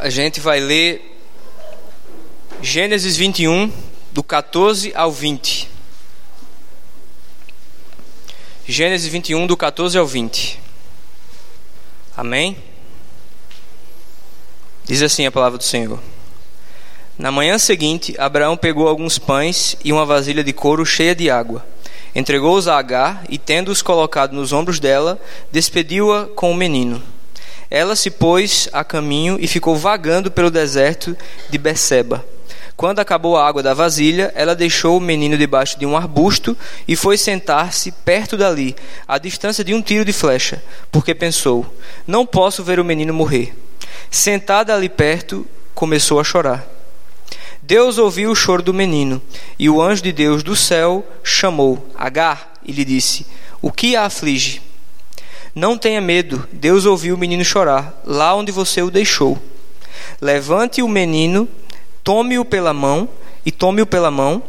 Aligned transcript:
a 0.00 0.08
gente 0.08 0.40
vai 0.40 0.58
ler 0.58 1.18
Gênesis 2.62 3.18
21, 3.18 3.70
do 4.10 4.22
14 4.22 4.92
ao 4.94 5.12
20. 5.12 5.68
Gênesis 8.66 9.12
21, 9.12 9.46
do 9.46 9.58
14 9.58 9.98
ao 9.98 10.06
20. 10.06 10.58
Amém? 12.16 12.56
Diz 14.84 15.02
assim 15.02 15.26
a 15.26 15.30
palavra 15.30 15.58
do 15.58 15.64
Senhor. 15.64 16.00
Na 17.18 17.30
manhã 17.30 17.58
seguinte, 17.58 18.14
Abraão 18.18 18.56
pegou 18.56 18.88
alguns 18.88 19.18
pães 19.18 19.76
e 19.84 19.92
uma 19.92 20.06
vasilha 20.06 20.42
de 20.42 20.54
couro 20.54 20.86
cheia 20.86 21.14
de 21.14 21.28
água. 21.28 21.62
Entregou-os 22.14 22.66
a 22.66 22.78
Agar 22.78 23.22
e, 23.28 23.36
tendo-os 23.36 23.82
colocado 23.82 24.32
nos 24.32 24.50
ombros 24.50 24.80
dela, 24.80 25.20
despediu-a 25.52 26.24
com 26.24 26.50
o 26.50 26.56
menino. 26.56 27.02
Ela 27.70 27.94
se 27.94 28.10
pôs 28.10 28.68
a 28.72 28.82
caminho 28.82 29.38
e 29.40 29.46
ficou 29.46 29.76
vagando 29.76 30.30
pelo 30.30 30.50
deserto 30.50 31.16
de 31.48 31.56
Beceba. 31.56 32.24
Quando 32.76 32.98
acabou 32.98 33.36
a 33.36 33.46
água 33.46 33.62
da 33.62 33.74
vasilha, 33.74 34.32
ela 34.34 34.54
deixou 34.54 34.96
o 34.96 35.00
menino 35.00 35.36
debaixo 35.36 35.78
de 35.78 35.84
um 35.84 35.96
arbusto 35.96 36.56
e 36.88 36.96
foi 36.96 37.18
sentar-se 37.18 37.92
perto 37.92 38.36
dali, 38.38 38.74
à 39.06 39.18
distância 39.18 39.62
de 39.62 39.74
um 39.74 39.82
tiro 39.82 40.02
de 40.02 40.14
flecha, 40.14 40.62
porque 40.90 41.14
pensou: 41.14 41.74
Não 42.06 42.24
posso 42.24 42.64
ver 42.64 42.80
o 42.80 42.84
menino 42.84 43.12
morrer. 43.12 43.54
Sentada 44.10 44.74
ali 44.74 44.88
perto, 44.88 45.46
começou 45.74 46.18
a 46.18 46.24
chorar. 46.24 46.66
Deus 47.60 47.98
ouviu 47.98 48.30
o 48.30 48.34
choro 48.34 48.62
do 48.62 48.72
menino, 48.72 49.20
e 49.58 49.68
o 49.68 49.80
anjo 49.80 50.02
de 50.02 50.10
Deus 50.10 50.42
do 50.42 50.56
céu 50.56 51.06
chamou 51.22 51.86
Agar 51.94 52.54
e 52.64 52.72
lhe 52.72 52.84
disse: 52.84 53.26
O 53.60 53.70
que 53.70 53.94
a 53.94 54.06
aflige? 54.06 54.69
Não 55.54 55.76
tenha 55.76 56.00
medo, 56.00 56.46
Deus 56.52 56.86
ouviu 56.86 57.14
o 57.14 57.18
menino 57.18 57.44
chorar, 57.44 58.00
lá 58.04 58.34
onde 58.34 58.52
você 58.52 58.82
o 58.82 58.90
deixou. 58.90 59.38
Levante 60.20 60.82
o 60.82 60.88
menino, 60.88 61.48
tome-o 62.04 62.44
pela 62.44 62.72
mão, 62.72 63.08
e 63.44 63.50
tome-o 63.50 63.86
pela 63.86 64.10
mão, 64.10 64.42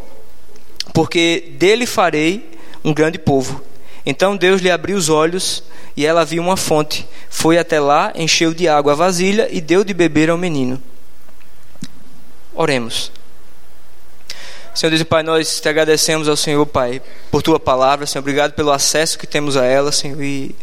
porque 0.93 1.53
dele 1.57 1.85
farei 1.85 2.57
um 2.83 2.93
grande 2.93 3.17
povo. 3.17 3.61
Então 4.05 4.35
Deus 4.35 4.61
lhe 4.61 4.69
abriu 4.69 4.97
os 4.97 5.09
olhos, 5.09 5.63
e 5.95 6.05
ela 6.05 6.25
viu 6.25 6.41
uma 6.41 6.57
fonte. 6.57 7.07
Foi 7.29 7.57
até 7.57 7.79
lá, 7.79 8.11
encheu 8.15 8.53
de 8.53 8.67
água 8.67 8.93
a 8.93 8.95
vasilha 8.95 9.47
e 9.51 9.59
deu 9.59 9.83
de 9.83 9.93
beber 9.93 10.29
ao 10.29 10.37
menino. 10.37 10.81
Oremos. 12.53 13.11
Senhor 14.73 14.89
Deus 14.89 15.01
e 15.01 15.05
Pai, 15.05 15.21
nós 15.21 15.59
te 15.59 15.67
agradecemos 15.67 16.29
ao 16.29 16.37
Senhor, 16.37 16.65
Pai, 16.65 17.01
por 17.29 17.41
tua 17.41 17.59
palavra, 17.59 18.05
Senhor. 18.05 18.21
Obrigado 18.21 18.53
pelo 18.53 18.71
acesso 18.71 19.17
que 19.19 19.27
temos 19.27 19.57
a 19.57 19.65
ela, 19.65 19.91
Senhor. 19.91 20.21
E 20.21 20.55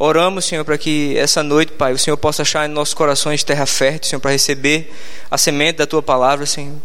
Oramos, 0.00 0.44
Senhor, 0.44 0.64
para 0.64 0.78
que 0.78 1.18
essa 1.18 1.42
noite, 1.42 1.72
Pai, 1.72 1.92
o 1.92 1.98
Senhor 1.98 2.16
possa 2.16 2.42
achar 2.42 2.68
em 2.68 2.72
nossos 2.72 2.94
corações 2.94 3.42
terra 3.42 3.66
fértil, 3.66 4.10
Senhor, 4.10 4.20
para 4.20 4.30
receber 4.30 4.94
a 5.28 5.36
semente 5.36 5.78
da 5.78 5.88
Tua 5.88 6.00
palavra, 6.00 6.46
Senhor. 6.46 6.76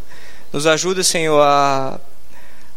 Nos 0.52 0.66
ajuda, 0.66 1.04
Senhor, 1.04 1.40
a 1.40 2.00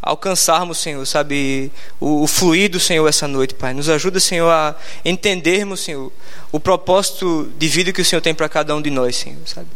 alcançarmos, 0.03 0.77
Senhor, 0.77 1.05
sabe, 1.07 1.73
o, 1.99 2.25
o 2.25 2.79
Senhor 2.79 3.09
essa 3.09 3.27
noite, 3.27 3.55
Pai. 3.55 3.73
Nos 3.73 3.89
ajuda, 3.89 4.21
Senhor, 4.21 4.51
a 4.51 4.77
entendermos, 5.07 5.81
Senhor, 5.81 6.13
o 6.53 6.61
propósito 6.61 7.51
de 7.59 7.67
vida 7.67 7.91
que 7.91 8.03
o 8.03 8.05
Senhor 8.05 8.21
tem 8.21 8.35
para 8.35 8.49
cada 8.49 8.77
um 8.77 8.83
de 8.83 8.91
nós, 8.91 9.17
Senhor, 9.17 9.41
sabe. 9.47 9.69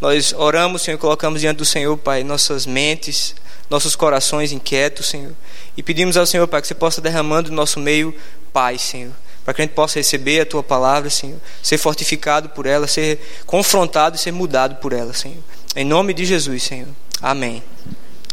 Nós 0.00 0.32
oramos, 0.32 0.82
Senhor, 0.82 0.98
colocamos 0.98 1.40
diante 1.40 1.56
do 1.58 1.64
Senhor, 1.64 1.96
Pai, 1.96 2.22
nossas 2.22 2.64
mentes, 2.64 3.34
nossos 3.68 3.96
corações 3.96 4.52
inquietos, 4.52 5.06
Senhor, 5.06 5.32
e 5.76 5.82
pedimos 5.82 6.16
ao 6.16 6.26
Senhor, 6.26 6.46
Pai, 6.46 6.60
que 6.60 6.68
você 6.68 6.76
possa 6.76 7.00
derramando 7.00 7.50
no 7.50 7.56
nosso 7.56 7.80
meio 7.80 8.14
paz, 8.52 8.82
Senhor 8.82 9.12
para 9.46 9.54
que 9.54 9.62
a 9.62 9.64
gente 9.64 9.74
possa 9.74 10.00
receber 10.00 10.40
a 10.40 10.44
tua 10.44 10.60
palavra, 10.60 11.08
Senhor, 11.08 11.38
ser 11.62 11.78
fortificado 11.78 12.48
por 12.48 12.66
ela, 12.66 12.88
ser 12.88 13.20
confrontado 13.46 14.16
e 14.16 14.18
ser 14.18 14.32
mudado 14.32 14.74
por 14.80 14.92
ela, 14.92 15.14
Senhor. 15.14 15.38
Em 15.76 15.84
nome 15.84 16.12
de 16.12 16.24
Jesus, 16.24 16.64
Senhor. 16.64 16.88
Amém. 17.22 17.62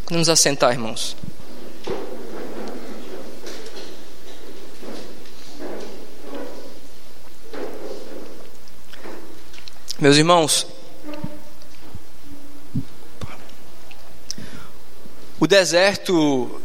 Vamos 0.09 0.28
assentar, 0.28 0.72
irmãos. 0.72 1.16
Meus 9.99 10.17
irmãos, 10.17 10.65
o 15.39 15.45
deserto, 15.45 16.59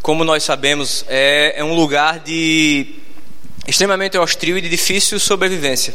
como 0.00 0.24
nós 0.24 0.42
sabemos, 0.42 1.04
é, 1.06 1.60
é 1.60 1.62
um 1.62 1.74
lugar 1.74 2.20
de 2.20 2.99
extremamente 3.70 4.18
hostil 4.18 4.58
e 4.58 4.60
de 4.60 4.68
difícil 4.68 5.20
sobrevivência. 5.20 5.94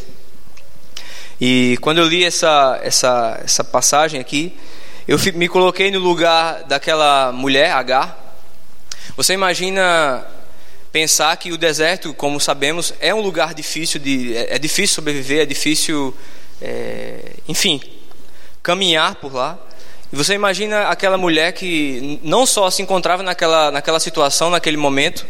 E 1.39 1.77
quando 1.81 1.97
eu 1.97 2.07
li 2.07 2.23
essa, 2.23 2.79
essa, 2.81 3.41
essa 3.43 3.63
passagem 3.65 4.19
aqui, 4.19 4.57
eu 5.05 5.19
me 5.33 5.49
coloquei 5.49 5.91
no 5.91 5.99
lugar 5.99 6.63
daquela 6.63 7.33
mulher, 7.33 7.71
H. 7.73 8.17
Você 9.17 9.33
imagina 9.33 10.25
pensar 10.89 11.35
que 11.35 11.51
o 11.51 11.57
deserto, 11.57 12.13
como 12.13 12.39
sabemos, 12.39 12.93
é 13.01 13.13
um 13.13 13.19
lugar 13.19 13.53
difícil 13.53 13.99
de, 13.99 14.35
é, 14.35 14.55
é 14.55 14.57
difícil 14.57 14.95
sobreviver, 14.95 15.41
é 15.41 15.45
difícil, 15.45 16.15
é, 16.61 17.33
enfim, 17.45 17.81
caminhar 18.63 19.15
por 19.15 19.33
lá. 19.33 19.59
E 20.13 20.15
você 20.15 20.33
imagina 20.33 20.83
aquela 20.83 21.17
mulher 21.17 21.51
que 21.51 22.21
não 22.23 22.45
só 22.45 22.71
se 22.71 22.81
encontrava 22.81 23.21
naquela, 23.21 23.69
naquela 23.69 23.99
situação, 23.99 24.49
naquele 24.49 24.77
momento, 24.77 25.25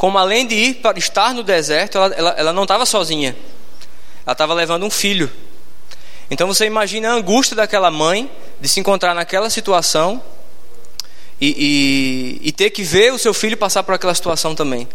como 0.00 0.16
além 0.16 0.46
de 0.46 0.54
ir 0.54 0.74
para 0.76 0.98
estar 0.98 1.34
no 1.34 1.42
deserto, 1.42 1.98
ela, 1.98 2.14
ela, 2.14 2.30
ela 2.30 2.52
não 2.54 2.62
estava 2.62 2.86
sozinha. 2.86 3.36
Ela 4.24 4.32
estava 4.32 4.54
levando 4.54 4.86
um 4.86 4.88
filho. 4.88 5.30
Então 6.30 6.46
você 6.46 6.64
imagina 6.64 7.10
a 7.10 7.12
angústia 7.12 7.54
daquela 7.54 7.90
mãe 7.90 8.30
de 8.58 8.66
se 8.66 8.80
encontrar 8.80 9.14
naquela 9.14 9.50
situação 9.50 10.22
e, 11.38 12.40
e, 12.42 12.48
e 12.48 12.50
ter 12.50 12.70
que 12.70 12.82
ver 12.82 13.12
o 13.12 13.18
seu 13.18 13.34
filho 13.34 13.58
passar 13.58 13.82
por 13.82 13.94
aquela 13.94 14.14
situação 14.14 14.54
também. 14.54 14.88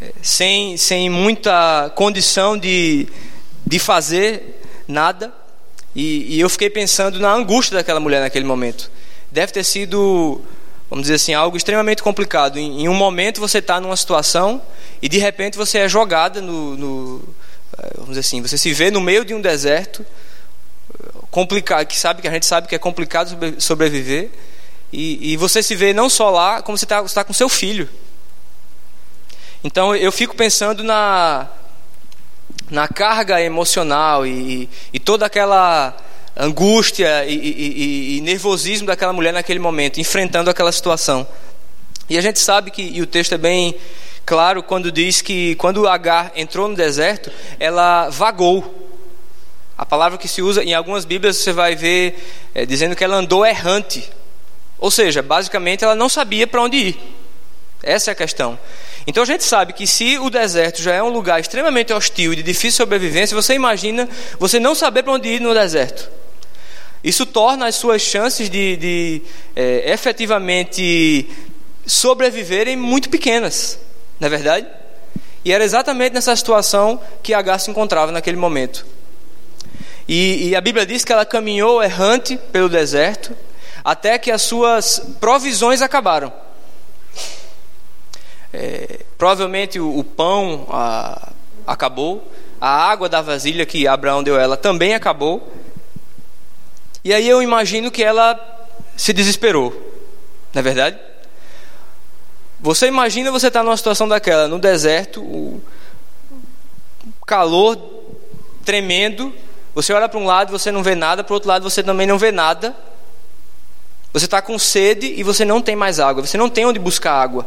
É, 0.00 0.10
sem, 0.20 0.76
sem 0.76 1.08
muita 1.08 1.92
condição 1.94 2.58
de, 2.58 3.06
de 3.64 3.78
fazer 3.78 4.60
nada. 4.88 5.32
E, 5.94 6.34
e 6.34 6.40
eu 6.40 6.50
fiquei 6.50 6.68
pensando 6.68 7.20
na 7.20 7.32
angústia 7.32 7.76
daquela 7.76 8.00
mulher 8.00 8.22
naquele 8.22 8.44
momento. 8.44 8.90
Deve 9.30 9.52
ter 9.52 9.62
sido 9.62 10.40
vamos 10.88 11.04
dizer 11.04 11.14
assim, 11.14 11.34
algo 11.34 11.56
extremamente 11.56 12.02
complicado. 12.02 12.58
Em, 12.58 12.82
em 12.82 12.88
um 12.88 12.94
momento 12.94 13.40
você 13.40 13.58
está 13.58 13.80
numa 13.80 13.96
situação 13.96 14.62
e 15.02 15.08
de 15.08 15.18
repente 15.18 15.56
você 15.56 15.78
é 15.78 15.88
jogada 15.88 16.40
no, 16.40 16.76
no, 16.76 17.34
eh, 17.78 17.90
vamos 17.94 18.10
dizer 18.10 18.20
assim, 18.20 18.42
você 18.42 18.56
se 18.56 18.72
vê 18.72 18.90
no 18.90 19.00
meio 19.00 19.24
de 19.24 19.34
um 19.34 19.40
deserto 19.40 20.04
complicado, 21.30 21.86
que 21.86 21.98
sabe 21.98 22.22
que 22.22 22.28
a 22.28 22.30
gente 22.30 22.46
sabe 22.46 22.66
que 22.68 22.74
é 22.74 22.78
complicado 22.78 23.36
sobreviver 23.60 24.30
e, 24.92 25.32
e 25.32 25.36
você 25.36 25.62
se 25.62 25.74
vê 25.74 25.92
não 25.92 26.08
só 26.08 26.30
lá, 26.30 26.62
como 26.62 26.78
você 26.78 26.84
está 26.84 27.02
tá 27.02 27.24
com 27.24 27.32
seu 27.32 27.48
filho. 27.48 27.88
Então 29.62 29.94
eu 29.94 30.12
fico 30.12 30.34
pensando 30.36 30.82
na 30.82 31.48
na 32.70 32.88
carga 32.88 33.40
emocional 33.40 34.26
e, 34.26 34.68
e 34.92 34.98
toda 34.98 35.26
aquela 35.26 35.96
angústia 36.36 37.24
e, 37.24 37.34
e, 37.34 38.16
e, 38.18 38.20
nervosismo 38.20 38.86
daquela 38.86 39.12
mulher 39.12 39.32
naquele 39.32 39.58
momento, 39.58 39.98
enfrentando 39.98 40.50
aquela 40.50 40.70
situação. 40.70 41.26
E 42.10 42.18
a 42.18 42.20
gente 42.20 42.38
sabe 42.38 42.70
que, 42.70 42.82
e 42.82 43.00
o 43.00 43.06
texto 43.06 43.32
é 43.32 43.38
bem 43.38 43.74
claro 44.24 44.62
quando 44.62 44.92
diz 44.92 45.22
que 45.22 45.54
quando 45.56 45.88
Agar 45.88 46.32
entrou 46.36 46.68
no 46.68 46.76
deserto, 46.76 47.32
ela 47.58 48.10
vagou. 48.10 48.84
A 49.78 49.86
palavra 49.86 50.18
que 50.18 50.28
se 50.28 50.42
usa 50.42 50.62
em 50.62 50.74
algumas 50.74 51.04
Bíblias 51.04 51.36
você 51.38 51.52
vai 51.52 51.74
ver 51.74 52.22
é, 52.54 52.66
dizendo 52.66 52.94
que 52.94 53.02
ela 53.02 53.16
andou 53.16 53.44
errante. 53.44 54.08
Ou 54.78 54.90
seja, 54.90 55.22
basicamente 55.22 55.84
ela 55.84 55.94
não 55.94 56.08
sabia 56.08 56.46
para 56.46 56.62
onde 56.62 56.76
ir. 56.76 56.98
Essa 57.82 58.10
é 58.10 58.12
a 58.12 58.14
questão. 58.14 58.58
Então 59.06 59.22
a 59.22 59.26
gente 59.26 59.44
sabe 59.44 59.72
que 59.72 59.86
se 59.86 60.18
o 60.18 60.28
deserto 60.28 60.82
já 60.82 60.94
é 60.94 61.02
um 61.02 61.08
lugar 61.08 61.40
extremamente 61.40 61.92
hostil 61.92 62.32
e 62.32 62.36
de 62.36 62.42
difícil 62.42 62.78
sobrevivência, 62.78 63.34
você 63.34 63.54
imagina 63.54 64.08
você 64.38 64.58
não 64.58 64.74
saber 64.74 65.02
para 65.02 65.12
onde 65.12 65.28
ir 65.28 65.40
no 65.40 65.54
deserto. 65.54 66.10
Isso 67.06 67.24
torna 67.24 67.68
as 67.68 67.76
suas 67.76 68.02
chances 68.02 68.50
de, 68.50 68.76
de 68.76 69.22
é, 69.54 69.92
efetivamente 69.92 71.30
sobreviverem 71.86 72.76
muito 72.76 73.08
pequenas, 73.08 73.78
não 74.18 74.26
é 74.26 74.28
verdade? 74.28 74.66
E 75.44 75.52
era 75.52 75.62
exatamente 75.62 76.14
nessa 76.14 76.34
situação 76.34 77.00
que 77.22 77.32
Agar 77.32 77.60
se 77.60 77.70
encontrava 77.70 78.10
naquele 78.10 78.36
momento. 78.36 78.84
E, 80.08 80.48
e, 80.48 80.56
a 80.56 80.60
Bíblia 80.60 80.84
diz 80.84 81.04
que 81.04 81.12
ela 81.12 81.24
caminhou 81.24 81.80
errante 81.80 82.36
pelo 82.50 82.68
deserto 82.68 83.36
até 83.84 84.18
que 84.18 84.32
as 84.32 84.42
suas 84.42 85.00
provisões 85.20 85.82
acabaram. 85.82 86.32
É, 88.52 89.02
provavelmente 89.16 89.78
o, 89.78 89.96
o 89.96 90.02
pão 90.02 90.66
a, 90.70 91.30
acabou, 91.64 92.28
a 92.60 92.68
água 92.68 93.08
da 93.08 93.22
vasilha 93.22 93.64
que 93.64 93.86
Abraão 93.86 94.24
deu 94.24 94.36
a 94.36 94.42
ela 94.42 94.56
também 94.56 94.92
acabou. 94.92 95.52
E 97.06 97.14
aí 97.14 97.28
eu 97.28 97.40
imagino 97.40 97.88
que 97.88 98.02
ela 98.02 98.36
se 98.96 99.12
desesperou, 99.12 99.70
não 100.52 100.58
é 100.58 100.62
verdade? 100.62 100.98
Você 102.58 102.88
imagina 102.88 103.30
você 103.30 103.46
estar 103.46 103.60
tá 103.60 103.64
numa 103.64 103.76
situação 103.76 104.08
daquela, 104.08 104.48
no 104.48 104.58
deserto, 104.58 105.22
o 105.22 105.62
calor 107.24 107.78
tremendo, 108.64 109.32
Você 109.72 109.92
olha 109.92 110.08
para 110.08 110.18
um 110.18 110.26
lado 110.26 110.50
você 110.50 110.72
não 110.72 110.82
vê 110.82 110.96
nada, 110.96 111.22
para 111.22 111.32
o 111.32 111.34
outro 111.34 111.48
lado 111.48 111.62
você 111.62 111.80
também 111.80 112.08
não 112.08 112.18
vê 112.18 112.32
nada. 112.32 112.74
Você 114.12 114.24
está 114.24 114.42
com 114.42 114.58
sede 114.58 115.06
e 115.16 115.22
você 115.22 115.44
não 115.44 115.62
tem 115.62 115.76
mais 115.76 116.00
água. 116.00 116.26
Você 116.26 116.36
não 116.36 116.50
tem 116.50 116.66
onde 116.66 116.80
buscar 116.80 117.12
água. 117.12 117.46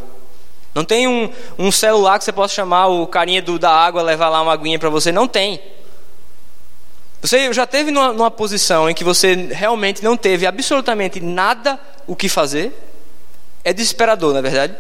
Não 0.74 0.86
tem 0.86 1.06
um, 1.06 1.30
um 1.58 1.70
celular 1.70 2.18
que 2.18 2.24
você 2.24 2.32
possa 2.32 2.54
chamar 2.54 2.88
o 2.88 3.06
carinha 3.06 3.42
do, 3.42 3.60
da 3.60 3.72
água, 3.72 4.02
levar 4.02 4.30
lá 4.30 4.42
uma 4.42 4.54
aguinha 4.54 4.80
para 4.80 4.90
você. 4.90 5.12
Não 5.12 5.28
tem. 5.28 5.62
Você 7.22 7.52
já 7.52 7.66
teve 7.66 7.92
numa, 7.92 8.14
numa 8.14 8.32
posição 8.32 8.90
em 8.90 8.94
que 8.94 9.04
você 9.04 9.36
realmente 9.52 10.04
não 10.04 10.16
teve 10.16 10.46
absolutamente 10.46 11.20
nada 11.20 11.80
o 12.08 12.16
que 12.16 12.30
fazer? 12.30 12.72
É 13.64 13.74
desesperador, 13.74 14.34
na 14.34 14.40
é 14.40 14.42
verdade? 14.42 14.76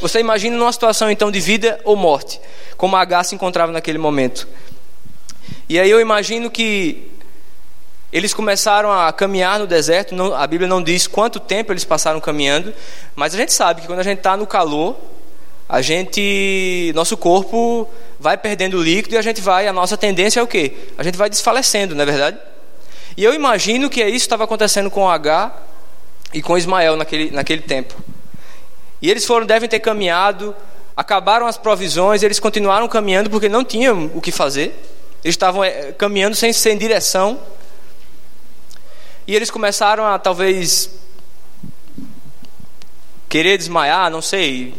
Você 0.00 0.20
imagina 0.20 0.56
numa 0.56 0.72
situação 0.72 1.10
então 1.10 1.30
de 1.30 1.40
vida 1.40 1.80
ou 1.84 1.96
morte, 1.96 2.40
como 2.76 2.96
a 2.96 3.00
H 3.00 3.24
se 3.24 3.34
encontrava 3.34 3.72
naquele 3.72 3.98
momento. 3.98 4.46
E 5.68 5.78
aí 5.78 5.90
eu 5.90 6.00
imagino 6.00 6.50
que 6.50 7.10
eles 8.12 8.32
começaram 8.34 8.90
a 8.90 9.12
caminhar 9.12 9.58
no 9.58 9.66
deserto, 9.66 10.14
não, 10.14 10.34
a 10.34 10.46
Bíblia 10.46 10.68
não 10.68 10.82
diz 10.82 11.06
quanto 11.06 11.38
tempo 11.38 11.72
eles 11.72 11.84
passaram 11.84 12.20
caminhando, 12.20 12.72
mas 13.14 13.34
a 13.34 13.36
gente 13.38 13.52
sabe 13.52 13.82
que 13.82 13.86
quando 13.86 14.00
a 14.00 14.04
gente 14.04 14.18
está 14.18 14.36
no 14.36 14.46
calor, 14.46 14.96
a 15.68 15.82
gente, 15.82 16.90
nosso 16.94 17.16
corpo 17.16 17.86
vai 18.18 18.36
perdendo 18.36 18.82
líquido 18.82 19.14
e 19.14 19.18
a 19.18 19.22
gente 19.22 19.40
vai, 19.40 19.66
a 19.68 19.72
nossa 19.72 19.96
tendência 19.96 20.40
é 20.40 20.42
o 20.42 20.46
quê? 20.46 20.72
A 20.96 21.02
gente 21.02 21.16
vai 21.16 21.30
desfalecendo, 21.30 21.94
não 21.94 22.02
é 22.02 22.06
verdade? 22.06 22.38
E 23.16 23.24
eu 23.24 23.34
imagino 23.34 23.88
que 23.88 24.04
isso 24.04 24.16
estava 24.16 24.44
acontecendo 24.44 24.90
com 24.90 25.08
H 25.08 25.52
e 26.32 26.42
com 26.42 26.56
Ismael 26.56 26.96
naquele, 26.96 27.30
naquele 27.30 27.62
tempo. 27.62 27.94
E 29.00 29.10
eles 29.10 29.24
foram, 29.24 29.46
devem 29.46 29.68
ter 29.68 29.80
caminhado, 29.80 30.54
acabaram 30.96 31.46
as 31.46 31.56
provisões, 31.56 32.22
eles 32.22 32.40
continuaram 32.40 32.88
caminhando 32.88 33.30
porque 33.30 33.48
não 33.48 33.64
tinham 33.64 34.10
o 34.14 34.20
que 34.20 34.32
fazer. 34.32 34.74
Eles 35.22 35.34
estavam 35.34 35.62
é, 35.64 35.92
caminhando 35.92 36.34
sem, 36.34 36.52
sem 36.52 36.76
direção. 36.76 37.40
E 39.26 39.34
eles 39.34 39.50
começaram 39.50 40.04
a 40.04 40.18
talvez 40.18 40.90
querer 43.28 43.58
desmaiar, 43.58 44.10
não 44.10 44.22
sei. 44.22 44.74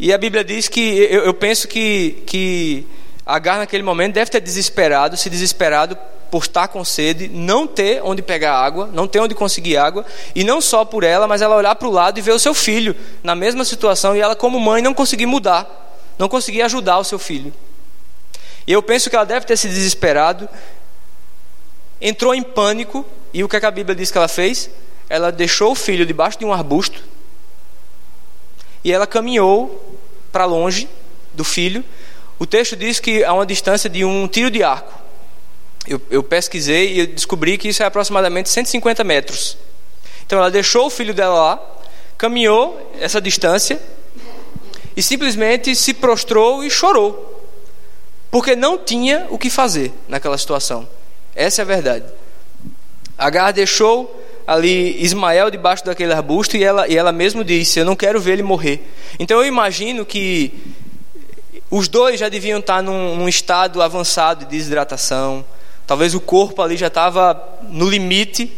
E 0.00 0.12
a 0.12 0.18
Bíblia 0.18 0.42
diz 0.42 0.66
que 0.66 0.80
eu, 0.80 1.26
eu 1.26 1.34
penso 1.34 1.68
que, 1.68 2.22
que 2.26 2.86
Agar 3.30 3.58
naquele 3.58 3.84
momento 3.84 4.14
deve 4.14 4.28
ter 4.28 4.40
desesperado, 4.40 5.16
se 5.16 5.30
desesperado 5.30 5.96
por 6.32 6.42
estar 6.42 6.66
com 6.66 6.84
sede, 6.84 7.28
não 7.28 7.64
ter 7.64 8.02
onde 8.02 8.22
pegar 8.22 8.54
água, 8.54 8.90
não 8.92 9.06
ter 9.06 9.20
onde 9.20 9.36
conseguir 9.36 9.76
água, 9.76 10.04
e 10.34 10.42
não 10.42 10.60
só 10.60 10.84
por 10.84 11.04
ela, 11.04 11.28
mas 11.28 11.40
ela 11.40 11.54
olhar 11.54 11.76
para 11.76 11.86
o 11.86 11.92
lado 11.92 12.18
e 12.18 12.22
ver 12.22 12.32
o 12.32 12.40
seu 12.40 12.52
filho 12.52 12.94
na 13.22 13.36
mesma 13.36 13.64
situação 13.64 14.16
e 14.16 14.20
ela, 14.20 14.34
como 14.34 14.58
mãe, 14.58 14.82
não 14.82 14.92
conseguir 14.92 15.26
mudar, 15.26 15.64
não 16.18 16.28
conseguir 16.28 16.62
ajudar 16.62 16.98
o 16.98 17.04
seu 17.04 17.20
filho. 17.20 17.52
E 18.66 18.72
eu 18.72 18.82
penso 18.82 19.08
que 19.08 19.14
ela 19.14 19.24
deve 19.24 19.46
ter 19.46 19.56
se 19.56 19.68
desesperado, 19.68 20.48
entrou 22.00 22.34
em 22.34 22.42
pânico, 22.42 23.06
e 23.32 23.44
o 23.44 23.48
que, 23.48 23.54
é 23.54 23.60
que 23.60 23.66
a 23.66 23.70
Bíblia 23.70 23.94
diz 23.94 24.10
que 24.10 24.18
ela 24.18 24.28
fez? 24.28 24.70
Ela 25.08 25.30
deixou 25.30 25.70
o 25.70 25.76
filho 25.76 26.04
debaixo 26.04 26.36
de 26.36 26.44
um 26.44 26.52
arbusto, 26.52 27.00
e 28.82 28.92
ela 28.92 29.06
caminhou 29.06 29.89
para 30.32 30.44
longe 30.44 30.88
do 31.34 31.44
filho. 31.44 31.84
O 32.38 32.46
texto 32.46 32.76
diz 32.76 32.98
que 33.00 33.24
a 33.24 33.32
uma 33.32 33.46
distância 33.46 33.88
de 33.88 34.04
um 34.04 34.26
tiro 34.26 34.50
de 34.50 34.62
arco. 34.62 34.98
Eu, 35.86 36.00
eu 36.10 36.22
pesquisei 36.22 37.00
e 37.00 37.06
descobri 37.06 37.56
que 37.58 37.68
isso 37.68 37.82
é 37.82 37.86
aproximadamente 37.86 38.48
150 38.48 39.02
metros. 39.04 39.56
Então 40.26 40.38
ela 40.38 40.50
deixou 40.50 40.86
o 40.86 40.90
filho 40.90 41.12
dela 41.12 41.34
lá, 41.34 41.76
caminhou 42.16 42.92
essa 43.00 43.20
distância 43.20 43.80
e 44.96 45.02
simplesmente 45.02 45.74
se 45.74 45.94
prostrou 45.94 46.62
e 46.62 46.70
chorou 46.70 47.30
porque 48.30 48.54
não 48.54 48.78
tinha 48.78 49.26
o 49.28 49.38
que 49.38 49.50
fazer 49.50 49.92
naquela 50.08 50.38
situação. 50.38 50.88
Essa 51.34 51.62
é 51.62 51.64
a 51.64 51.66
verdade. 51.66 52.04
Agar 53.18 53.52
deixou 53.52 54.19
ali 54.50 55.00
Ismael 55.00 55.48
debaixo 55.48 55.84
daquele 55.84 56.12
arbusto 56.12 56.56
e 56.56 56.64
ela, 56.64 56.88
e 56.88 56.96
ela 56.96 57.12
mesmo 57.12 57.44
disse: 57.44 57.78
Eu 57.78 57.84
não 57.84 57.94
quero 57.94 58.20
ver 58.20 58.32
ele 58.32 58.42
morrer. 58.42 58.84
Então 59.16 59.38
eu 59.38 59.46
imagino 59.46 60.04
que 60.04 60.52
os 61.70 61.86
dois 61.86 62.18
já 62.18 62.28
deviam 62.28 62.58
estar 62.58 62.82
num, 62.82 63.14
num 63.14 63.28
estado 63.28 63.80
avançado 63.80 64.44
de 64.44 64.50
desidratação. 64.50 65.44
Talvez 65.86 66.16
o 66.16 66.20
corpo 66.20 66.60
ali 66.62 66.76
já 66.76 66.88
estava 66.88 67.40
no 67.68 67.88
limite. 67.88 68.52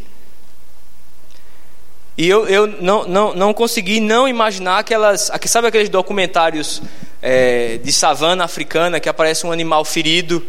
E 2.17 2.27
eu, 2.27 2.47
eu 2.47 2.67
não, 2.67 3.07
não, 3.07 3.35
não 3.35 3.53
consegui 3.53 4.01
não 4.01 4.27
imaginar 4.27 4.79
aquelas. 4.79 5.31
Sabe 5.45 5.67
aqueles 5.67 5.91
documentários 5.91 6.81
é, 7.21 7.77
de 7.77 7.93
savana 7.93 8.45
africana 8.45 8.99
que 8.99 9.11
aparece 9.11 9.47
um 9.47 9.53
animal 9.53 9.85
ferido 9.85 10.43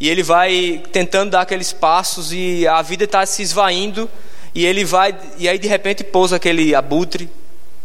e 0.00 0.08
ele 0.08 0.22
vai 0.22 0.82
tentando 0.90 1.32
dar 1.32 1.42
aqueles 1.42 1.74
passos 1.74 2.32
e 2.32 2.66
a 2.66 2.80
vida 2.80 3.04
está 3.04 3.26
se 3.26 3.42
esvaindo 3.42 4.08
e 4.54 4.66
ele 4.66 4.84
vai 4.84 5.16
e 5.38 5.48
aí 5.48 5.58
de 5.58 5.68
repente 5.68 6.04
pousa 6.04 6.36
aquele 6.36 6.74
abutre 6.74 7.28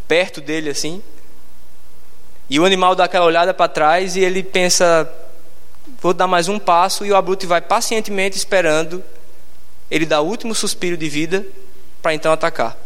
perto 0.08 0.42
dele 0.42 0.69
assim. 0.69 1.02
E 2.50 2.60
o 2.60 2.66
animal 2.66 2.96
dá 2.96 3.06
aquela 3.06 3.25
olhada 3.25 3.54
para 3.54 3.68
trás 3.68 4.16
e 4.16 4.22
ele 4.22 4.42
pensa 4.44 5.10
vou 6.02 6.14
dar 6.14 6.28
mais 6.28 6.48
um 6.48 6.60
passo. 6.60 7.06
E 7.06 7.12
o 7.12 7.16
abutre 7.16 7.48
vai 7.48 7.62
pacientemente 7.62 8.38
esperando 8.38 9.04
ele 9.90 10.06
dá 10.06 10.22
o 10.22 10.25
último 10.25 10.54
suspiro 10.54 10.98
de 10.98 11.08
vida 11.08 11.46
para 12.02 12.14
então 12.14 12.31
atacar. 12.31 12.78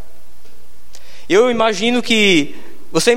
Eu 1.28 1.50
imagino 1.50 2.01
que 2.01 2.56
você 2.92 3.16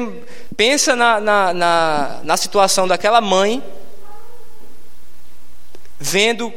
pensa 0.56 0.96
na, 0.96 1.20
na, 1.20 1.52
na, 1.52 2.20
na 2.22 2.36
situação 2.36 2.88
daquela 2.88 3.20
mãe, 3.20 3.62
vendo, 5.98 6.52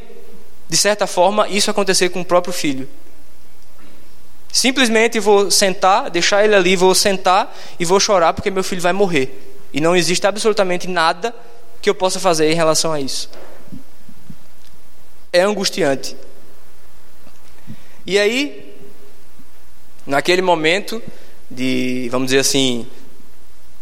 de 0.70 0.78
certa 0.78 1.06
forma, 1.06 1.48
isso 1.50 1.70
acontecer 1.70 2.10
com 2.10 2.22
o 2.22 2.26
próprio 2.26 2.54
filho. 2.54 2.88
Simplesmente 4.52 5.20
vou 5.20 5.52
sentar, 5.52 6.10
deixar 6.10 6.44
ele 6.44 6.56
ali, 6.56 6.76
vou 6.76 6.96
sentar 6.96 7.56
e 7.80 7.86
vou 7.86 8.00
chorar 8.00 8.34
porque 8.34 8.50
meu 8.50 8.64
filho 8.64 8.82
vai 8.82 8.94
morrer. 8.94 9.58
E 9.74 9.82
não 9.82 9.96
existe 9.96 10.26
absolutamente 10.26 10.88
nada 10.88 11.36
que 11.82 11.90
eu 11.90 11.96
possa 11.96 12.20
fazer 12.20 12.52
em 12.52 12.56
relação 12.56 12.92
a 12.92 13.00
isso. 13.00 13.30
É 15.32 15.42
angustiante. 15.42 16.16
E 18.06 18.18
aí, 18.18 18.74
naquele 20.06 20.42
momento 20.42 21.04
de, 21.52 22.08
vamos 22.10 22.28
dizer 22.28 22.40
assim, 22.40 22.88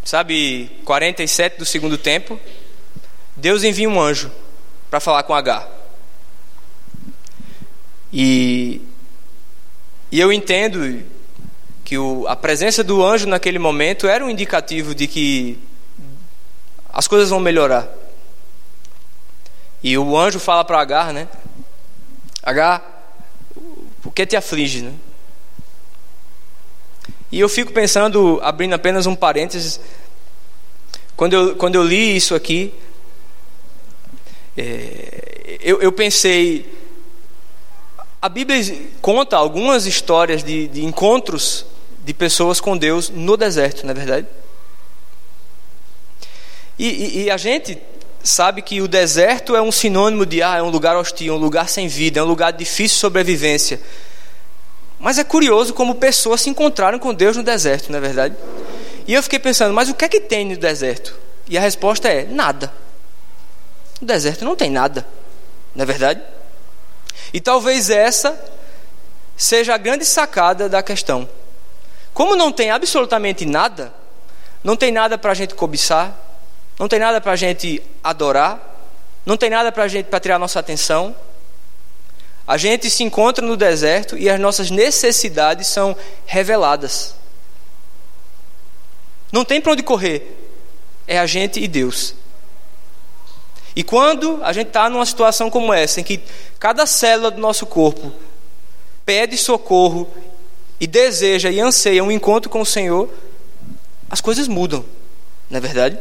sabe, 0.03 0.69
47 0.83 1.57
do 1.59 1.65
segundo 1.65 1.97
tempo, 1.97 2.39
Deus 3.35 3.63
envia 3.63 3.89
um 3.89 4.01
anjo 4.01 4.31
para 4.89 4.99
falar 4.99 5.23
com 5.23 5.33
H. 5.33 5.67
E, 8.11 8.81
e 10.15 10.19
eu 10.21 10.31
entendo 10.31 11.03
que 11.83 11.97
o, 11.97 12.25
a 12.25 12.37
presença 12.37 12.81
do 12.81 13.03
anjo 13.03 13.27
naquele 13.27 13.59
momento 13.59 14.07
era 14.07 14.23
um 14.23 14.29
indicativo 14.29 14.95
de 14.95 15.07
que 15.07 15.59
as 16.87 17.05
coisas 17.05 17.29
vão 17.29 17.41
melhorar. 17.41 17.85
E 19.83 19.97
o 19.97 20.17
anjo 20.17 20.39
fala 20.39 20.63
para 20.63 20.79
Agar, 20.79 21.11
né? 21.11 21.27
Agar, 22.41 23.11
o 24.05 24.09
que 24.09 24.25
te 24.25 24.37
aflige, 24.37 24.83
né? 24.83 24.93
E 27.29 27.37
eu 27.37 27.49
fico 27.49 27.73
pensando, 27.73 28.39
abrindo 28.41 28.73
apenas 28.73 29.05
um 29.05 29.15
parênteses, 29.17 29.81
quando 31.17 31.33
eu, 31.33 31.55
quando 31.57 31.75
eu 31.75 31.83
li 31.83 32.15
isso 32.15 32.33
aqui, 32.33 32.73
é, 34.55 35.57
eu, 35.59 35.81
eu, 35.81 35.91
pensei. 35.91 36.73
A 38.25 38.29
Bíblia 38.29 38.59
conta 39.03 39.37
algumas 39.37 39.85
histórias 39.85 40.43
de, 40.43 40.67
de 40.67 40.83
encontros 40.83 41.63
de 42.03 42.11
pessoas 42.11 42.59
com 42.59 42.75
Deus 42.75 43.07
no 43.07 43.37
deserto, 43.37 43.83
não 43.85 43.91
é 43.91 43.93
verdade? 43.93 44.25
E, 46.79 46.87
e, 46.87 47.23
e, 47.25 47.29
a 47.29 47.37
gente 47.37 47.77
sabe 48.23 48.63
que 48.63 48.81
o 48.81 48.87
deserto 48.87 49.55
é 49.55 49.61
um 49.61 49.71
sinônimo 49.71 50.25
de 50.25 50.41
ah, 50.41 50.57
é 50.57 50.63
um 50.63 50.71
lugar 50.71 50.97
hostil, 50.97 51.35
um 51.35 51.37
lugar 51.37 51.69
sem 51.69 51.87
vida, 51.87 52.19
é 52.19 52.23
um 52.23 52.25
lugar 52.25 52.51
de 52.51 52.57
difícil 52.57 52.97
sobrevivência. 52.97 53.79
Mas 54.99 55.19
é 55.19 55.23
curioso 55.23 55.71
como 55.71 55.93
pessoas 55.93 56.41
se 56.41 56.49
encontraram 56.49 56.97
com 56.97 57.13
Deus 57.13 57.37
no 57.37 57.43
deserto, 57.43 57.91
não 57.91 57.99
é 57.99 58.01
verdade? 58.01 58.35
E 59.07 59.13
eu 59.13 59.21
fiquei 59.21 59.37
pensando, 59.37 59.71
mas 59.71 59.87
o 59.87 59.93
que 59.93 60.03
é 60.03 60.09
que 60.09 60.19
tem 60.19 60.45
no 60.45 60.57
deserto? 60.57 61.15
E 61.47 61.59
a 61.59 61.61
resposta 61.61 62.09
é: 62.09 62.25
nada. 62.25 62.73
No 64.01 64.07
deserto 64.07 64.43
não 64.43 64.55
tem 64.55 64.71
nada, 64.71 65.05
não 65.75 65.83
é 65.83 65.85
verdade? 65.85 66.34
E 67.33 67.39
talvez 67.39 67.89
essa 67.89 68.39
seja 69.35 69.73
a 69.73 69.77
grande 69.77 70.05
sacada 70.05 70.69
da 70.69 70.81
questão. 70.81 71.27
Como 72.13 72.35
não 72.35 72.51
tem 72.51 72.71
absolutamente 72.71 73.45
nada, 73.45 73.93
não 74.63 74.75
tem 74.75 74.91
nada 74.91 75.17
para 75.17 75.31
a 75.31 75.35
gente 75.35 75.53
cobiçar, 75.53 76.17
não 76.79 76.87
tem 76.87 76.99
nada 76.99 77.19
para 77.19 77.33
a 77.33 77.35
gente 77.35 77.81
adorar, 78.03 78.59
não 79.25 79.35
tem 79.35 79.49
nada 79.49 79.71
para 79.71 79.83
a 79.83 79.87
gente 79.87 80.05
para 80.05 80.19
tirar 80.19 80.39
nossa 80.39 80.59
atenção, 80.59 81.15
a 82.47 82.57
gente 82.57 82.89
se 82.89 83.03
encontra 83.03 83.45
no 83.45 83.57
deserto 83.57 84.17
e 84.17 84.29
as 84.29 84.39
nossas 84.39 84.69
necessidades 84.69 85.67
são 85.67 85.95
reveladas. 86.25 87.15
Não 89.31 89.43
tem 89.43 89.59
para 89.59 89.71
onde 89.71 89.83
correr. 89.83 90.37
É 91.07 91.17
a 91.17 91.25
gente 91.25 91.59
e 91.59 91.67
Deus. 91.67 92.13
E 93.75 93.83
quando 93.83 94.39
a 94.41 94.53
gente 94.53 94.67
está 94.67 94.89
numa 94.89 95.05
situação 95.05 95.49
como 95.49 95.73
essa, 95.73 95.99
em 95.99 96.03
que 96.03 96.21
cada 96.57 96.85
célula 96.85 97.29
do 97.29 97.41
nosso 97.41 97.65
corpo 97.65 98.11
pede 99.05 99.37
socorro 99.37 100.09
e 100.79 100.87
deseja 100.87 101.51
e 101.51 101.59
anseia 101.59 102.03
um 102.03 102.11
encontro 102.11 102.49
com 102.49 102.61
o 102.61 102.65
Senhor, 102.65 103.09
as 104.09 104.21
coisas 104.21 104.47
mudam, 104.47 104.85
não 105.49 105.57
é 105.57 105.61
verdade? 105.61 105.99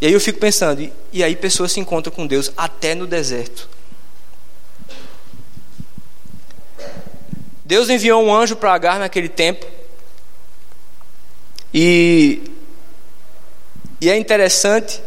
E 0.00 0.06
aí 0.06 0.12
eu 0.12 0.20
fico 0.20 0.40
pensando, 0.40 0.90
e 1.12 1.24
aí 1.24 1.36
pessoas 1.36 1.72
se 1.72 1.80
encontram 1.80 2.12
com 2.12 2.26
Deus 2.26 2.52
até 2.56 2.94
no 2.94 3.06
deserto. 3.06 3.68
Deus 7.64 7.88
enviou 7.88 8.22
um 8.22 8.34
anjo 8.34 8.54
para 8.56 8.72
Agar 8.72 8.98
naquele 8.98 9.28
tempo. 9.28 9.66
E, 11.74 12.40
e 14.00 14.08
é 14.08 14.16
interessante 14.16 15.02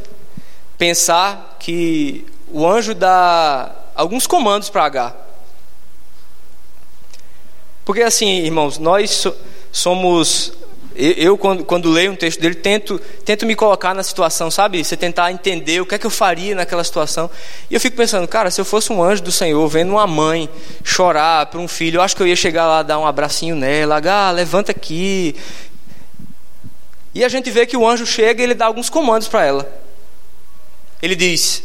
pensar 0.80 1.58
que 1.60 2.26
o 2.48 2.66
anjo 2.66 2.96
dá 2.96 3.70
alguns 3.94 4.26
comandos 4.26 4.70
para 4.70 4.86
Agar. 4.86 5.16
Porque 7.84 8.02
assim, 8.02 8.44
irmãos, 8.44 8.78
nós 8.78 9.28
somos 9.72 10.54
eu, 10.96 11.38
quando, 11.38 11.64
quando, 11.64 11.90
leio 11.90 12.12
um 12.12 12.16
texto 12.16 12.42
dele, 12.42 12.56
tento, 12.56 13.00
tento 13.24 13.46
me 13.46 13.56
colocar 13.56 13.94
na 13.94 14.04
situação, 14.04 14.52
sabe? 14.52 14.84
Você 14.84 14.98
tentar 14.98 15.32
entender 15.32 15.80
o 15.80 15.86
que 15.86 15.96
é 15.96 15.98
que 15.98 16.06
eu 16.06 16.12
faria 16.12 16.54
naquela 16.54 16.84
situação. 16.84 17.30
E 17.70 17.74
eu 17.74 17.80
fico 17.80 17.96
pensando, 17.96 18.28
cara, 18.28 18.52
se 18.52 18.60
eu 18.60 18.66
fosse 18.66 18.92
um 18.92 19.02
anjo 19.02 19.24
do 19.24 19.32
Senhor, 19.32 19.66
vendo 19.70 19.92
uma 19.92 20.06
mãe 20.06 20.50
chorar 20.84 21.46
para 21.46 21.60
um 21.60 21.70
filho, 21.70 21.98
eu 21.98 22.02
acho 22.02 22.18
que 22.18 22.22
eu 22.22 22.28
ia 22.28 22.36
chegar 22.36 22.68
lá, 22.68 22.84
dar 22.84 23.00
um 23.00 23.08
abracinho 23.08 23.56
nela, 23.56 24.02
ah, 24.06 24.32
levanta 24.32 24.72
aqui. 24.72 25.38
E 27.16 27.24
a 27.24 27.30
gente 27.30 27.50
vê 27.50 27.66
que 27.66 27.78
o 27.78 27.88
anjo 27.88 28.06
chega 28.06 28.42
e 28.42 28.44
ele 28.44 28.54
dá 28.54 28.66
alguns 28.66 28.90
comandos 28.90 29.30
para 29.30 29.46
ela. 29.46 29.89
Ele 31.02 31.16
diz: 31.16 31.64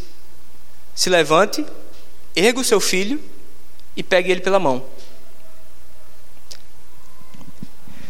se 0.94 1.10
levante, 1.10 1.64
erga 2.34 2.60
o 2.60 2.64
seu 2.64 2.80
filho 2.80 3.20
e 3.96 4.02
pegue 4.02 4.30
ele 4.30 4.40
pela 4.40 4.58
mão. 4.58 4.84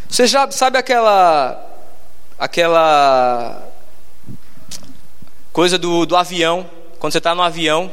Você 0.09 0.27
já 0.27 0.51
sabe 0.51 0.79
aquela 0.79 1.71
aquela 2.39 3.69
coisa 5.53 5.79
do, 5.79 6.05
do 6.05 6.17
avião, 6.17 6.69
quando 6.99 7.13
você 7.13 7.19
está 7.19 7.35
no 7.35 7.43
avião, 7.43 7.93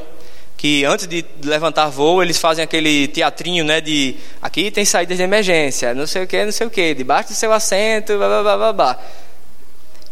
que 0.56 0.84
antes 0.84 1.06
de 1.06 1.24
levantar 1.42 1.88
voo, 1.88 2.22
eles 2.22 2.38
fazem 2.38 2.62
aquele 2.62 3.08
teatrinho, 3.08 3.64
né, 3.64 3.80
de 3.80 4.16
aqui 4.40 4.70
tem 4.70 4.84
saídas 4.84 5.16
de 5.16 5.22
emergência, 5.22 5.94
não 5.94 6.06
sei 6.06 6.24
o 6.24 6.26
que, 6.26 6.44
não 6.44 6.52
sei 6.52 6.66
o 6.66 6.70
que, 6.70 6.94
debaixo 6.94 7.30
do 7.30 7.34
seu 7.34 7.52
assento, 7.52 8.16
blá, 8.16 8.28
blá, 8.28 8.42
blá, 8.42 8.56
blá, 8.56 8.72
blá. 8.72 8.98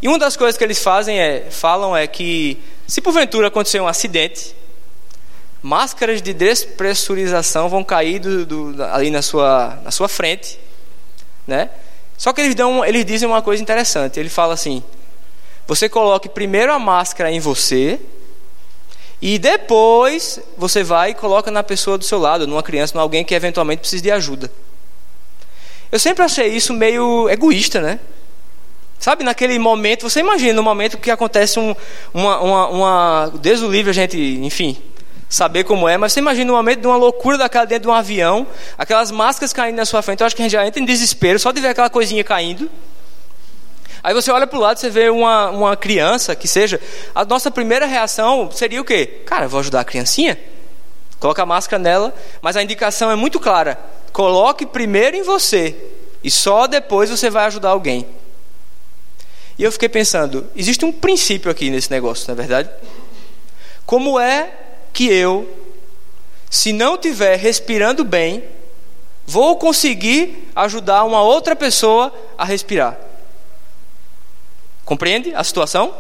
E 0.03 0.09
uma 0.09 0.19
das 0.19 0.37
coisas 0.37 0.57
que 0.57 0.65
eles 0.65 0.83
fazem 0.83 1.19
é, 1.19 1.47
falam 1.51 1.97
é 1.97 2.07
que 2.07 2.59
se 2.87 3.01
porventura 3.01 3.49
acontecer 3.49 3.81
um 3.81 3.87
acidente, 3.87 4.55
máscaras 5.63 6.23
de 6.23 6.33
despressurização 6.33 7.69
vão 7.69 7.85
cair 7.85 8.19
do, 8.19 8.47
do, 8.47 8.83
ali 8.85 9.11
na 9.11 9.21
sua, 9.21 9.79
na 9.85 9.91
sua 9.91 10.09
frente, 10.09 10.59
né? 11.47 11.71
Só 12.17 12.33
que 12.33 12.41
eles, 12.41 12.55
dão, 12.55 12.85
eles 12.85 13.05
dizem 13.05 13.29
uma 13.29 13.43
coisa 13.43 13.63
interessante. 13.63 14.19
Ele 14.19 14.29
fala 14.29 14.55
assim: 14.55 14.83
você 15.67 15.89
coloque 15.89 16.29
primeiro 16.29 16.73
a 16.73 16.79
máscara 16.79 17.31
em 17.31 17.41
você 17.41 18.01
e 19.23 19.39
depois 19.39 20.41
você 20.57 20.83
vai 20.83 21.11
e 21.11 21.15
coloca 21.15 21.51
na 21.51 21.63
pessoa 21.63 21.99
do 21.99 22.05
seu 22.05 22.19
lado, 22.19 22.47
numa 22.47 22.63
criança, 22.63 22.97
em 22.97 23.01
alguém 23.01 23.25
que 23.25 23.35
eventualmente 23.35 23.81
precise 23.81 24.03
de 24.03 24.11
ajuda. 24.11 24.51
Eu 25.93 25.99
sempre 25.99 26.25
achei 26.25 26.49
isso 26.49 26.73
meio 26.73 27.29
egoísta, 27.29 27.81
né? 27.81 28.01
Sabe, 29.01 29.25
naquele 29.25 29.59
momento, 29.59 30.03
você 30.11 30.21
imagina 30.21 30.53
no 30.53 30.63
momento 30.63 30.99
que 30.99 31.11
acontece 31.11 31.59
um, 31.59 31.75
uma, 32.13 32.41
uma, 32.41 32.69
uma. 32.69 33.33
Deus 33.41 33.63
o 33.63 33.67
livre, 33.67 33.89
a 33.89 33.95
gente, 33.95 34.19
enfim, 34.19 34.77
saber 35.27 35.65
como 35.65 35.89
é, 35.89 35.97
mas 35.97 36.13
você 36.13 36.21
imagina 36.21 36.53
um 36.53 36.57
momento 36.57 36.83
de 36.83 36.87
uma 36.87 36.97
loucura 36.97 37.39
daquela 37.39 37.65
dentro 37.65 37.85
de 37.85 37.89
um 37.89 37.95
avião, 37.95 38.47
aquelas 38.77 39.11
máscaras 39.11 39.55
caindo 39.55 39.77
na 39.77 39.87
sua 39.87 40.03
frente, 40.03 40.21
eu 40.21 40.27
acho 40.27 40.37
que 40.37 40.43
a 40.43 40.45
gente 40.45 40.53
já 40.53 40.67
entra 40.67 40.83
em 40.83 40.85
desespero 40.85 41.39
só 41.39 41.51
de 41.51 41.63
ver 41.63 41.69
aquela 41.69 41.89
coisinha 41.89 42.23
caindo. 42.23 42.71
Aí 44.03 44.13
você 44.13 44.31
olha 44.31 44.47
para 44.47 44.59
o 44.59 44.61
lado, 44.61 44.79
você 44.79 44.91
vê 44.91 45.09
uma, 45.09 45.49
uma 45.49 45.77
criança, 45.79 46.37
que 46.37 46.47
seja, 46.47 46.79
a 47.15 47.25
nossa 47.25 47.51
primeira 47.51 47.87
reação 47.87 48.51
seria 48.53 48.83
o 48.83 48.85
quê? 48.85 49.23
Cara, 49.25 49.49
vou 49.49 49.61
ajudar 49.61 49.81
a 49.81 49.85
criancinha? 49.85 50.39
Coloca 51.19 51.43
a 51.43 51.47
máscara 51.47 51.83
nela, 51.83 52.15
mas 52.43 52.55
a 52.55 52.63
indicação 52.63 53.11
é 53.11 53.17
muito 53.17 53.41
clara: 53.41 53.79
coloque 54.13 54.67
primeiro 54.67 55.17
em 55.17 55.23
você, 55.23 55.75
e 56.23 56.31
só 56.31 56.67
depois 56.67 57.09
você 57.09 57.31
vai 57.31 57.47
ajudar 57.47 57.71
alguém. 57.71 58.20
E 59.61 59.63
eu 59.63 59.71
fiquei 59.71 59.91
pensando, 59.91 60.51
existe 60.57 60.87
um 60.87 60.91
princípio 60.91 61.51
aqui 61.51 61.69
nesse 61.69 61.91
negócio, 61.91 62.25
não 62.27 62.33
é 62.33 62.35
verdade? 62.35 62.71
Como 63.85 64.19
é 64.19 64.51
que 64.91 65.05
eu, 65.13 65.55
se 66.49 66.73
não 66.73 66.97
tiver 66.97 67.37
respirando 67.37 68.03
bem, 68.03 68.43
vou 69.27 69.59
conseguir 69.59 70.51
ajudar 70.57 71.05
uma 71.05 71.21
outra 71.21 71.55
pessoa 71.55 72.11
a 72.39 72.45
respirar. 72.47 72.99
Compreende 74.83 75.35
a 75.35 75.45
situação? 75.45 75.95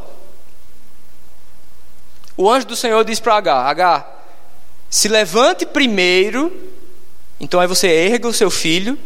O 2.39 2.51
anjo 2.51 2.67
do 2.67 2.75
Senhor 2.75 3.05
diz 3.05 3.21
para 3.21 3.37
H: 3.37 3.69
H, 3.69 4.11
se 4.89 5.07
levante 5.07 5.67
primeiro, 5.67 6.51
então 7.39 7.61
aí 7.61 7.67
você 7.67 7.89
erga 7.89 8.27
o 8.27 8.33
seu 8.33 8.51
filho 8.51 8.99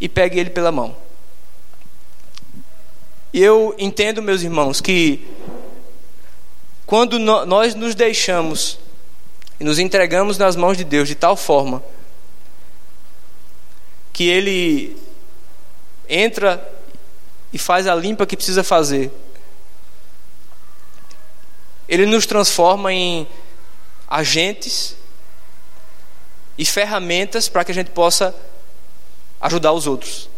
e 0.00 0.08
pegue 0.08 0.40
ele 0.40 0.50
pela 0.50 0.72
mão. 0.72 0.96
E 3.32 3.40
eu 3.42 3.74
entendo, 3.78 4.20
meus 4.20 4.42
irmãos, 4.42 4.80
que 4.80 5.26
quando 6.84 7.18
nós 7.18 7.74
nos 7.74 7.94
deixamos 7.94 8.78
e 9.60 9.64
nos 9.64 9.78
entregamos 9.78 10.36
nas 10.36 10.56
mãos 10.56 10.76
de 10.76 10.82
Deus 10.82 11.06
de 11.06 11.14
tal 11.14 11.36
forma 11.36 11.82
que 14.12 14.28
Ele 14.28 14.96
entra 16.08 16.60
e 17.52 17.58
faz 17.58 17.86
a 17.86 17.94
limpa 17.94 18.26
que 18.26 18.36
precisa 18.36 18.64
fazer. 18.64 19.12
Ele 21.88 22.06
nos 22.06 22.26
transforma 22.26 22.92
em 22.92 23.26
agentes 24.08 24.96
e 26.58 26.64
ferramentas 26.64 27.48
para 27.48 27.64
que 27.64 27.70
a 27.70 27.74
gente 27.74 27.90
possa 27.90 28.34
ajudar 29.40 29.72
os 29.72 29.86
outros. 29.86 30.28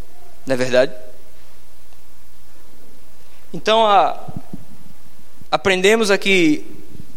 Não 0.47 0.55
é 0.55 0.57
verdade? 0.57 0.95
Então, 3.53 3.87
a, 3.87 4.19
aprendemos 5.51 6.11
aqui 6.11 6.67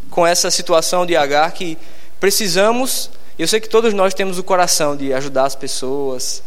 com 0.10 0.27
essa 0.27 0.51
situação 0.51 1.06
de 1.06 1.15
Agar 1.15 1.51
que 1.54 1.77
precisamos, 2.20 3.10
eu 3.39 3.48
sei 3.48 3.62
que 3.62 3.70
todos 3.70 3.94
nós 3.94 4.13
temos 4.13 4.38
o 4.38 4.44
coração 4.44 4.98
de 4.98 5.13
ajudar 5.13 5.46
as 5.46 5.56
pessoas, 5.56 6.44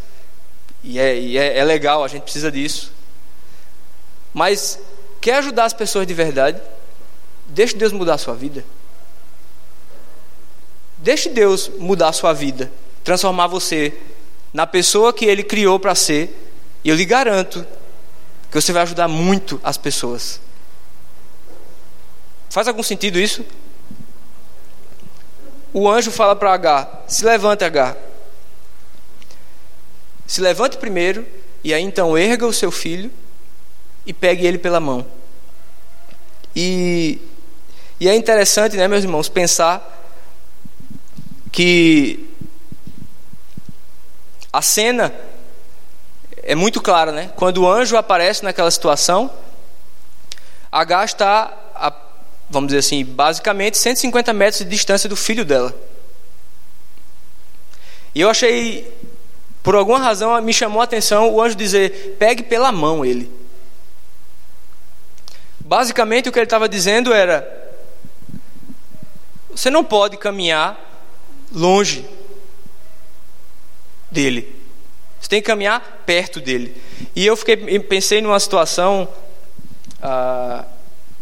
e, 0.85 0.99
é, 0.99 1.19
e 1.19 1.39
é, 1.39 1.59
é 1.59 1.65
legal, 1.65 2.05
a 2.05 2.09
gente 2.09 2.23
precisa 2.23 2.53
disso. 2.53 2.93
Mas 4.35 4.79
quer 5.23 5.37
ajudar 5.39 5.65
as 5.65 5.73
pessoas 5.73 6.07
de 6.07 6.13
verdade? 6.13 6.61
Deixe 7.47 7.75
Deus 7.75 7.93
mudar 7.93 8.15
a 8.15 8.19
sua 8.19 8.35
vida. 8.35 8.65
Deixe 10.99 11.31
Deus 11.31 11.71
mudar 11.79 12.09
a 12.09 12.13
sua 12.13 12.35
vida, 12.35 12.71
transformar 13.03 13.47
você 13.47 13.97
na 14.53 14.67
pessoa 14.67 15.13
que 15.13 15.25
Ele 15.25 15.43
criou 15.43 15.79
para 15.81 15.95
ser, 15.95 16.51
e 16.85 16.91
eu 16.91 16.97
lhe 16.97 17.05
garanto 17.07 17.65
que 18.51 18.61
você 18.61 18.73
vai 18.73 18.83
ajudar 18.83 19.09
muito 19.09 19.61
as 19.63 19.77
pessoas. 19.77 20.41
Faz 22.51 22.67
algum 22.67 22.83
sentido 22.83 23.19
isso? 23.19 23.45
o 25.73 25.89
anjo 25.89 26.11
fala 26.11 26.35
para 26.35 26.53
H: 26.53 27.03
se 27.07 27.25
levante, 27.25 27.65
H. 27.65 27.97
Se 30.27 30.41
levante 30.41 30.77
primeiro, 30.77 31.27
e 31.63 31.73
aí 31.73 31.83
então 31.83 32.17
erga 32.17 32.47
o 32.47 32.53
seu 32.53 32.71
filho 32.71 33.11
e 34.05 34.13
pegue 34.13 34.47
ele 34.47 34.59
pela 34.59 34.81
mão. 34.81 35.07
E, 36.55 37.21
e 38.01 38.09
é 38.09 38.15
interessante, 38.15 38.77
né, 38.77 38.89
meus 38.89 39.05
irmãos, 39.05 39.29
pensar 39.29 39.95
que 41.53 42.29
a 44.53 44.61
cena 44.61 45.13
é 46.49 46.55
muito 46.55 46.81
clara, 46.81 47.13
né? 47.13 47.31
Quando 47.37 47.59
o 47.59 47.71
anjo 47.71 47.95
aparece 47.95 48.43
naquela 48.43 48.71
situação, 48.71 49.31
H 50.73 51.05
está 51.05 51.53
a 51.75 51.93
vamos 52.49 52.69
dizer 52.69 52.79
assim, 52.79 53.05
basicamente 53.05 53.77
150 53.77 54.33
metros 54.33 54.61
de 54.61 54.71
distância 54.71 55.11
do 55.11 55.15
filho 55.15 55.45
dela. 55.45 55.75
E 58.15 58.23
eu 58.23 58.31
achei, 58.31 58.91
por 59.63 59.75
alguma 59.75 59.99
razão, 59.99 60.41
me 60.41 60.55
chamou 60.55 60.81
a 60.81 60.85
atenção 60.85 61.31
o 61.31 61.43
anjo 61.43 61.55
dizer: 61.55 62.17
pegue 62.19 62.43
pela 62.43 62.73
mão 62.73 63.05
ele. 63.05 63.31
Basicamente 65.61 66.31
o 66.31 66.33
que 66.33 66.39
ele 66.39 66.47
estava 66.47 66.67
dizendo 66.67 67.13
era: 67.13 67.47
você 69.51 69.69
não 69.69 69.85
pode 69.85 70.17
caminhar 70.17 70.81
longe 71.53 72.09
dele. 74.11 74.58
Você 75.21 75.29
tem 75.29 75.41
que 75.41 75.47
caminhar 75.47 76.03
perto 76.07 76.41
dele. 76.41 76.75
E 77.15 77.27
eu 77.27 77.37
fiquei, 77.37 77.57
pensei 77.81 78.21
numa 78.21 78.39
situação. 78.39 79.09
Ah, 80.03 80.65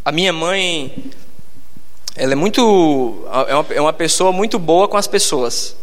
a 0.04 0.12
minha 0.12 0.32
mãe, 0.32 1.10
ela 2.14 2.32
é 2.32 2.36
muito 2.36 3.26
é 3.48 3.54
uma, 3.54 3.66
é 3.74 3.80
uma 3.80 3.92
pessoa 3.92 4.32
muito 4.32 4.58
boa 4.58 4.86
com 4.86 4.96
as 4.96 5.06
pessoas. 5.06 5.76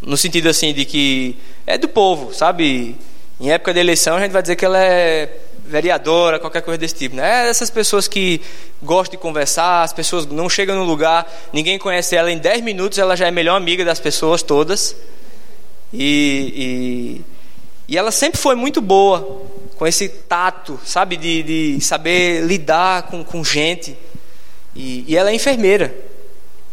No 0.00 0.16
sentido 0.16 0.48
assim 0.48 0.72
de 0.72 0.84
que 0.84 1.36
é 1.66 1.76
do 1.76 1.88
povo, 1.88 2.32
sabe? 2.32 2.96
Em 3.40 3.50
época 3.50 3.74
de 3.74 3.80
eleição 3.80 4.16
a 4.16 4.20
gente 4.20 4.32
vai 4.32 4.42
dizer 4.42 4.56
que 4.56 4.64
ela 4.64 4.78
é 4.78 5.40
vereadora, 5.68 6.38
qualquer 6.38 6.62
coisa 6.62 6.78
desse 6.78 6.94
tipo. 6.94 7.16
Né? 7.16 7.46
É 7.46 7.50
essas 7.50 7.70
pessoas 7.70 8.08
que 8.08 8.40
gostam 8.82 9.12
de 9.12 9.22
conversar, 9.22 9.82
as 9.82 9.92
pessoas 9.92 10.26
não 10.26 10.48
chegam 10.48 10.76
no 10.76 10.84
lugar, 10.84 11.30
ninguém 11.52 11.78
conhece 11.78 12.16
ela, 12.16 12.30
em 12.30 12.38
10 12.38 12.62
minutos 12.62 12.98
ela 12.98 13.16
já 13.16 13.26
é 13.26 13.30
melhor 13.30 13.56
amiga 13.56 13.84
das 13.84 14.00
pessoas 14.00 14.42
todas. 14.42 14.96
E, 15.92 16.52
e, 16.56 17.37
e 17.88 17.96
ela 17.96 18.10
sempre 18.10 18.38
foi 18.38 18.54
muito 18.54 18.82
boa, 18.82 19.46
com 19.76 19.86
esse 19.86 20.10
tato, 20.10 20.78
sabe, 20.84 21.16
de, 21.16 21.42
de 21.42 21.80
saber 21.80 22.42
lidar 22.42 23.04
com, 23.04 23.24
com 23.24 23.42
gente. 23.42 23.96
E, 24.76 25.04
e 25.08 25.16
ela 25.16 25.30
é 25.30 25.34
enfermeira. 25.34 25.94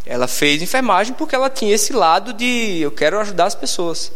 Ela 0.06 0.28
fez 0.28 0.62
enfermagem 0.62 1.14
porque 1.14 1.34
ela 1.34 1.50
tinha 1.50 1.74
esse 1.74 1.94
lado 1.94 2.34
de 2.34 2.82
eu 2.82 2.92
quero 2.92 3.18
ajudar 3.20 3.46
as 3.46 3.56
pessoas. 3.56 4.12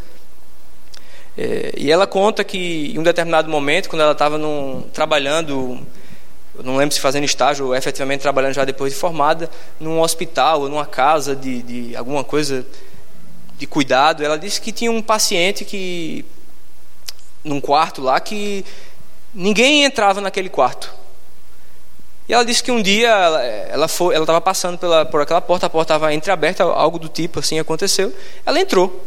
É, 1.38 1.72
e 1.78 1.90
ela 1.90 2.06
conta 2.06 2.44
que 2.44 2.92
em 2.94 3.00
um 3.00 3.04
determinado 3.04 3.50
momento, 3.50 3.90
quando 3.90 4.02
ela 4.02 4.12
estava 4.12 4.38
trabalhando, 4.92 5.80
eu 6.54 6.64
não 6.64 6.76
lembro 6.76 6.94
se 6.94 7.00
fazendo 7.00 7.24
estágio 7.24 7.68
ou 7.68 7.76
efetivamente 7.76 8.20
trabalhando 8.20 8.54
já 8.54 8.66
depois 8.66 8.92
de 8.92 9.00
formada, 9.00 9.50
num 9.80 10.02
hospital 10.02 10.64
ou 10.64 10.70
numa 10.70 10.86
casa 10.86 11.34
de, 11.34 11.62
de 11.62 11.96
alguma 11.96 12.26
coisa 12.26 12.66
de 13.58 13.66
cuidado, 13.66 14.22
ela 14.22 14.38
disse 14.38 14.60
que 14.60 14.74
tinha 14.74 14.92
um 14.92 15.02
paciente 15.02 15.64
que 15.64 16.26
num 17.44 17.62
quarto 17.62 18.02
lá 18.02 18.20
que 18.20 18.66
ninguém 19.34 19.84
entrava 19.84 20.22
naquele 20.22 20.50
quarto. 20.50 20.94
E 22.28 22.34
ela 22.34 22.46
disse 22.46 22.62
que 22.62 22.72
um 22.72 22.82
dia 22.82 23.10
ela, 23.10 23.44
ela 23.44 23.86
estava 23.86 24.40
passando 24.40 24.78
pela, 24.78 25.04
por 25.04 25.20
aquela 25.20 25.42
porta, 25.42 25.66
a 25.66 25.70
porta 25.70 25.96
estava 25.96 26.14
entreaberta, 26.14 26.64
algo 26.64 27.00
do 27.00 27.10
tipo 27.10 27.40
assim 27.40 27.58
aconteceu. 27.58 28.14
Ela 28.46 28.60
entrou 28.60 29.04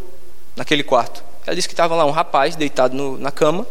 naquele 0.56 0.82
quarto. 0.82 1.22
Ela 1.46 1.54
disse 1.54 1.68
que 1.68 1.72
estava 1.72 1.94
lá 1.94 2.04
um 2.04 2.10
rapaz 2.10 2.56
deitado 2.56 2.96
no, 2.96 3.16
na 3.16 3.30
cama. 3.30 3.64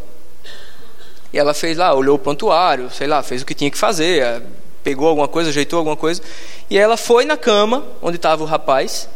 E 1.33 1.37
ela 1.37 1.53
fez 1.53 1.77
lá, 1.77 1.93
olhou 1.93 2.15
o 2.15 2.19
prontuário, 2.19 2.89
sei 2.89 3.07
lá, 3.07 3.21
fez 3.23 3.41
o 3.41 3.45
que 3.45 3.53
tinha 3.53 3.69
que 3.69 3.77
fazer, 3.77 4.21
eh, 4.21 4.41
pegou 4.83 5.07
alguma 5.07 5.27
coisa, 5.27 5.49
ajeitou 5.49 5.79
alguma 5.79 5.97
coisa. 5.97 6.21
E 6.69 6.77
ela 6.77 6.95
foi 6.95 7.25
na 7.25 7.35
cama 7.35 7.85
onde 8.01 8.15
estava 8.15 8.43
o 8.43 8.45
rapaz. 8.45 9.09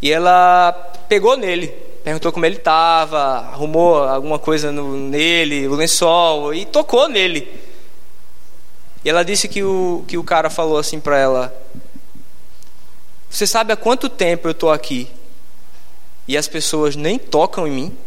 E 0.00 0.10
ela 0.10 0.72
pegou 1.06 1.36
nele, 1.36 1.74
perguntou 2.04 2.30
como 2.30 2.44
ele 2.44 2.56
estava, 2.56 3.18
arrumou 3.18 3.96
alguma 4.04 4.38
coisa 4.38 4.70
no, 4.70 4.94
nele, 4.94 5.66
o 5.66 5.74
lençol, 5.74 6.52
e 6.52 6.66
tocou 6.66 7.08
nele. 7.08 7.50
E 9.02 9.08
ela 9.08 9.24
disse 9.24 9.48
que 9.48 9.64
o, 9.64 10.04
que 10.06 10.18
o 10.18 10.22
cara 10.22 10.50
falou 10.50 10.76
assim 10.76 11.00
para 11.00 11.18
ela: 11.18 11.62
Você 13.30 13.46
sabe 13.46 13.72
há 13.72 13.76
quanto 13.76 14.10
tempo 14.10 14.46
eu 14.46 14.52
estou 14.52 14.70
aqui 14.70 15.10
e 16.28 16.36
as 16.36 16.46
pessoas 16.46 16.94
nem 16.94 17.18
tocam 17.18 17.66
em 17.66 17.70
mim? 17.70 17.98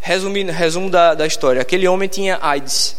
Resumindo, 0.00 0.50
resumo 0.50 0.90
da, 0.90 1.14
da 1.14 1.28
história: 1.28 1.62
aquele 1.62 1.86
homem 1.86 2.08
tinha 2.08 2.40
AIDS. 2.42 2.96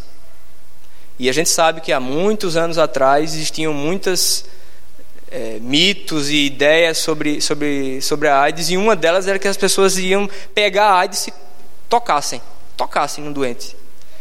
E 1.19 1.29
a 1.29 1.33
gente 1.33 1.49
sabe 1.49 1.81
que 1.81 1.91
há 1.91 1.99
muitos 1.99 2.55
anos 2.55 2.77
atrás 2.77 3.33
existiam 3.33 3.73
muitas 3.73 4.45
é, 5.35 5.59
mitos 5.59 6.29
e 6.29 6.45
ideias 6.45 6.97
sobre, 6.97 7.41
sobre, 7.41 8.01
sobre 8.01 8.29
a 8.29 8.39
AIDS, 8.39 8.69
e 8.69 8.77
uma 8.77 8.95
delas 8.95 9.27
era 9.27 9.37
que 9.37 9.49
as 9.49 9.57
pessoas 9.57 9.97
iam 9.97 10.29
pegar 10.53 10.85
a 10.85 10.99
AIDS 10.99 11.27
e 11.27 11.33
tocassem, 11.89 12.41
tocassem 12.77 13.21
no 13.21 13.33
doente. 13.33 13.75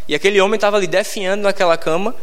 E 0.09 0.14
aquele 0.14 0.40
homem 0.40 0.56
estava 0.56 0.76
ali 0.76 0.88
definhando 0.88 1.44
naquela 1.44 1.78
cama, 1.78 2.16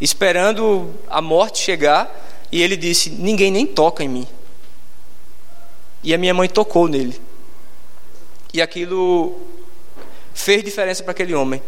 esperando 0.00 0.92
a 1.08 1.22
morte 1.22 1.60
chegar, 1.60 2.12
e 2.50 2.60
ele 2.60 2.76
disse: 2.76 3.08
Ninguém 3.08 3.52
nem 3.52 3.66
toca 3.68 4.02
em 4.02 4.08
mim. 4.08 4.26
E 6.02 6.12
a 6.12 6.18
minha 6.18 6.34
mãe 6.34 6.48
tocou 6.48 6.88
nele. 6.88 7.18
E 8.52 8.60
aquilo 8.60 9.40
fez 10.34 10.64
diferença 10.64 11.04
para 11.04 11.12
aquele 11.12 11.34
homem. 11.34 11.62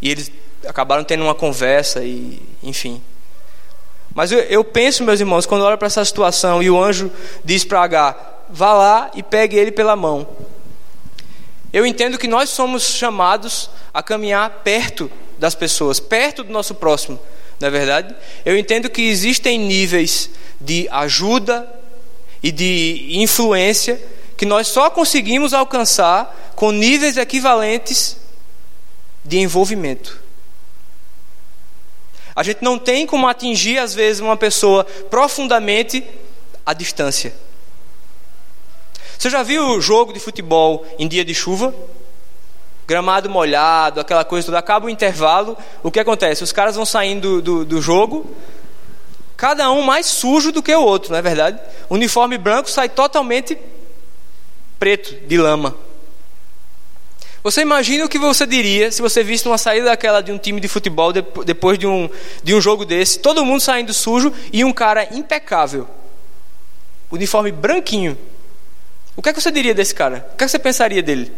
E 0.00 0.08
eles 0.08 0.30
acabaram 0.68 1.02
tendo 1.02 1.24
uma 1.24 1.34
conversa, 1.34 2.04
e 2.04 2.40
enfim. 2.62 3.02
Mas 4.14 4.30
eu, 4.30 4.38
eu 4.40 4.64
penso, 4.64 5.04
meus 5.04 5.20
irmãos, 5.20 5.46
quando 5.46 5.64
olho 5.64 5.78
para 5.78 5.86
essa 5.86 6.04
situação 6.04 6.62
e 6.62 6.70
o 6.70 6.82
anjo 6.82 7.10
diz 7.44 7.64
para 7.64 7.82
H: 7.82 8.16
vá 8.50 8.72
lá 8.72 9.10
e 9.14 9.22
pegue 9.22 9.56
ele 9.56 9.72
pela 9.72 9.96
mão. 9.96 10.26
Eu 11.72 11.86
entendo 11.86 12.18
que 12.18 12.28
nós 12.28 12.50
somos 12.50 12.82
chamados 12.82 13.70
a 13.94 14.02
caminhar 14.02 14.60
perto 14.62 15.10
das 15.38 15.54
pessoas, 15.54 15.98
perto 15.98 16.44
do 16.44 16.52
nosso 16.52 16.74
próximo, 16.74 17.18
não 17.58 17.68
é 17.68 17.70
verdade? 17.70 18.14
Eu 18.44 18.56
entendo 18.56 18.90
que 18.90 19.02
existem 19.02 19.58
níveis 19.58 20.30
de 20.60 20.86
ajuda 20.90 21.66
e 22.42 22.52
de 22.52 23.08
influência 23.12 24.00
que 24.36 24.44
nós 24.44 24.68
só 24.68 24.90
conseguimos 24.90 25.54
alcançar 25.54 26.52
com 26.54 26.70
níveis 26.70 27.16
equivalentes 27.16 28.16
de 29.24 29.38
envolvimento. 29.38 30.21
A 32.34 32.42
gente 32.42 32.62
não 32.62 32.78
tem 32.78 33.06
como 33.06 33.28
atingir, 33.28 33.78
às 33.78 33.94
vezes, 33.94 34.20
uma 34.20 34.36
pessoa 34.36 34.84
profundamente 34.84 36.04
à 36.64 36.72
distância. 36.72 37.34
Você 39.18 39.30
já 39.30 39.42
viu 39.42 39.62
o 39.62 39.80
jogo 39.80 40.12
de 40.12 40.18
futebol 40.18 40.84
em 40.98 41.06
dia 41.06 41.24
de 41.24 41.34
chuva? 41.34 41.74
Gramado 42.88 43.30
molhado, 43.30 44.00
aquela 44.00 44.24
coisa 44.24 44.46
toda. 44.46 44.58
Acaba 44.58 44.86
o 44.86 44.90
intervalo, 44.90 45.56
o 45.82 45.90
que 45.90 46.00
acontece? 46.00 46.42
Os 46.42 46.52
caras 46.52 46.74
vão 46.74 46.84
saindo 46.84 47.40
do, 47.40 47.42
do, 47.42 47.64
do 47.64 47.80
jogo, 47.80 48.26
cada 49.36 49.70
um 49.70 49.82
mais 49.82 50.06
sujo 50.06 50.50
do 50.50 50.62
que 50.62 50.74
o 50.74 50.82
outro, 50.82 51.12
não 51.12 51.18
é 51.18 51.22
verdade? 51.22 51.60
O 51.88 51.94
uniforme 51.94 52.38
branco 52.38 52.70
sai 52.70 52.88
totalmente 52.88 53.56
preto, 54.78 55.14
de 55.26 55.38
lama. 55.38 55.76
Você 57.42 57.62
imagina 57.62 58.04
o 58.04 58.08
que 58.08 58.18
você 58.18 58.46
diria 58.46 58.92
se 58.92 59.02
você 59.02 59.24
visse 59.24 59.48
uma 59.48 59.58
saída 59.58 59.86
daquela 59.86 60.20
de 60.20 60.30
um 60.30 60.38
time 60.38 60.60
de 60.60 60.68
futebol 60.68 61.12
depois 61.12 61.76
de 61.78 61.86
um, 61.86 62.08
de 62.42 62.54
um 62.54 62.60
jogo 62.60 62.84
desse, 62.84 63.18
todo 63.18 63.44
mundo 63.44 63.60
saindo 63.60 63.92
sujo 63.92 64.32
e 64.52 64.64
um 64.64 64.72
cara 64.72 65.08
impecável, 65.12 65.88
uniforme 67.10 67.50
branquinho, 67.50 68.16
o 69.16 69.22
que 69.22 69.28
é 69.28 69.32
que 69.32 69.40
você 69.40 69.50
diria 69.50 69.74
desse 69.74 69.94
cara? 69.94 70.26
O 70.32 70.36
que 70.36 70.44
é 70.44 70.46
que 70.46 70.50
você 70.50 70.58
pensaria 70.58 71.02
dele? 71.02 71.32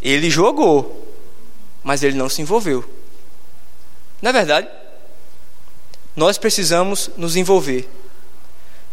Ele 0.00 0.30
jogou, 0.30 1.16
mas 1.82 2.02
ele 2.02 2.16
não 2.16 2.28
se 2.28 2.40
envolveu. 2.42 2.88
Não 4.20 4.30
é 4.30 4.32
verdade? 4.32 4.68
Nós 6.14 6.38
precisamos 6.38 7.10
nos 7.16 7.34
envolver. 7.34 7.88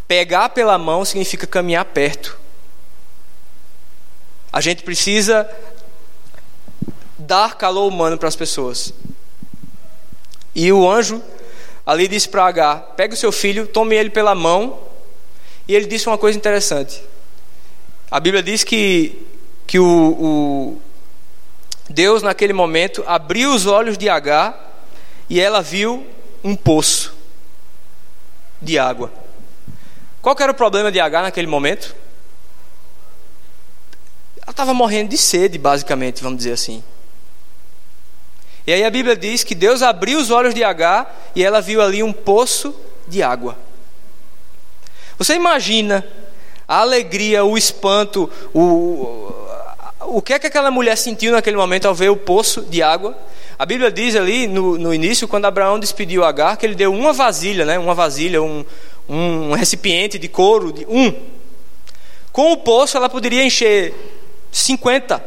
Pegar 0.07 0.49
pela 0.49 0.77
mão 0.77 1.03
significa 1.03 1.45
caminhar 1.45 1.85
perto. 1.85 2.44
A 4.55 4.61
gente 4.61 4.83
precisa 4.83 5.45
dar 7.17 7.57
calor 7.57 7.89
humano 7.91 8.17
para 8.17 8.29
as 8.29 8.37
pessoas. 8.37 8.93
E 10.55 10.71
o 10.71 10.89
anjo 10.89 11.21
ali 11.85 12.07
disse 12.07 12.29
para 12.29 12.45
H: 12.45 12.77
pega 12.95 13.13
o 13.13 13.17
seu 13.17 13.33
filho, 13.33 13.67
tome 13.67 13.97
ele 13.97 14.09
pela 14.09 14.33
mão 14.33 14.79
e 15.67 15.75
ele 15.75 15.87
disse 15.87 16.07
uma 16.07 16.17
coisa 16.17 16.37
interessante. 16.37 17.03
A 18.09 18.17
Bíblia 18.17 18.41
diz 18.41 18.63
que, 18.63 19.27
que 19.67 19.77
o, 19.77 19.85
o 19.85 20.81
Deus, 21.89 22.23
naquele 22.23 22.53
momento, 22.53 23.03
abriu 23.05 23.53
os 23.53 23.65
olhos 23.65 23.97
de 23.97 24.07
Agar 24.07 24.73
e 25.29 25.37
ela 25.37 25.61
viu 25.61 26.07
um 26.41 26.55
poço 26.55 27.13
de 28.61 28.79
água. 28.79 29.11
Qual 30.21 30.33
era 30.39 30.53
o 30.53 30.55
problema 30.55 30.89
de 30.93 31.01
Agar 31.01 31.23
naquele 31.23 31.47
momento? 31.47 31.93
Ela 34.45 34.51
estava 34.51 34.73
morrendo 34.73 35.09
de 35.09 35.17
sede, 35.17 35.57
basicamente, 35.57 36.21
vamos 36.21 36.37
dizer 36.37 36.51
assim. 36.51 36.83
E 38.67 38.73
aí 38.73 38.83
a 38.83 38.89
Bíblia 38.89 39.15
diz 39.15 39.43
que 39.43 39.55
Deus 39.55 39.81
abriu 39.81 40.19
os 40.19 40.29
olhos 40.29 40.53
de 40.53 40.63
Agar 40.63 41.31
e 41.35 41.43
ela 41.43 41.61
viu 41.61 41.81
ali 41.81 42.01
um 42.03 42.13
poço 42.13 42.75
de 43.07 43.23
água. 43.23 43.57
Você 45.17 45.33
imagina 45.33 46.05
a 46.67 46.79
alegria, 46.79 47.43
o 47.43 47.57
espanto, 47.57 48.29
o, 48.53 49.33
o 50.01 50.21
que 50.21 50.33
é 50.33 50.39
que 50.39 50.47
aquela 50.47 50.69
mulher 50.69 50.95
sentiu 50.95 51.31
naquele 51.31 51.57
momento 51.57 51.87
ao 51.87 51.95
ver 51.95 52.09
o 52.09 52.17
poço 52.17 52.61
de 52.61 52.81
água? 52.81 53.17
A 53.57 53.65
Bíblia 53.65 53.91
diz 53.91 54.15
ali 54.15 54.47
no, 54.47 54.77
no 54.77 54.93
início, 54.93 55.27
quando 55.27 55.45
Abraão 55.45 55.79
despediu 55.79 56.23
Agar, 56.23 56.57
que 56.57 56.65
ele 56.65 56.75
deu 56.75 56.93
uma 56.93 57.13
vasilha, 57.13 57.65
né? 57.65 57.79
uma 57.79 57.93
vasilha, 57.93 58.41
um, 58.41 58.65
um 59.07 59.53
recipiente 59.53 60.19
de 60.19 60.27
couro, 60.27 60.73
de 60.73 60.85
um. 60.87 61.13
Com 62.31 62.51
o 62.51 62.57
poço 62.57 62.97
ela 62.97 63.09
poderia 63.09 63.43
encher 63.43 63.93
50. 64.55 65.21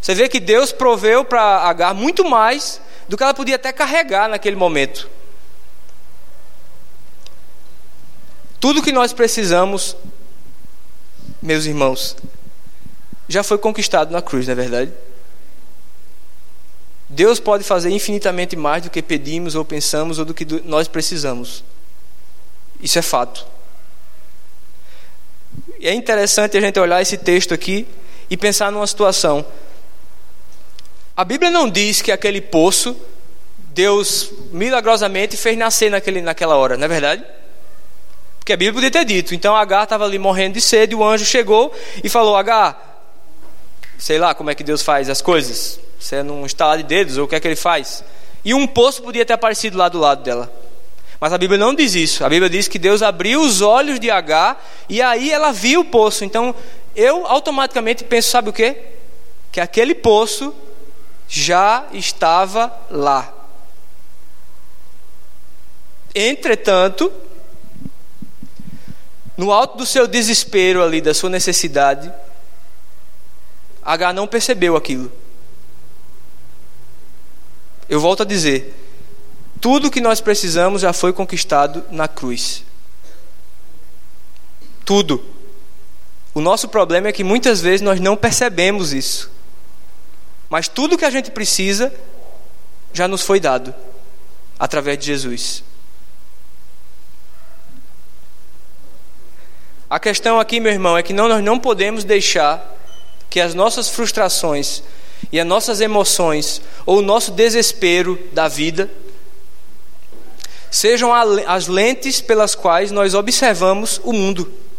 Você 0.00 0.14
vê 0.14 0.28
que 0.28 0.40
Deus 0.40 0.72
proveu 0.72 1.24
para 1.24 1.60
Agar 1.60 1.94
muito 1.94 2.28
mais 2.28 2.80
do 3.08 3.16
que 3.16 3.22
ela 3.22 3.32
podia 3.32 3.54
até 3.54 3.72
carregar 3.72 4.28
naquele 4.28 4.56
momento. 4.56 5.08
Tudo 8.58 8.82
que 8.82 8.90
nós 8.90 9.12
precisamos, 9.12 9.96
meus 11.40 11.66
irmãos, 11.66 12.16
já 13.28 13.44
foi 13.44 13.58
conquistado 13.58 14.10
na 14.10 14.20
cruz, 14.20 14.46
não 14.46 14.52
é 14.52 14.56
verdade? 14.56 14.92
Deus 17.08 17.38
pode 17.38 17.62
fazer 17.62 17.90
infinitamente 17.90 18.56
mais 18.56 18.82
do 18.82 18.90
que 18.90 19.00
pedimos 19.00 19.54
ou 19.54 19.64
pensamos 19.64 20.18
ou 20.18 20.24
do 20.24 20.34
que 20.34 20.44
nós 20.64 20.88
precisamos. 20.88 21.62
Isso 22.80 22.98
é 22.98 23.02
fato. 23.02 23.46
E 25.78 25.88
é 25.88 25.94
interessante 25.94 26.56
a 26.56 26.60
gente 26.60 26.78
olhar 26.78 27.00
esse 27.00 27.16
texto 27.16 27.54
aqui 27.54 27.86
e 28.30 28.36
pensar 28.36 28.72
numa 28.72 28.86
situação. 28.86 29.44
A 31.16 31.24
Bíblia 31.24 31.50
não 31.50 31.68
diz 31.68 32.00
que 32.00 32.12
aquele 32.12 32.40
poço 32.40 32.96
Deus 33.72 34.32
milagrosamente 34.52 35.36
fez 35.36 35.56
nascer 35.58 35.90
naquele, 35.90 36.20
naquela 36.20 36.56
hora, 36.56 36.76
não 36.76 36.84
é 36.84 36.88
verdade? 36.88 37.24
Porque 38.38 38.52
a 38.52 38.56
Bíblia 38.56 38.74
podia 38.74 38.90
ter 38.90 39.04
dito. 39.04 39.34
Então 39.34 39.54
Agar 39.54 39.84
estava 39.84 40.04
ali 40.04 40.18
morrendo 40.18 40.54
de 40.54 40.60
sede, 40.60 40.94
o 40.94 41.04
anjo 41.04 41.24
chegou 41.24 41.72
e 42.02 42.08
falou: 42.08 42.36
Agar, 42.36 43.04
sei 43.98 44.18
lá 44.18 44.34
como 44.34 44.50
é 44.50 44.54
que 44.54 44.64
Deus 44.64 44.82
faz 44.82 45.08
as 45.08 45.20
coisas. 45.20 45.78
Você 45.98 46.16
é 46.16 46.22
num 46.22 46.46
estalar 46.46 46.78
de 46.78 46.84
dedos, 46.84 47.18
ou 47.18 47.26
o 47.26 47.28
que 47.28 47.34
é 47.34 47.40
que 47.40 47.46
ele 47.46 47.56
faz? 47.56 48.02
E 48.44 48.54
um 48.54 48.66
poço 48.66 49.02
podia 49.02 49.24
ter 49.24 49.34
aparecido 49.34 49.76
lá 49.76 49.88
do 49.88 49.98
lado 49.98 50.22
dela. 50.22 50.50
Mas 51.20 51.34
a 51.34 51.38
Bíblia 51.38 51.58
não 51.58 51.74
diz 51.74 51.94
isso. 51.94 52.24
A 52.24 52.28
Bíblia 52.30 52.48
diz 52.48 52.66
que 52.66 52.78
Deus 52.78 53.02
abriu 53.02 53.42
os 53.42 53.60
olhos 53.60 54.00
de 54.00 54.10
Agar 54.10 54.58
e 54.88 55.02
aí 55.02 55.30
ela 55.30 55.52
viu 55.52 55.80
o 55.80 55.84
poço. 55.84 56.24
Então 56.24 56.54
eu 56.94 57.26
automaticamente 57.26 58.04
penso, 58.04 58.30
sabe 58.30 58.50
o 58.50 58.52
quê? 58.52 58.76
Que 59.52 59.60
aquele 59.60 59.94
poço 59.94 60.54
já 61.28 61.86
estava 61.92 62.72
lá. 62.90 63.32
Entretanto, 66.14 67.12
no 69.36 69.52
alto 69.52 69.78
do 69.78 69.86
seu 69.86 70.06
desespero 70.06 70.82
ali, 70.82 71.00
da 71.00 71.14
sua 71.14 71.30
necessidade, 71.30 72.12
H 73.82 74.12
não 74.12 74.26
percebeu 74.26 74.76
aquilo. 74.76 75.10
Eu 77.88 78.00
volto 78.00 78.22
a 78.22 78.26
dizer: 78.26 78.74
tudo 79.60 79.90
que 79.90 80.00
nós 80.00 80.20
precisamos 80.20 80.82
já 80.82 80.92
foi 80.92 81.12
conquistado 81.12 81.84
na 81.90 82.08
cruz. 82.08 82.64
Tudo. 84.84 85.39
O 86.40 86.42
nosso 86.42 86.68
problema 86.68 87.06
é 87.06 87.12
que 87.12 87.22
muitas 87.22 87.60
vezes 87.60 87.82
nós 87.82 88.00
não 88.00 88.16
percebemos 88.16 88.94
isso. 88.94 89.30
Mas 90.48 90.68
tudo 90.68 90.96
que 90.96 91.04
a 91.04 91.10
gente 91.10 91.30
precisa 91.30 91.92
já 92.94 93.06
nos 93.06 93.20
foi 93.20 93.38
dado 93.38 93.74
através 94.58 94.98
de 94.98 95.04
Jesus. 95.04 95.62
A 99.90 100.00
questão 100.00 100.40
aqui, 100.40 100.60
meu 100.60 100.72
irmão, 100.72 100.96
é 100.96 101.02
que 101.02 101.12
não, 101.12 101.28
nós 101.28 101.44
não 101.44 101.58
podemos 101.58 102.04
deixar 102.04 102.74
que 103.28 103.38
as 103.38 103.52
nossas 103.52 103.90
frustrações 103.90 104.82
e 105.30 105.38
as 105.38 105.46
nossas 105.46 105.82
emoções 105.82 106.62
ou 106.86 107.00
o 107.00 107.02
nosso 107.02 107.32
desespero 107.32 108.18
da 108.32 108.48
vida 108.48 108.90
sejam 110.70 111.12
as 111.46 111.66
lentes 111.66 112.22
pelas 112.22 112.54
quais 112.54 112.90
nós 112.90 113.12
observamos 113.12 114.00
o 114.02 114.14
mundo. 114.14 114.69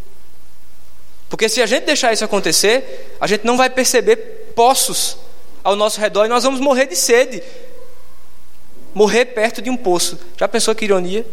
Porque 1.31 1.47
se 1.47 1.61
a 1.61 1.65
gente 1.65 1.85
deixar 1.85 2.11
isso 2.11 2.25
acontecer, 2.25 3.15
a 3.17 3.25
gente 3.25 3.45
não 3.45 3.55
vai 3.55 3.69
perceber 3.69 4.17
poços 4.53 5.17
ao 5.63 5.77
nosso 5.77 5.97
redor 5.97 6.25
e 6.25 6.27
nós 6.27 6.43
vamos 6.43 6.59
morrer 6.59 6.87
de 6.87 6.95
sede. 6.97 7.41
Morrer 8.93 9.23
perto 9.27 9.61
de 9.61 9.69
um 9.69 9.77
poço. 9.77 10.19
Já 10.37 10.45
pensou 10.45 10.75
que 10.75 10.83
ironia? 10.83 11.25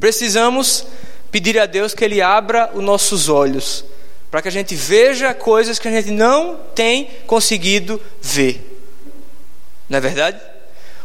Precisamos 0.00 0.86
pedir 1.30 1.58
a 1.58 1.66
Deus 1.66 1.92
que 1.92 2.02
Ele 2.02 2.22
abra 2.22 2.70
os 2.72 2.82
nossos 2.82 3.28
olhos, 3.28 3.84
para 4.30 4.40
que 4.40 4.48
a 4.48 4.52
gente 4.52 4.74
veja 4.74 5.34
coisas 5.34 5.78
que 5.78 5.86
a 5.86 5.90
gente 5.90 6.10
não 6.10 6.56
tem 6.74 7.10
conseguido 7.26 8.00
ver. 8.22 8.80
Não 9.86 9.98
é 9.98 10.00
verdade? 10.00 10.40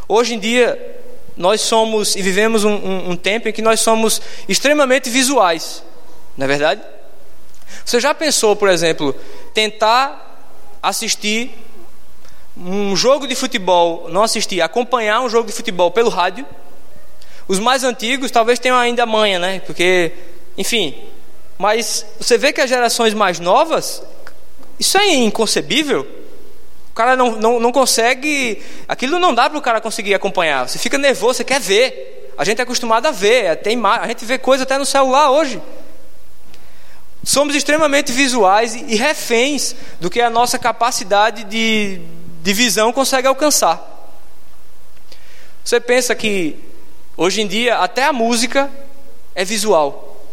Hoje 0.08 0.34
em 0.34 0.38
dia, 0.38 0.99
nós 1.40 1.62
somos 1.62 2.16
e 2.16 2.20
vivemos 2.20 2.64
um, 2.64 2.74
um, 2.74 3.10
um 3.12 3.16
tempo 3.16 3.48
em 3.48 3.52
que 3.52 3.62
nós 3.62 3.80
somos 3.80 4.20
extremamente 4.46 5.08
visuais. 5.08 5.82
Não 6.36 6.44
é 6.44 6.46
verdade? 6.46 6.82
Você 7.82 7.98
já 7.98 8.12
pensou, 8.12 8.54
por 8.54 8.68
exemplo, 8.68 9.14
tentar 9.54 10.38
assistir 10.82 11.50
um 12.54 12.94
jogo 12.94 13.26
de 13.26 13.34
futebol, 13.34 14.06
não 14.10 14.22
assistir, 14.22 14.60
acompanhar 14.60 15.22
um 15.22 15.30
jogo 15.30 15.46
de 15.46 15.54
futebol 15.54 15.90
pelo 15.90 16.10
rádio? 16.10 16.44
Os 17.48 17.58
mais 17.58 17.84
antigos 17.84 18.30
talvez 18.30 18.58
tenham 18.58 18.76
ainda 18.76 19.06
manha, 19.06 19.38
né? 19.38 19.60
Porque, 19.60 20.12
enfim. 20.58 20.94
Mas 21.56 22.04
você 22.20 22.36
vê 22.36 22.52
que 22.52 22.60
as 22.60 22.68
gerações 22.68 23.14
mais 23.14 23.40
novas, 23.40 24.02
isso 24.78 24.98
é 24.98 25.14
inconcebível. 25.14 26.06
O 26.90 26.94
cara 26.94 27.16
não, 27.16 27.32
não, 27.36 27.60
não 27.60 27.72
consegue. 27.72 28.62
Aquilo 28.86 29.18
não 29.18 29.34
dá 29.34 29.48
para 29.48 29.58
o 29.58 29.62
cara 29.62 29.80
conseguir 29.80 30.14
acompanhar. 30.14 30.68
Você 30.68 30.78
fica 30.78 30.98
nervoso, 30.98 31.34
você 31.34 31.44
quer 31.44 31.60
ver. 31.60 32.32
A 32.36 32.44
gente 32.44 32.58
é 32.58 32.62
acostumado 32.62 33.06
a 33.06 33.10
ver. 33.10 33.56
Tem, 33.56 33.80
a 33.84 34.06
gente 34.08 34.24
vê 34.24 34.38
coisa 34.38 34.64
até 34.64 34.76
no 34.76 34.84
celular 34.84 35.30
hoje. 35.30 35.60
Somos 37.22 37.54
extremamente 37.54 38.12
visuais 38.12 38.74
e 38.74 38.96
reféns 38.96 39.74
do 40.00 40.10
que 40.10 40.20
a 40.20 40.30
nossa 40.30 40.58
capacidade 40.58 41.44
de, 41.44 42.00
de 42.42 42.52
visão 42.52 42.92
consegue 42.92 43.28
alcançar. 43.28 43.86
Você 45.62 45.78
pensa 45.78 46.14
que 46.14 46.70
Hoje 47.22 47.42
em 47.42 47.46
dia, 47.46 47.76
até 47.76 48.06
a 48.06 48.14
música 48.14 48.70
é 49.34 49.44
visual, 49.44 50.24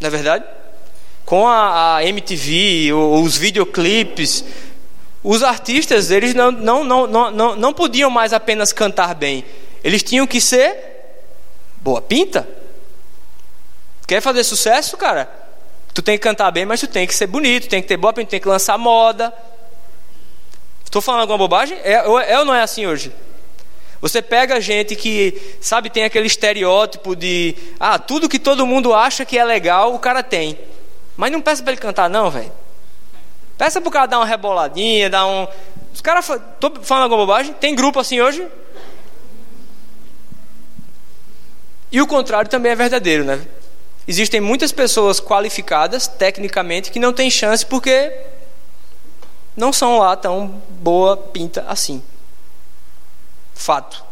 não 0.00 0.08
é 0.08 0.10
verdade? 0.10 0.44
Com 1.24 1.46
a, 1.46 1.98
a 1.98 2.04
MTV, 2.04 2.92
os 2.92 3.36
videoclipes, 3.36 4.44
os 5.30 5.42
artistas 5.42 6.10
eles 6.10 6.32
não, 6.32 6.50
não, 6.50 6.82
não, 6.82 7.30
não, 7.30 7.54
não 7.54 7.74
podiam 7.74 8.08
mais 8.08 8.32
apenas 8.32 8.72
cantar 8.72 9.14
bem, 9.14 9.44
eles 9.84 10.02
tinham 10.02 10.26
que 10.26 10.40
ser 10.40 10.74
boa 11.82 12.00
pinta. 12.00 12.48
Quer 14.06 14.22
fazer 14.22 14.42
sucesso, 14.42 14.96
cara? 14.96 15.30
Tu 15.92 16.00
tem 16.00 16.16
que 16.16 16.22
cantar 16.22 16.50
bem, 16.50 16.64
mas 16.64 16.80
tu 16.80 16.86
tem 16.86 17.06
que 17.06 17.14
ser 17.14 17.26
bonito, 17.26 17.68
tem 17.68 17.82
que 17.82 17.88
ter 17.88 17.98
boa 17.98 18.10
pinta, 18.10 18.30
tem 18.30 18.40
que 18.40 18.48
lançar 18.48 18.78
moda. 18.78 19.30
Estou 20.82 21.02
falando 21.02 21.20
alguma 21.20 21.36
bobagem? 21.36 21.76
É, 21.84 21.92
é 21.92 22.38
ou 22.38 22.46
não 22.46 22.54
é 22.54 22.62
assim 22.62 22.86
hoje? 22.86 23.12
Você 24.00 24.22
pega 24.22 24.58
gente 24.62 24.96
que, 24.96 25.58
sabe, 25.60 25.90
tem 25.90 26.04
aquele 26.04 26.26
estereótipo 26.26 27.14
de, 27.14 27.54
ah, 27.78 27.98
tudo 27.98 28.30
que 28.30 28.38
todo 28.38 28.66
mundo 28.66 28.94
acha 28.94 29.26
que 29.26 29.36
é 29.36 29.44
legal, 29.44 29.94
o 29.94 29.98
cara 29.98 30.22
tem. 30.22 30.58
Mas 31.18 31.30
não 31.30 31.42
peça 31.42 31.62
para 31.62 31.72
ele 31.72 31.82
cantar, 31.82 32.08
não, 32.08 32.30
velho. 32.30 32.50
Peça 33.58 33.80
para 33.80 33.88
o 33.88 33.92
cara 33.92 34.06
dar 34.06 34.18
uma 34.20 34.26
reboladinha, 34.26 35.10
dar 35.10 35.26
um. 35.26 35.48
Os 35.92 36.00
caras. 36.00 36.30
Estou 36.30 36.72
falando 36.80 37.02
alguma 37.02 37.26
bobagem? 37.26 37.52
Tem 37.54 37.74
grupo 37.74 37.98
assim 37.98 38.20
hoje? 38.20 38.46
E 41.90 42.00
o 42.00 42.06
contrário 42.06 42.48
também 42.48 42.70
é 42.70 42.76
verdadeiro, 42.76 43.24
né? 43.24 43.44
Existem 44.06 44.40
muitas 44.40 44.70
pessoas 44.70 45.20
qualificadas, 45.20 46.06
tecnicamente, 46.06 46.90
que 46.90 47.00
não 47.00 47.12
têm 47.12 47.30
chance 47.30 47.66
porque 47.66 48.12
não 49.56 49.72
são 49.72 49.98
lá 49.98 50.16
tão 50.16 50.62
boa 50.68 51.16
pinta 51.16 51.64
assim. 51.68 52.02
Fato. 53.54 54.04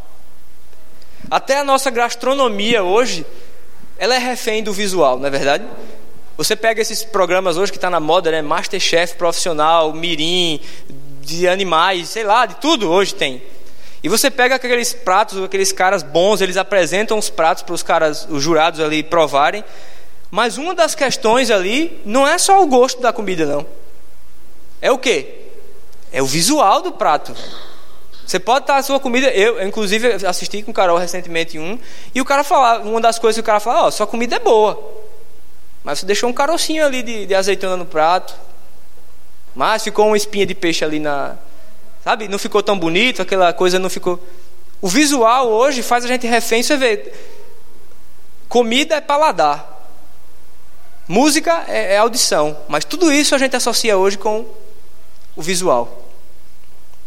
Até 1.31 1.59
a 1.59 1.65
nossa 1.65 1.91
gastronomia 1.91 2.83
hoje, 2.83 3.25
ela 3.97 4.15
é 4.15 4.19
refém 4.19 4.63
do 4.63 4.73
visual, 4.73 5.19
não 5.19 5.27
é 5.29 5.31
verdade? 5.31 5.65
Você 6.37 6.55
pega 6.55 6.83
esses 6.83 7.03
programas 7.03 7.57
hoje 7.57 7.73
que 7.73 7.79
está 7.79 7.89
na 7.89 7.99
moda, 7.99 8.31
né? 8.31 8.43
Masterchef 8.43 9.15
profissional, 9.17 9.93
mirim, 9.93 10.61
de 11.23 11.49
animais, 11.49 12.11
sei 12.11 12.25
lá, 12.25 12.45
de 12.45 12.57
tudo 12.57 12.91
hoje 12.91 13.15
tem. 13.15 13.43
E 14.03 14.09
você 14.09 14.31
pega 14.31 14.55
aqueles 14.55 14.93
pratos, 14.93 15.43
aqueles 15.43 15.73
caras 15.73 16.03
bons, 16.03 16.41
eles 16.41 16.57
apresentam 16.57 17.19
os 17.19 17.31
pratos 17.31 17.63
para 17.63 17.75
os 17.75 17.83
caras, 17.83 18.27
os 18.31 18.43
jurados 18.43 18.81
ali 18.81 19.03
provarem. 19.03 19.65
Mas 20.31 20.59
uma 20.59 20.75
das 20.75 20.95
questões 20.95 21.51
ali 21.51 22.01
não 22.05 22.27
é 22.27 22.37
só 22.37 22.63
o 22.63 22.67
gosto 22.67 23.01
da 23.01 23.13
comida, 23.13 23.47
não. 23.47 23.67
É 24.83 24.93
o 24.93 24.99
quê? 24.99 25.47
É 26.13 26.23
o 26.23 26.27
visual 26.27 26.83
do 26.83 26.93
prato. 26.93 27.35
Você 28.27 28.39
pode 28.39 28.65
estar 28.65 28.77
a 28.77 28.83
sua 28.83 29.01
comida. 29.01 29.29
Eu, 29.29 29.67
inclusive, 29.67 30.27
assisti 30.27 30.63
com 30.63 30.71
o 30.71 30.75
Carol 30.75 30.99
recentemente 30.99 31.59
um. 31.59 31.79
E 32.15 32.21
o 32.21 32.25
cara 32.25 32.45
falava, 32.45 32.87
uma 32.87 33.01
das 33.01 33.19
coisas 33.19 33.37
que 33.37 33.41
o 33.41 33.45
cara 33.45 33.61
fala, 33.61 33.85
ó, 33.85 33.87
oh, 33.87 33.91
sua 33.91 34.07
comida 34.07 34.37
é 34.37 34.39
boa. 34.39 35.06
Mas 35.87 36.01
você 36.01 36.07
deixou 36.07 36.29
um 36.29 36.33
carocinho 36.33 36.85
ali 36.85 37.01
de, 37.01 37.27
de 37.27 37.35
azeitona 37.37 37.77
no 37.77 37.87
prato. 37.87 38.35
Mas 39.55 39.85
ficou 39.85 40.09
uma 40.09 40.17
espinha 40.17 40.45
de 40.45 40.53
peixe 40.53 40.85
ali 40.85 40.99
na. 40.99 41.37
Sabe? 42.03 42.27
Não 42.27 42.41
ficou 42.41 42.61
tão 42.61 42.77
bonito, 42.77 43.23
aquela 43.23 43.53
coisa 43.53 43.79
não 43.79 43.89
ficou. 43.89 44.21
O 44.83 44.89
visual 44.89 45.49
hoje 45.49 45.85
faz 45.85 46.05
a 46.05 46.09
gente 46.09 46.27
refém. 46.27 46.61
Você 46.61 46.77
vê. 46.77 47.13
Comida 48.49 48.97
é 48.97 49.01
paladar. 49.01 49.65
Música 51.07 51.65
é, 51.69 51.95
é 51.95 51.99
audição. 51.99 52.59
Mas 52.67 52.85
tudo 52.85 53.13
isso 53.13 53.33
a 53.37 53.39
gente 53.39 53.55
associa 53.55 53.97
hoje 53.97 54.19
com 54.19 54.45
o 55.37 55.41
visual. 55.41 56.05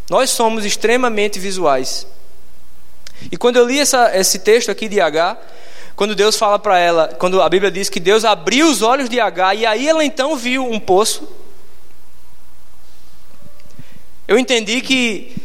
Nós 0.08 0.30
somos 0.30 0.64
extremamente 0.64 1.38
visuais. 1.38 2.06
E 3.30 3.36
quando 3.36 3.56
eu 3.56 3.66
li 3.66 3.78
essa, 3.78 4.16
esse 4.16 4.38
texto 4.38 4.70
aqui 4.70 4.88
de 4.88 5.02
H, 5.02 5.36
quando 6.00 6.14
Deus 6.14 6.34
fala 6.34 6.58
para 6.58 6.78
ela, 6.78 7.08
quando 7.18 7.42
a 7.42 7.48
Bíblia 7.50 7.70
diz 7.70 7.90
que 7.90 8.00
Deus 8.00 8.24
abriu 8.24 8.70
os 8.70 8.80
olhos 8.80 9.06
de 9.06 9.20
H 9.20 9.54
e 9.54 9.66
aí 9.66 9.86
ela 9.86 10.02
então 10.02 10.34
viu 10.34 10.64
um 10.64 10.80
poço. 10.80 11.28
eu 14.26 14.38
entendi 14.38 14.80
que 14.80 15.36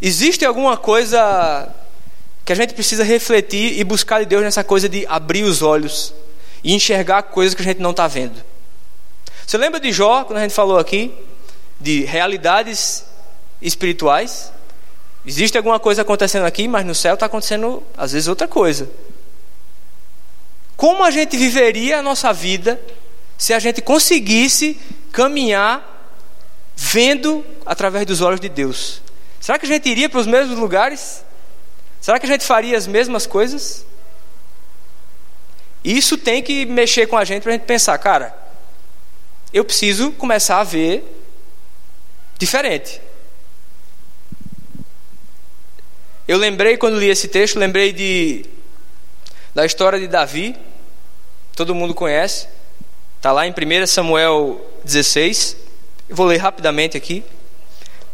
existe 0.00 0.44
alguma 0.44 0.76
coisa 0.76 1.68
que 2.44 2.52
a 2.52 2.54
gente 2.54 2.74
precisa 2.74 3.02
refletir 3.02 3.80
e 3.80 3.82
buscar 3.82 4.20
de 4.20 4.26
Deus 4.26 4.44
nessa 4.44 4.62
coisa 4.62 4.88
de 4.88 5.04
abrir 5.08 5.42
os 5.42 5.62
olhos 5.62 6.14
e 6.62 6.72
enxergar 6.72 7.24
coisas 7.24 7.56
que 7.56 7.62
a 7.62 7.64
gente 7.64 7.80
não 7.80 7.90
está 7.90 8.06
vendo. 8.06 8.40
Você 9.44 9.58
lembra 9.58 9.80
de 9.80 9.90
Jó, 9.90 10.22
quando 10.22 10.38
a 10.38 10.42
gente 10.42 10.54
falou 10.54 10.78
aqui, 10.78 11.12
de 11.80 12.04
realidades 12.04 13.04
espirituais? 13.60 14.52
Existe 15.28 15.58
alguma 15.58 15.78
coisa 15.78 16.00
acontecendo 16.00 16.46
aqui, 16.46 16.66
mas 16.66 16.86
no 16.86 16.94
céu 16.94 17.12
está 17.12 17.26
acontecendo, 17.26 17.82
às 17.94 18.12
vezes, 18.12 18.28
outra 18.28 18.48
coisa. 18.48 18.90
Como 20.74 21.04
a 21.04 21.10
gente 21.10 21.36
viveria 21.36 21.98
a 21.98 22.02
nossa 22.02 22.32
vida 22.32 22.80
se 23.36 23.52
a 23.52 23.58
gente 23.58 23.82
conseguisse 23.82 24.80
caminhar 25.12 26.16
vendo 26.74 27.44
através 27.66 28.06
dos 28.06 28.22
olhos 28.22 28.40
de 28.40 28.48
Deus? 28.48 29.02
Será 29.38 29.58
que 29.58 29.66
a 29.66 29.68
gente 29.68 29.86
iria 29.86 30.08
para 30.08 30.18
os 30.18 30.26
mesmos 30.26 30.58
lugares? 30.58 31.22
Será 32.00 32.18
que 32.18 32.24
a 32.24 32.30
gente 32.30 32.46
faria 32.46 32.78
as 32.78 32.86
mesmas 32.86 33.26
coisas? 33.26 33.84
Isso 35.84 36.16
tem 36.16 36.42
que 36.42 36.64
mexer 36.64 37.06
com 37.06 37.18
a 37.18 37.24
gente 37.26 37.42
para 37.42 37.52
a 37.52 37.54
gente 37.54 37.66
pensar, 37.66 37.98
cara, 37.98 38.34
eu 39.52 39.62
preciso 39.62 40.10
começar 40.12 40.58
a 40.60 40.64
ver 40.64 41.04
diferente. 42.38 42.98
Eu 46.28 46.36
lembrei 46.36 46.76
quando 46.76 46.98
li 46.98 47.08
esse 47.08 47.26
texto, 47.26 47.58
lembrei 47.58 47.90
de 47.90 48.44
da 49.54 49.64
história 49.64 49.98
de 49.98 50.06
Davi. 50.06 50.54
Todo 51.56 51.74
mundo 51.74 51.94
conhece. 51.94 52.46
Está 53.16 53.32
lá 53.32 53.46
em 53.46 53.50
1 53.50 53.86
Samuel 53.86 54.60
16. 54.84 55.56
Eu 56.06 56.14
vou 56.14 56.26
ler 56.26 56.36
rapidamente 56.36 56.98
aqui. 56.98 57.24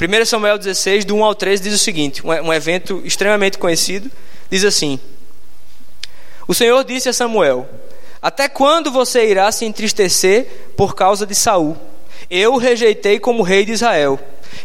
1 0.00 0.24
Samuel 0.26 0.58
16, 0.58 1.04
do 1.04 1.16
1 1.16 1.24
ao 1.24 1.34
3, 1.34 1.60
diz 1.60 1.74
o 1.74 1.78
seguinte: 1.78 2.24
um 2.24 2.52
evento 2.52 3.02
extremamente 3.04 3.58
conhecido. 3.58 4.08
Diz 4.48 4.64
assim: 4.64 5.00
O 6.46 6.54
Senhor 6.54 6.84
disse 6.84 7.08
a 7.08 7.12
Samuel: 7.12 7.68
Até 8.22 8.48
quando 8.48 8.92
você 8.92 9.28
irá 9.28 9.50
se 9.50 9.64
entristecer 9.64 10.70
por 10.76 10.94
causa 10.94 11.26
de 11.26 11.34
Saul? 11.34 11.76
Eu 12.30 12.54
o 12.54 12.58
rejeitei 12.58 13.18
como 13.18 13.42
rei 13.42 13.64
de 13.64 13.72
Israel. 13.72 14.18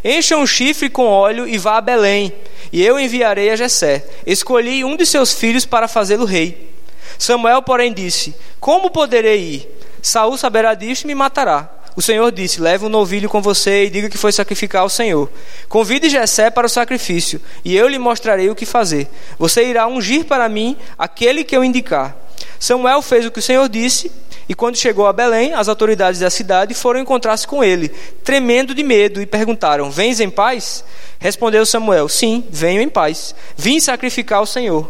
Encha 0.03 0.37
um 0.37 0.47
chifre 0.47 0.89
com 0.89 1.05
óleo 1.05 1.47
e 1.47 1.57
vá 1.57 1.77
a 1.77 1.81
Belém, 1.81 2.33
e 2.71 2.83
eu 2.85 2.99
enviarei 2.99 3.49
a 3.49 3.55
Jessé. 3.55 4.05
Escolhi 4.25 4.83
um 4.83 4.95
de 4.95 5.05
seus 5.05 5.33
filhos 5.33 5.65
para 5.65 5.87
fazê-lo 5.87 6.25
rei. 6.25 6.69
Samuel, 7.17 7.61
porém, 7.61 7.91
disse: 7.91 8.33
Como 8.59 8.89
poderei 8.89 9.39
ir? 9.39 9.67
Saul 10.01 10.37
saberá 10.37 10.73
disto 10.73 11.03
e 11.03 11.07
me 11.07 11.15
matará. 11.15 11.69
O 11.95 12.01
Senhor 12.01 12.31
disse: 12.31 12.61
Leve 12.61 12.85
um 12.85 12.89
novilho 12.89 13.27
com 13.27 13.41
você 13.41 13.85
e 13.85 13.89
diga 13.89 14.09
que 14.09 14.17
foi 14.17 14.31
sacrificar 14.31 14.83
ao 14.83 14.89
Senhor. 14.89 15.29
Convide 15.67 16.09
Jessé 16.09 16.49
para 16.49 16.67
o 16.67 16.69
sacrifício, 16.69 17.41
e 17.65 17.75
eu 17.75 17.87
lhe 17.87 17.99
mostrarei 17.99 18.49
o 18.49 18.55
que 18.55 18.65
fazer. 18.65 19.07
Você 19.37 19.65
irá 19.65 19.85
ungir 19.85 20.23
para 20.25 20.47
mim 20.47 20.77
aquele 20.97 21.43
que 21.43 21.55
eu 21.55 21.63
indicar. 21.63 22.15
Samuel 22.57 23.01
fez 23.01 23.25
o 23.25 23.31
que 23.31 23.39
o 23.39 23.41
Senhor 23.41 23.67
disse, 23.67 24.11
e 24.49 24.55
quando 24.55 24.77
chegou 24.77 25.05
a 25.05 25.13
Belém, 25.13 25.53
as 25.53 25.67
autoridades 25.67 26.21
da 26.21 26.29
cidade 26.31 26.73
foram 26.73 26.99
encontrar-se 26.99 27.45
com 27.45 27.63
ele, 27.63 27.89
tremendo 28.23 28.73
de 28.73 28.81
medo, 28.81 29.21
e 29.21 29.25
perguntaram: 29.27 29.91
Vens 29.91 30.19
em 30.19 30.27
paz? 30.27 30.83
Respondeu 31.19 31.63
Samuel: 31.67 32.09
Sim, 32.09 32.43
venho 32.49 32.81
em 32.81 32.89
paz. 32.89 33.35
Vim 33.55 33.79
sacrificar 33.79 34.39
ao 34.39 34.47
Senhor. 34.47 34.89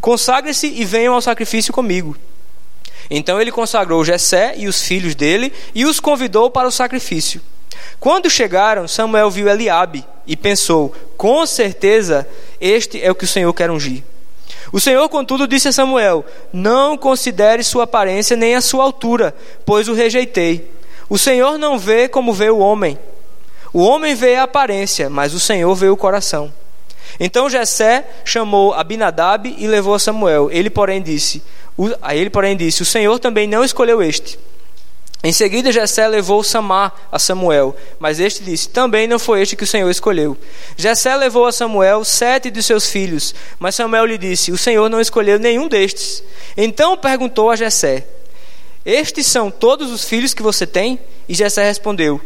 Consagre-se 0.00 0.68
e 0.68 0.82
venham 0.82 1.12
ao 1.12 1.20
sacrifício 1.20 1.74
comigo. 1.74 2.16
Então 3.10 3.38
ele 3.38 3.52
consagrou 3.52 4.02
Jessé 4.02 4.54
e 4.56 4.66
os 4.66 4.82
filhos 4.82 5.14
dele 5.14 5.52
e 5.74 5.84
os 5.84 6.00
convidou 6.00 6.50
para 6.50 6.66
o 6.66 6.72
sacrifício. 6.72 7.42
Quando 8.00 8.30
chegaram, 8.30 8.88
Samuel 8.88 9.30
viu 9.30 9.46
Eliabe 9.46 10.06
e 10.26 10.34
pensou: 10.34 10.94
com 11.18 11.44
certeza 11.44 12.26
este 12.58 13.02
é 13.02 13.10
o 13.10 13.14
que 13.14 13.24
o 13.24 13.28
Senhor 13.28 13.52
quer 13.52 13.70
ungir. 13.70 14.02
O 14.72 14.80
Senhor, 14.80 15.08
contudo, 15.08 15.46
disse 15.46 15.68
a 15.68 15.72
Samuel: 15.72 16.24
Não 16.52 16.96
considere 16.96 17.62
sua 17.62 17.84
aparência 17.84 18.36
nem 18.36 18.54
a 18.54 18.60
sua 18.60 18.84
altura, 18.84 19.34
pois 19.64 19.88
o 19.88 19.94
rejeitei. 19.94 20.70
O 21.08 21.16
Senhor 21.16 21.56
não 21.58 21.78
vê 21.78 22.08
como 22.08 22.32
vê 22.32 22.50
o 22.50 22.58
homem. 22.58 22.98
O 23.72 23.80
homem 23.80 24.14
vê 24.14 24.36
a 24.36 24.44
aparência, 24.44 25.08
mas 25.08 25.34
o 25.34 25.40
Senhor 25.40 25.74
vê 25.74 25.88
o 25.88 25.96
coração. 25.96 26.52
Então 27.20 27.48
Jessé 27.48 28.04
chamou 28.24 28.74
Abinadab 28.74 29.54
e 29.56 29.66
levou 29.66 29.94
a 29.94 29.98
Samuel. 29.98 30.50
Ele, 30.50 30.68
porém, 30.68 31.00
disse: 31.00 31.42
Aí 32.02 32.18
ele, 32.18 32.30
porém, 32.30 32.56
disse: 32.56 32.82
O 32.82 32.86
Senhor 32.86 33.18
também 33.18 33.46
não 33.46 33.64
escolheu 33.64 34.02
este. 34.02 34.38
Em 35.26 35.32
seguida, 35.32 35.72
Jessé 35.72 36.06
levou 36.06 36.44
Samar 36.44 36.94
a 37.10 37.18
Samuel, 37.18 37.74
mas 37.98 38.20
este 38.20 38.44
disse: 38.44 38.68
Também 38.68 39.08
não 39.08 39.18
foi 39.18 39.42
este 39.42 39.56
que 39.56 39.64
o 39.64 39.66
Senhor 39.66 39.90
escolheu. 39.90 40.38
Jessé 40.76 41.16
levou 41.16 41.46
a 41.46 41.50
Samuel 41.50 42.04
sete 42.04 42.48
de 42.48 42.62
seus 42.62 42.88
filhos, 42.88 43.34
mas 43.58 43.74
Samuel 43.74 44.06
lhe 44.06 44.18
disse: 44.18 44.52
O 44.52 44.56
Senhor 44.56 44.88
não 44.88 45.00
escolheu 45.00 45.36
nenhum 45.36 45.66
destes. 45.66 46.22
Então 46.56 46.96
perguntou 46.96 47.50
a 47.50 47.56
Jessé: 47.56 48.06
Estes 48.84 49.26
são 49.26 49.50
todos 49.50 49.90
os 49.90 50.04
filhos 50.04 50.32
que 50.32 50.44
você 50.44 50.64
tem? 50.64 50.96
E 51.28 51.34
Jessé 51.34 51.64
respondeu: 51.64 52.20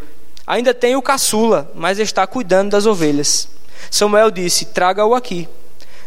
Ainda 0.46 0.74
tenho 0.74 0.98
o 0.98 1.02
caçula, 1.02 1.72
mas 1.74 1.98
está 1.98 2.26
cuidando 2.26 2.72
das 2.72 2.84
ovelhas. 2.84 3.48
Samuel 3.90 4.30
disse: 4.30 4.66
Traga-o 4.66 5.14
aqui. 5.14 5.48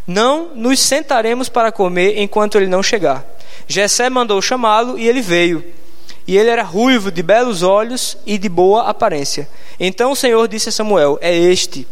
Não 0.06 0.54
nos 0.54 0.80
sentaremos 0.80 1.50
para 1.50 1.72
comer 1.72 2.20
enquanto 2.20 2.56
ele 2.56 2.68
não 2.68 2.84
chegar. 2.84 3.26
Jessé 3.68 4.12
mandou 4.12 4.40
chamá-lo 4.44 5.00
e 5.00 5.10
ele 5.10 5.24
veio. 5.24 5.82
E 6.26 6.38
ele 6.38 6.50
era 6.50 6.64
ruivo, 6.64 7.12
de 7.12 7.22
belos 7.22 7.64
olhos 7.64 8.18
e 8.26 8.38
de 8.38 8.48
boa 8.48 8.84
aparência. 8.84 9.50
Então 9.80 10.12
o 10.12 10.16
Senhor 10.16 10.48
disse 10.48 10.70
a 10.70 10.72
Samuel: 10.72 11.18
É 11.22 11.36
este. 11.36 11.88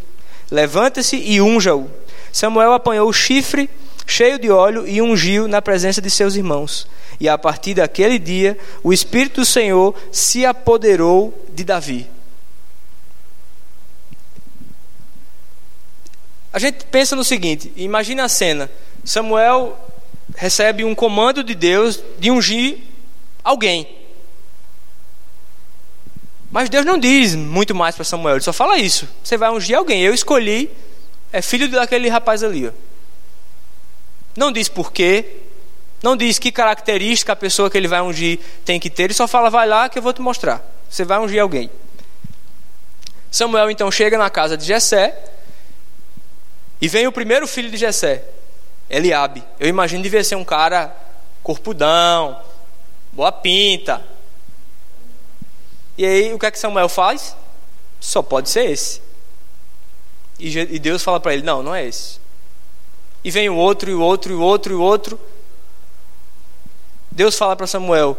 Levanta-se 0.50 1.16
e 1.16 1.40
unja-o. 1.40 1.90
Samuel 2.32 2.72
apanhou 2.72 3.08
o 3.08 3.12
chifre 3.12 3.68
cheio 4.06 4.38
de 4.38 4.50
óleo 4.50 4.86
e 4.86 5.00
ungiu 5.00 5.46
na 5.46 5.62
presença 5.62 6.00
de 6.00 6.10
seus 6.10 6.34
irmãos. 6.34 6.86
E 7.20 7.28
a 7.28 7.38
partir 7.38 7.74
daquele 7.74 8.18
dia, 8.18 8.58
o 8.82 8.92
Espírito 8.92 9.42
do 9.42 9.46
Senhor 9.46 9.94
se 10.10 10.44
apoderou 10.44 11.32
de 11.52 11.64
Davi. 11.64 12.08
A 16.52 16.58
gente 16.58 16.84
pensa 16.86 17.16
no 17.16 17.24
seguinte: 17.24 17.72
imagina 17.76 18.24
a 18.24 18.28
cena. 18.28 18.70
Samuel 19.04 19.78
recebe 20.36 20.84
um 20.84 20.94
comando 20.94 21.42
de 21.42 21.54
Deus 21.54 22.02
de 22.18 22.30
ungir 22.30 22.78
alguém. 23.42 24.01
Mas 26.52 26.68
Deus 26.68 26.84
não 26.84 26.98
diz 26.98 27.34
muito 27.34 27.74
mais 27.74 27.96
para 27.96 28.04
Samuel, 28.04 28.36
ele 28.36 28.44
só 28.44 28.52
fala 28.52 28.78
isso. 28.78 29.08
Você 29.24 29.38
vai 29.38 29.50
ungir 29.50 29.76
alguém. 29.76 30.02
Eu 30.02 30.12
escolhi, 30.12 30.70
é 31.32 31.40
filho 31.40 31.66
daquele 31.68 32.10
rapaz 32.10 32.44
ali. 32.44 32.68
Ó. 32.68 32.72
Não 34.36 34.52
diz 34.52 34.68
porquê, 34.68 35.38
não 36.02 36.14
diz 36.14 36.38
que 36.38 36.52
característica 36.52 37.32
a 37.32 37.36
pessoa 37.36 37.70
que 37.70 37.78
ele 37.78 37.88
vai 37.88 38.02
ungir 38.02 38.38
tem 38.66 38.78
que 38.78 38.90
ter, 38.90 39.04
ele 39.04 39.14
só 39.14 39.26
fala, 39.26 39.48
vai 39.48 39.66
lá 39.66 39.88
que 39.88 39.98
eu 39.98 40.02
vou 40.02 40.12
te 40.12 40.20
mostrar. 40.20 40.62
Você 40.90 41.06
vai 41.06 41.18
ungir 41.18 41.40
alguém. 41.40 41.70
Samuel 43.30 43.70
então 43.70 43.90
chega 43.90 44.18
na 44.18 44.28
casa 44.28 44.54
de 44.54 44.66
Jessé, 44.66 45.18
e 46.82 46.88
vem 46.88 47.06
o 47.06 47.12
primeiro 47.12 47.46
filho 47.46 47.70
de 47.70 47.78
Jessé, 47.78 48.24
Eliabe. 48.90 49.42
Eu 49.58 49.68
imagino 49.68 50.02
devia 50.02 50.22
ser 50.22 50.34
um 50.34 50.44
cara 50.44 50.94
corpudão, 51.42 52.42
boa 53.10 53.32
pinta. 53.32 54.11
E 55.96 56.04
aí 56.04 56.32
o 56.32 56.38
que 56.38 56.46
é 56.46 56.50
que 56.50 56.58
Samuel 56.58 56.88
faz? 56.88 57.36
Só 58.00 58.22
pode 58.22 58.50
ser 58.50 58.70
esse. 58.70 59.00
E 60.38 60.78
Deus 60.78 61.02
fala 61.02 61.20
para 61.20 61.34
ele: 61.34 61.42
não, 61.42 61.62
não 61.62 61.74
é 61.74 61.86
esse. 61.86 62.20
E 63.24 63.30
vem 63.30 63.48
o 63.48 63.54
outro, 63.54 63.90
e 63.90 63.94
o 63.94 64.00
outro, 64.00 64.32
e 64.32 64.34
o 64.34 64.40
outro, 64.40 64.72
e 64.72 64.76
o 64.76 64.80
outro. 64.80 65.20
Deus 67.10 67.36
fala 67.36 67.54
para 67.54 67.66
Samuel: 67.66 68.18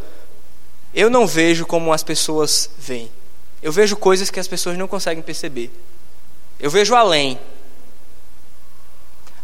Eu 0.93 1.09
não 1.09 1.27
vejo 1.27 1.65
como 1.65 1.91
as 1.91 2.03
pessoas 2.03 2.69
veem. 2.77 3.11
Eu 3.61 3.71
vejo 3.71 3.97
coisas 3.97 4.29
que 4.29 4.39
as 4.39 4.47
pessoas 4.47 4.77
não 4.77 4.87
conseguem 4.87 5.23
perceber. 5.23 5.71
Eu 6.59 6.69
vejo 6.69 6.95
além. 6.95 7.39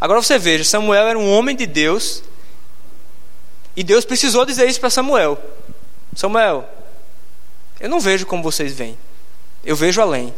Agora 0.00 0.22
você 0.22 0.38
veja, 0.38 0.64
Samuel 0.64 1.08
era 1.08 1.18
um 1.18 1.30
homem 1.30 1.54
de 1.54 1.66
Deus 1.66 2.22
e 3.76 3.84
Deus 3.84 4.04
precisou 4.04 4.46
dizer 4.46 4.66
isso 4.68 4.80
para 4.80 4.88
Samuel. 4.88 5.38
Samuel, 6.16 6.68
eu 7.80 7.88
não 7.88 7.98
vejo 7.98 8.26
como 8.26 8.42
vocês 8.42 8.72
veem, 8.72 8.96
eu 9.64 9.74
vejo 9.74 10.00
além. 10.00 10.34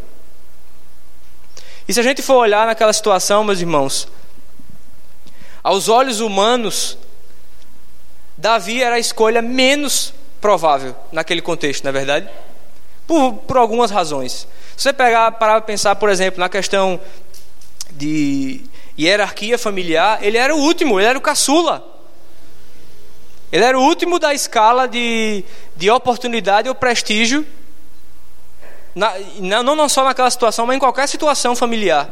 E 1.88 1.92
se 1.92 1.98
a 1.98 2.02
gente 2.02 2.22
for 2.22 2.36
olhar 2.36 2.66
naquela 2.66 2.92
situação, 2.92 3.42
meus 3.42 3.60
irmãos, 3.60 4.08
aos 5.62 5.88
olhos 5.88 6.20
humanos, 6.20 6.96
Davi 8.36 8.82
era 8.82 8.96
a 8.96 8.98
escolha 8.98 9.42
menos 9.42 10.14
provável 10.40 10.96
naquele 11.12 11.42
contexto, 11.42 11.84
não 11.84 11.90
é 11.90 11.92
verdade? 11.92 12.28
Por, 13.06 13.34
por 13.34 13.56
algumas 13.56 13.90
razões. 13.90 14.46
Se 14.76 14.84
você 14.84 14.92
pegar, 14.92 15.30
parar 15.32 15.54
para 15.54 15.60
pensar, 15.62 15.96
por 15.96 16.08
exemplo, 16.08 16.40
na 16.40 16.48
questão 16.48 17.00
de 17.90 18.64
hierarquia 18.98 19.58
familiar, 19.58 20.18
ele 20.22 20.38
era 20.38 20.54
o 20.54 20.58
último, 20.58 20.98
ele 20.98 21.08
era 21.08 21.18
o 21.18 21.22
caçula. 21.22 21.91
Ele 23.52 23.64
era 23.64 23.78
o 23.78 23.82
último 23.82 24.18
da 24.18 24.32
escala 24.32 24.88
de, 24.88 25.44
de 25.76 25.90
oportunidade 25.90 26.70
ou 26.70 26.74
prestígio 26.74 27.46
Na, 28.94 29.12
não, 29.38 29.76
não 29.76 29.88
só 29.88 30.02
naquela 30.04 30.30
situação, 30.30 30.66
mas 30.66 30.76
em 30.76 30.80
qualquer 30.80 31.06
situação 31.06 31.54
familiar. 31.54 32.10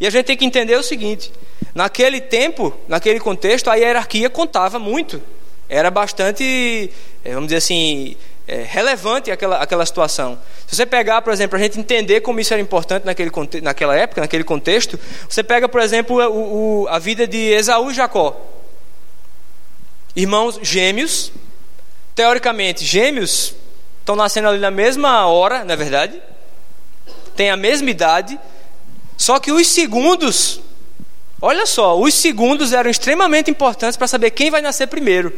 E 0.00 0.06
a 0.06 0.10
gente 0.10 0.26
tem 0.26 0.36
que 0.36 0.44
entender 0.44 0.76
o 0.76 0.82
seguinte: 0.82 1.30
naquele 1.74 2.20
tempo, 2.20 2.74
naquele 2.88 3.20
contexto, 3.20 3.68
a 3.70 3.74
hierarquia 3.74 4.30
contava 4.30 4.78
muito. 4.78 5.22
Era 5.68 5.90
bastante, 5.90 6.90
eh, 7.24 7.32
vamos 7.32 7.46
dizer 7.46 7.58
assim, 7.58 8.16
é, 8.48 8.64
relevante 8.66 9.30
aquela, 9.30 9.58
aquela 9.58 9.86
situação. 9.86 10.36
Se 10.66 10.74
você 10.74 10.84
pegar, 10.84 11.22
por 11.22 11.32
exemplo, 11.32 11.56
a 11.56 11.62
gente 11.62 11.78
entender 11.78 12.20
como 12.20 12.40
isso 12.40 12.52
era 12.52 12.60
importante 12.60 13.04
naquele, 13.06 13.30
naquela 13.62 13.94
época, 13.94 14.20
naquele 14.20 14.42
contexto, 14.42 14.98
você 15.28 15.44
pega, 15.44 15.68
por 15.68 15.80
exemplo, 15.80 16.16
o, 16.16 16.82
o, 16.82 16.88
a 16.88 16.98
vida 16.98 17.28
de 17.28 17.38
Esaú 17.52 17.92
e 17.92 17.94
Jacó. 17.94 18.36
Irmãos 20.14 20.58
gêmeos, 20.62 21.32
teoricamente, 22.14 22.84
gêmeos 22.84 23.54
estão 24.00 24.16
nascendo 24.16 24.48
ali 24.48 24.58
na 24.58 24.70
mesma 24.70 25.26
hora, 25.26 25.64
na 25.64 25.74
é 25.74 25.76
verdade, 25.76 26.20
têm 27.36 27.50
a 27.50 27.56
mesma 27.56 27.90
idade, 27.90 28.38
só 29.16 29.38
que 29.38 29.52
os 29.52 29.66
segundos, 29.68 30.60
olha 31.40 31.64
só, 31.64 31.98
os 31.98 32.12
segundos 32.14 32.72
eram 32.72 32.90
extremamente 32.90 33.50
importantes 33.50 33.96
para 33.96 34.08
saber 34.08 34.30
quem 34.30 34.50
vai 34.50 34.60
nascer 34.60 34.88
primeiro. 34.88 35.32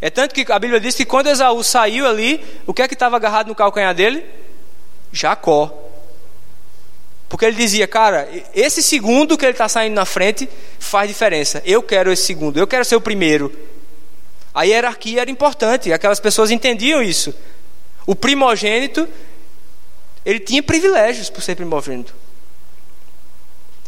É 0.00 0.10
tanto 0.10 0.34
que 0.34 0.52
a 0.52 0.58
Bíblia 0.58 0.78
diz 0.78 0.94
que 0.94 1.04
quando 1.04 1.28
Esaú 1.28 1.64
saiu 1.64 2.06
ali, 2.06 2.44
o 2.66 2.74
que 2.74 2.82
é 2.82 2.88
que 2.88 2.94
estava 2.94 3.16
agarrado 3.16 3.48
no 3.48 3.54
calcanhar 3.54 3.94
dele? 3.94 4.24
Jacó. 5.12 5.83
Porque 7.34 7.46
ele 7.46 7.56
dizia, 7.56 7.88
cara, 7.88 8.28
esse 8.54 8.80
segundo 8.80 9.36
que 9.36 9.44
ele 9.44 9.50
está 9.50 9.68
saindo 9.68 9.94
na 9.94 10.04
frente 10.04 10.48
faz 10.78 11.08
diferença. 11.08 11.60
Eu 11.64 11.82
quero 11.82 12.12
esse 12.12 12.22
segundo, 12.22 12.60
eu 12.60 12.64
quero 12.64 12.84
ser 12.84 12.94
o 12.94 13.00
primeiro. 13.00 13.52
A 14.54 14.62
hierarquia 14.62 15.20
era 15.20 15.28
importante, 15.28 15.92
aquelas 15.92 16.20
pessoas 16.20 16.52
entendiam 16.52 17.02
isso. 17.02 17.34
O 18.06 18.14
primogênito, 18.14 19.08
ele 20.24 20.38
tinha 20.38 20.62
privilégios 20.62 21.28
por 21.28 21.42
ser 21.42 21.56
primogênito. 21.56 22.14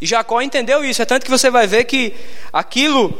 E 0.01 0.07
Jacó 0.07 0.43
entendeu 0.43 0.85
isso, 0.85 1.01
é 1.01 1.05
tanto 1.05 1.23
que 1.23 1.31
você 1.31 1.49
vai 1.49 1.69
ver 1.69 1.85
que 1.85 2.15
aquilo 2.53 3.17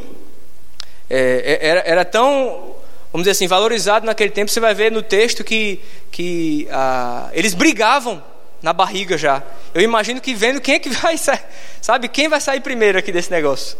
é, 1.09 1.57
é 1.61 1.67
era, 1.69 1.79
era 1.85 2.03
tão 2.03 2.75
vamos 3.13 3.23
dizer 3.23 3.31
assim, 3.31 3.47
valorizado 3.47 4.05
naquele 4.05 4.31
tempo, 4.31 4.51
você 4.51 4.59
vai 4.59 4.75
ver 4.75 4.91
no 4.91 5.01
texto 5.01 5.41
que, 5.41 5.79
que 6.11 6.67
ah, 6.69 7.29
eles 7.31 7.53
brigavam 7.53 8.21
na 8.67 8.73
barriga 8.73 9.17
já. 9.17 9.41
Eu 9.73 9.81
imagino 9.81 10.19
que 10.19 10.33
vendo 10.33 10.59
quem 10.59 10.75
é 10.75 10.79
que 10.79 10.89
vai 10.91 11.17
sair, 11.17 11.39
sabe, 11.81 12.09
quem 12.09 12.27
vai 12.27 12.41
sair 12.41 12.59
primeiro 12.59 12.99
aqui 12.99 13.13
desse 13.13 13.31
negócio. 13.31 13.77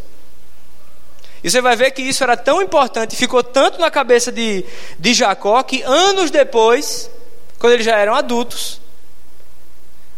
E 1.44 1.50
você 1.50 1.60
vai 1.60 1.76
ver 1.76 1.90
que 1.90 2.00
isso 2.00 2.24
era 2.24 2.36
tão 2.36 2.62
importante, 2.62 3.14
ficou 3.14 3.42
tanto 3.44 3.78
na 3.78 3.90
cabeça 3.90 4.32
de, 4.32 4.64
de 4.98 5.12
Jacó, 5.12 5.62
que 5.62 5.82
anos 5.82 6.30
depois, 6.30 7.10
quando 7.58 7.74
eles 7.74 7.84
já 7.84 7.96
eram 7.96 8.14
adultos, 8.14 8.80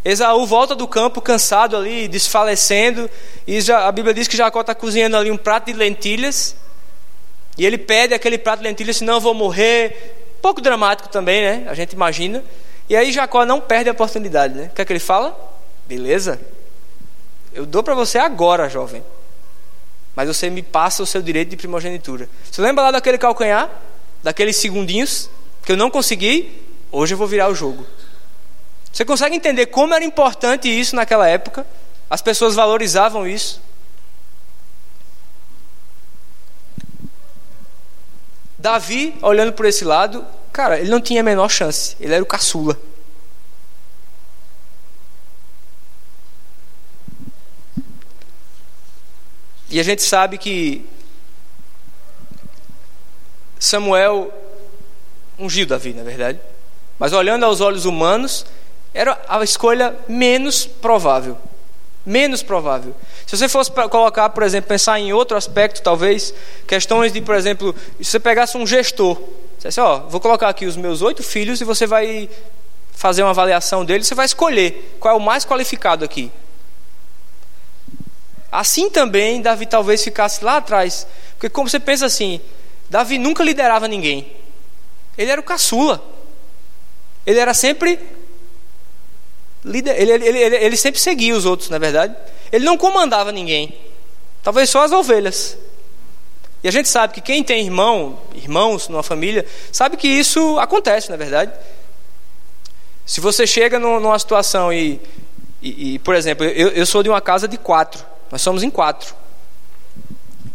Esaú 0.02 0.46
volta 0.46 0.74
do 0.74 0.86
campo 0.86 1.20
cansado 1.20 1.76
ali, 1.76 2.06
desfalecendo, 2.06 3.10
e 3.46 3.60
já, 3.60 3.86
a 3.86 3.92
Bíblia 3.92 4.14
diz 4.14 4.28
que 4.28 4.36
Jacó 4.36 4.60
está 4.60 4.74
cozinhando 4.74 5.16
ali 5.16 5.30
um 5.30 5.36
prato 5.36 5.66
de 5.66 5.72
lentilhas, 5.72 6.56
e 7.58 7.66
ele 7.66 7.76
pede 7.76 8.14
aquele 8.14 8.38
prato 8.38 8.60
de 8.60 8.68
lentilha, 8.68 8.94
senão 8.94 9.14
eu 9.14 9.20
vou 9.20 9.34
morrer. 9.34 10.16
Pouco 10.40 10.62
dramático 10.62 11.08
também, 11.10 11.42
né? 11.42 11.66
A 11.68 11.74
gente 11.74 11.92
imagina. 11.92 12.42
E 12.90 12.96
aí 12.96 13.12
Jacó 13.12 13.46
não 13.46 13.60
perde 13.60 13.88
a 13.88 13.92
oportunidade, 13.92 14.52
né? 14.52 14.64
O 14.64 14.74
que 14.74 14.82
é 14.82 14.84
que 14.84 14.92
ele 14.92 14.98
fala? 14.98 15.38
Beleza. 15.86 16.40
Eu 17.52 17.64
dou 17.64 17.84
para 17.84 17.94
você 17.94 18.18
agora, 18.18 18.68
jovem. 18.68 19.04
Mas 20.16 20.26
você 20.26 20.50
me 20.50 20.60
passa 20.60 21.00
o 21.00 21.06
seu 21.06 21.22
direito 21.22 21.50
de 21.50 21.56
primogenitura. 21.56 22.28
Você 22.50 22.60
lembra 22.60 22.82
lá 22.82 22.90
daquele 22.90 23.16
calcanhar? 23.16 23.70
Daqueles 24.24 24.56
segundinhos 24.56 25.30
que 25.64 25.70
eu 25.70 25.76
não 25.76 25.88
consegui? 25.88 26.66
Hoje 26.90 27.14
eu 27.14 27.18
vou 27.18 27.28
virar 27.28 27.48
o 27.48 27.54
jogo. 27.54 27.86
Você 28.92 29.04
consegue 29.04 29.36
entender 29.36 29.66
como 29.66 29.94
era 29.94 30.04
importante 30.04 30.68
isso 30.68 30.96
naquela 30.96 31.28
época? 31.28 31.64
As 32.10 32.20
pessoas 32.20 32.56
valorizavam 32.56 33.24
isso. 33.24 33.62
Davi, 38.58 39.14
olhando 39.22 39.52
por 39.52 39.64
esse 39.64 39.84
lado, 39.84 40.26
cara, 40.60 40.78
ele 40.78 40.90
não 40.90 41.00
tinha 41.00 41.22
a 41.22 41.24
menor 41.24 41.48
chance. 41.48 41.96
Ele 41.98 42.12
era 42.12 42.22
o 42.22 42.26
caçula. 42.26 42.78
E 49.70 49.80
a 49.80 49.82
gente 49.82 50.02
sabe 50.02 50.36
que 50.36 50.84
Samuel 53.58 54.30
ungiu 55.38 55.64
Davi, 55.64 55.94
na 55.94 56.02
verdade. 56.02 56.38
Mas 56.98 57.14
olhando 57.14 57.46
aos 57.46 57.62
olhos 57.62 57.86
humanos, 57.86 58.44
era 58.92 59.18
a 59.28 59.42
escolha 59.42 59.96
menos 60.06 60.66
provável 60.66 61.38
menos 62.04 62.42
provável. 62.42 62.94
Se 63.26 63.36
você 63.36 63.46
fosse 63.46 63.70
colocar, 63.70 64.30
por 64.30 64.42
exemplo, 64.42 64.68
pensar 64.68 64.98
em 64.98 65.12
outro 65.12 65.36
aspecto, 65.36 65.82
talvez, 65.82 66.32
questões 66.66 67.12
de, 67.12 67.20
por 67.20 67.34
exemplo, 67.34 67.74
se 67.98 68.04
você 68.04 68.18
pegasse 68.18 68.56
um 68.56 68.66
gestor, 68.66 69.20
dissesse, 69.60 69.78
ó, 69.80 69.98
vou 69.98 70.20
colocar 70.20 70.48
aqui 70.48 70.64
os 70.64 70.76
meus 70.76 71.02
oito 71.02 71.22
filhos 71.22 71.60
e 71.60 71.64
você 71.64 71.86
vai 71.86 72.30
fazer 72.92 73.22
uma 73.22 73.30
avaliação 73.30 73.84
deles, 73.84 74.06
você 74.06 74.14
vai 74.14 74.24
escolher 74.24 74.96
qual 74.98 75.14
é 75.14 75.16
o 75.16 75.20
mais 75.20 75.44
qualificado 75.44 76.04
aqui. 76.04 76.32
Assim 78.50 78.88
também, 78.88 79.42
Davi 79.42 79.66
talvez 79.66 80.02
ficasse 80.02 80.42
lá 80.42 80.56
atrás, 80.56 81.06
porque 81.32 81.50
como 81.50 81.68
você 81.68 81.78
pensa 81.78 82.06
assim, 82.06 82.40
Davi 82.88 83.18
nunca 83.18 83.44
liderava 83.44 83.86
ninguém. 83.86 84.32
Ele 85.16 85.30
era 85.30 85.40
o 85.40 85.44
caçula. 85.44 86.02
Ele 87.26 87.38
era 87.38 87.52
sempre 87.52 87.98
ele, 89.64 89.90
ele, 89.90 90.38
ele, 90.38 90.56
ele 90.56 90.76
sempre 90.76 90.98
seguia 90.98 91.36
os 91.36 91.44
outros, 91.44 91.68
na 91.68 91.76
é 91.76 91.78
verdade. 91.78 92.16
Ele 92.50 92.64
não 92.64 92.78
comandava 92.78 93.30
ninguém. 93.30 93.78
Talvez 94.42 94.70
só 94.70 94.82
as 94.84 94.92
ovelhas. 94.92 95.56
E 96.62 96.68
a 96.68 96.70
gente 96.70 96.88
sabe 96.88 97.14
que 97.14 97.20
quem 97.20 97.42
tem 97.42 97.64
irmão, 97.64 98.18
irmãos 98.34 98.88
numa 98.88 99.02
família, 99.02 99.46
sabe 99.72 99.96
que 99.96 100.06
isso 100.06 100.58
acontece, 100.58 101.08
na 101.08 101.14
é 101.14 101.18
verdade. 101.18 101.52
Se 103.06 103.20
você 103.20 103.46
chega 103.46 103.78
numa 103.78 104.18
situação 104.18 104.72
e, 104.72 105.00
e, 105.62 105.94
e 105.94 105.98
por 105.98 106.14
exemplo, 106.14 106.44
eu, 106.44 106.68
eu, 106.68 106.86
sou 106.86 107.02
de 107.02 107.08
uma 107.08 107.20
casa 107.20 107.48
de 107.48 107.56
quatro, 107.56 108.04
nós 108.30 108.42
somos 108.42 108.62
em 108.62 108.70
quatro. 108.70 109.14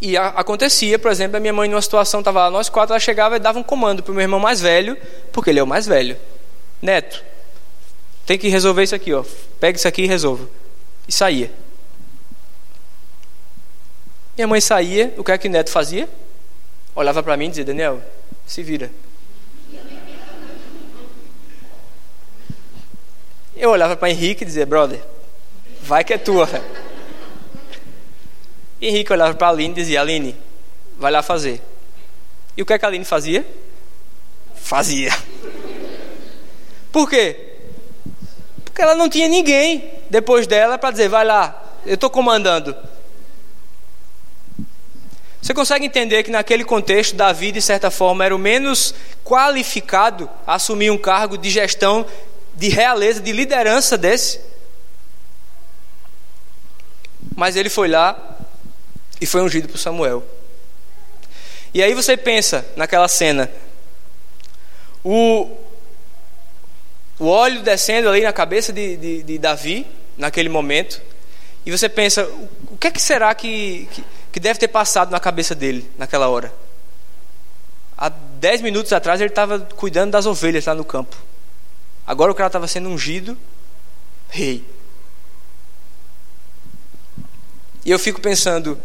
E 0.00 0.16
a, 0.16 0.28
acontecia, 0.28 0.98
por 0.98 1.10
exemplo, 1.10 1.36
a 1.36 1.40
minha 1.40 1.52
mãe 1.52 1.68
numa 1.68 1.82
situação, 1.82 2.20
estava 2.20 2.44
lá, 2.44 2.50
nós 2.50 2.68
quatro, 2.68 2.92
ela 2.92 3.00
chegava 3.00 3.36
e 3.36 3.40
dava 3.40 3.58
um 3.58 3.62
comando 3.62 4.02
para 4.02 4.12
o 4.12 4.14
meu 4.14 4.22
irmão 4.22 4.38
mais 4.38 4.60
velho, 4.60 4.96
porque 5.32 5.50
ele 5.50 5.58
é 5.58 5.62
o 5.62 5.66
mais 5.66 5.86
velho. 5.86 6.16
Neto, 6.80 7.22
tem 8.24 8.38
que 8.38 8.48
resolver 8.48 8.84
isso 8.84 8.94
aqui, 8.94 9.12
ó. 9.12 9.24
Pega 9.58 9.76
isso 9.76 9.88
aqui 9.88 10.02
e 10.02 10.06
resolva. 10.06 10.48
E 11.08 11.12
saía. 11.12 11.50
Minha 14.36 14.46
mãe 14.46 14.60
saía, 14.60 15.14
o 15.16 15.24
que 15.24 15.32
é 15.32 15.38
que 15.38 15.48
o 15.48 15.50
neto 15.50 15.70
fazia? 15.70 16.08
Olhava 16.94 17.22
para 17.22 17.36
mim 17.36 17.46
e 17.46 17.48
dizia: 17.48 17.64
Daniel, 17.64 18.02
se 18.46 18.62
vira. 18.62 18.90
Eu 23.56 23.70
olhava 23.70 23.96
para 23.96 24.10
Henrique 24.10 24.44
e 24.44 24.46
dizia: 24.46 24.66
Brother, 24.66 25.00
vai 25.82 26.04
que 26.04 26.12
é 26.12 26.18
tua. 26.18 26.46
Henrique 28.80 29.10
olhava 29.10 29.34
para 29.34 29.48
Aline 29.48 29.72
e 29.72 29.76
dizia: 29.76 30.02
Aline, 30.02 30.36
vai 30.98 31.10
lá 31.10 31.22
fazer. 31.22 31.62
E 32.54 32.62
o 32.62 32.66
que 32.66 32.74
é 32.74 32.78
que 32.78 32.84
a 32.84 32.88
Aline 32.88 33.04
fazia? 33.06 33.46
Fazia. 34.54 35.16
Por 36.92 37.08
quê? 37.08 37.54
Porque 38.64 38.82
ela 38.82 38.94
não 38.94 39.08
tinha 39.08 39.28
ninguém 39.28 39.90
depois 40.10 40.46
dela 40.46 40.76
para 40.76 40.90
dizer: 40.90 41.08
vai 41.08 41.24
lá, 41.24 41.78
eu 41.86 41.94
estou 41.94 42.10
comandando. 42.10 42.76
Você 45.40 45.54
consegue 45.54 45.86
entender 45.86 46.22
que 46.22 46.30
naquele 46.30 46.64
contexto, 46.64 47.14
Davi, 47.14 47.52
de 47.52 47.62
certa 47.62 47.90
forma, 47.90 48.24
era 48.24 48.34
o 48.34 48.38
menos 48.38 48.94
qualificado 49.24 50.28
a 50.46 50.54
assumir 50.54 50.90
um 50.90 50.98
cargo 50.98 51.36
de 51.36 51.50
gestão, 51.50 52.06
de 52.54 52.68
realeza, 52.68 53.20
de 53.20 53.32
liderança 53.32 53.96
desse? 53.96 54.40
Mas 57.34 57.54
ele 57.54 57.68
foi 57.68 57.88
lá 57.88 58.38
e 59.20 59.26
foi 59.26 59.42
ungido 59.42 59.68
por 59.68 59.78
Samuel. 59.78 60.24
E 61.72 61.82
aí 61.82 61.94
você 61.94 62.16
pensa 62.16 62.66
naquela 62.74 63.06
cena. 63.06 63.50
O, 65.04 65.50
o 67.18 67.28
óleo 67.28 67.62
descendo 67.62 68.08
ali 68.08 68.22
na 68.22 68.32
cabeça 68.32 68.72
de, 68.72 68.96
de, 68.96 69.22
de 69.22 69.38
Davi, 69.38 69.86
naquele 70.16 70.48
momento, 70.48 71.00
e 71.64 71.70
você 71.70 71.88
pensa, 71.88 72.24
o 72.70 72.76
que 72.78 72.86
é 72.86 72.90
que 72.90 73.02
será 73.02 73.34
que, 73.34 73.88
que, 73.92 74.04
que 74.36 74.40
deve 74.40 74.60
ter 74.60 74.68
passado 74.68 75.10
na 75.10 75.18
cabeça 75.18 75.54
dele 75.54 75.90
naquela 75.96 76.28
hora? 76.28 76.52
Há 77.96 78.10
dez 78.10 78.60
minutos 78.60 78.92
atrás 78.92 79.18
ele 79.18 79.30
estava 79.30 79.58
cuidando 79.60 80.10
das 80.10 80.26
ovelhas 80.26 80.66
lá 80.66 80.74
no 80.74 80.84
campo. 80.84 81.16
Agora 82.06 82.30
o 82.30 82.34
cara 82.34 82.48
estava 82.48 82.68
sendo 82.68 82.90
ungido 82.90 83.34
rei. 84.28 84.62
E 87.82 87.90
eu 87.90 87.98
fico 87.98 88.20
pensando 88.20 88.78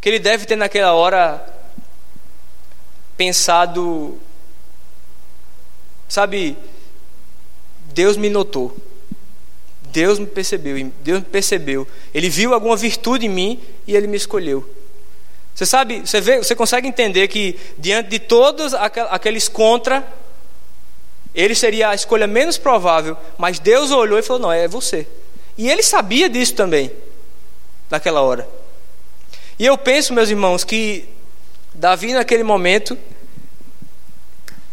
que 0.00 0.08
ele 0.08 0.18
deve 0.18 0.46
ter 0.46 0.56
naquela 0.56 0.94
hora 0.94 1.46
pensado, 3.18 4.18
sabe, 6.08 6.56
Deus 7.92 8.16
me 8.16 8.30
notou. 8.30 8.74
Deus 9.94 10.18
me 10.18 10.26
percebeu, 10.26 10.90
Deus 11.02 11.20
me 11.20 11.24
percebeu. 11.24 11.86
Ele 12.12 12.28
viu 12.28 12.52
alguma 12.52 12.76
virtude 12.76 13.26
em 13.26 13.28
mim 13.28 13.62
e 13.86 13.94
ele 13.94 14.08
me 14.08 14.16
escolheu. 14.16 14.68
Você 15.54 15.64
sabe, 15.64 16.00
você 16.00 16.20
vê, 16.20 16.38
você 16.38 16.52
consegue 16.56 16.88
entender 16.88 17.28
que 17.28 17.56
diante 17.78 18.10
de 18.10 18.18
todos 18.18 18.74
aqueles 18.74 19.48
contra, 19.48 20.04
ele 21.32 21.54
seria 21.54 21.90
a 21.90 21.94
escolha 21.94 22.26
menos 22.26 22.58
provável, 22.58 23.16
mas 23.38 23.60
Deus 23.60 23.92
olhou 23.92 24.18
e 24.18 24.22
falou: 24.22 24.42
"Não, 24.42 24.52
é 24.52 24.66
você". 24.66 25.06
E 25.56 25.70
ele 25.70 25.82
sabia 25.82 26.28
disso 26.28 26.54
também 26.54 26.90
naquela 27.88 28.20
hora. 28.20 28.48
E 29.56 29.64
eu 29.64 29.78
penso, 29.78 30.12
meus 30.12 30.28
irmãos, 30.28 30.64
que 30.64 31.08
Davi 31.72 32.12
naquele 32.12 32.42
momento 32.42 32.98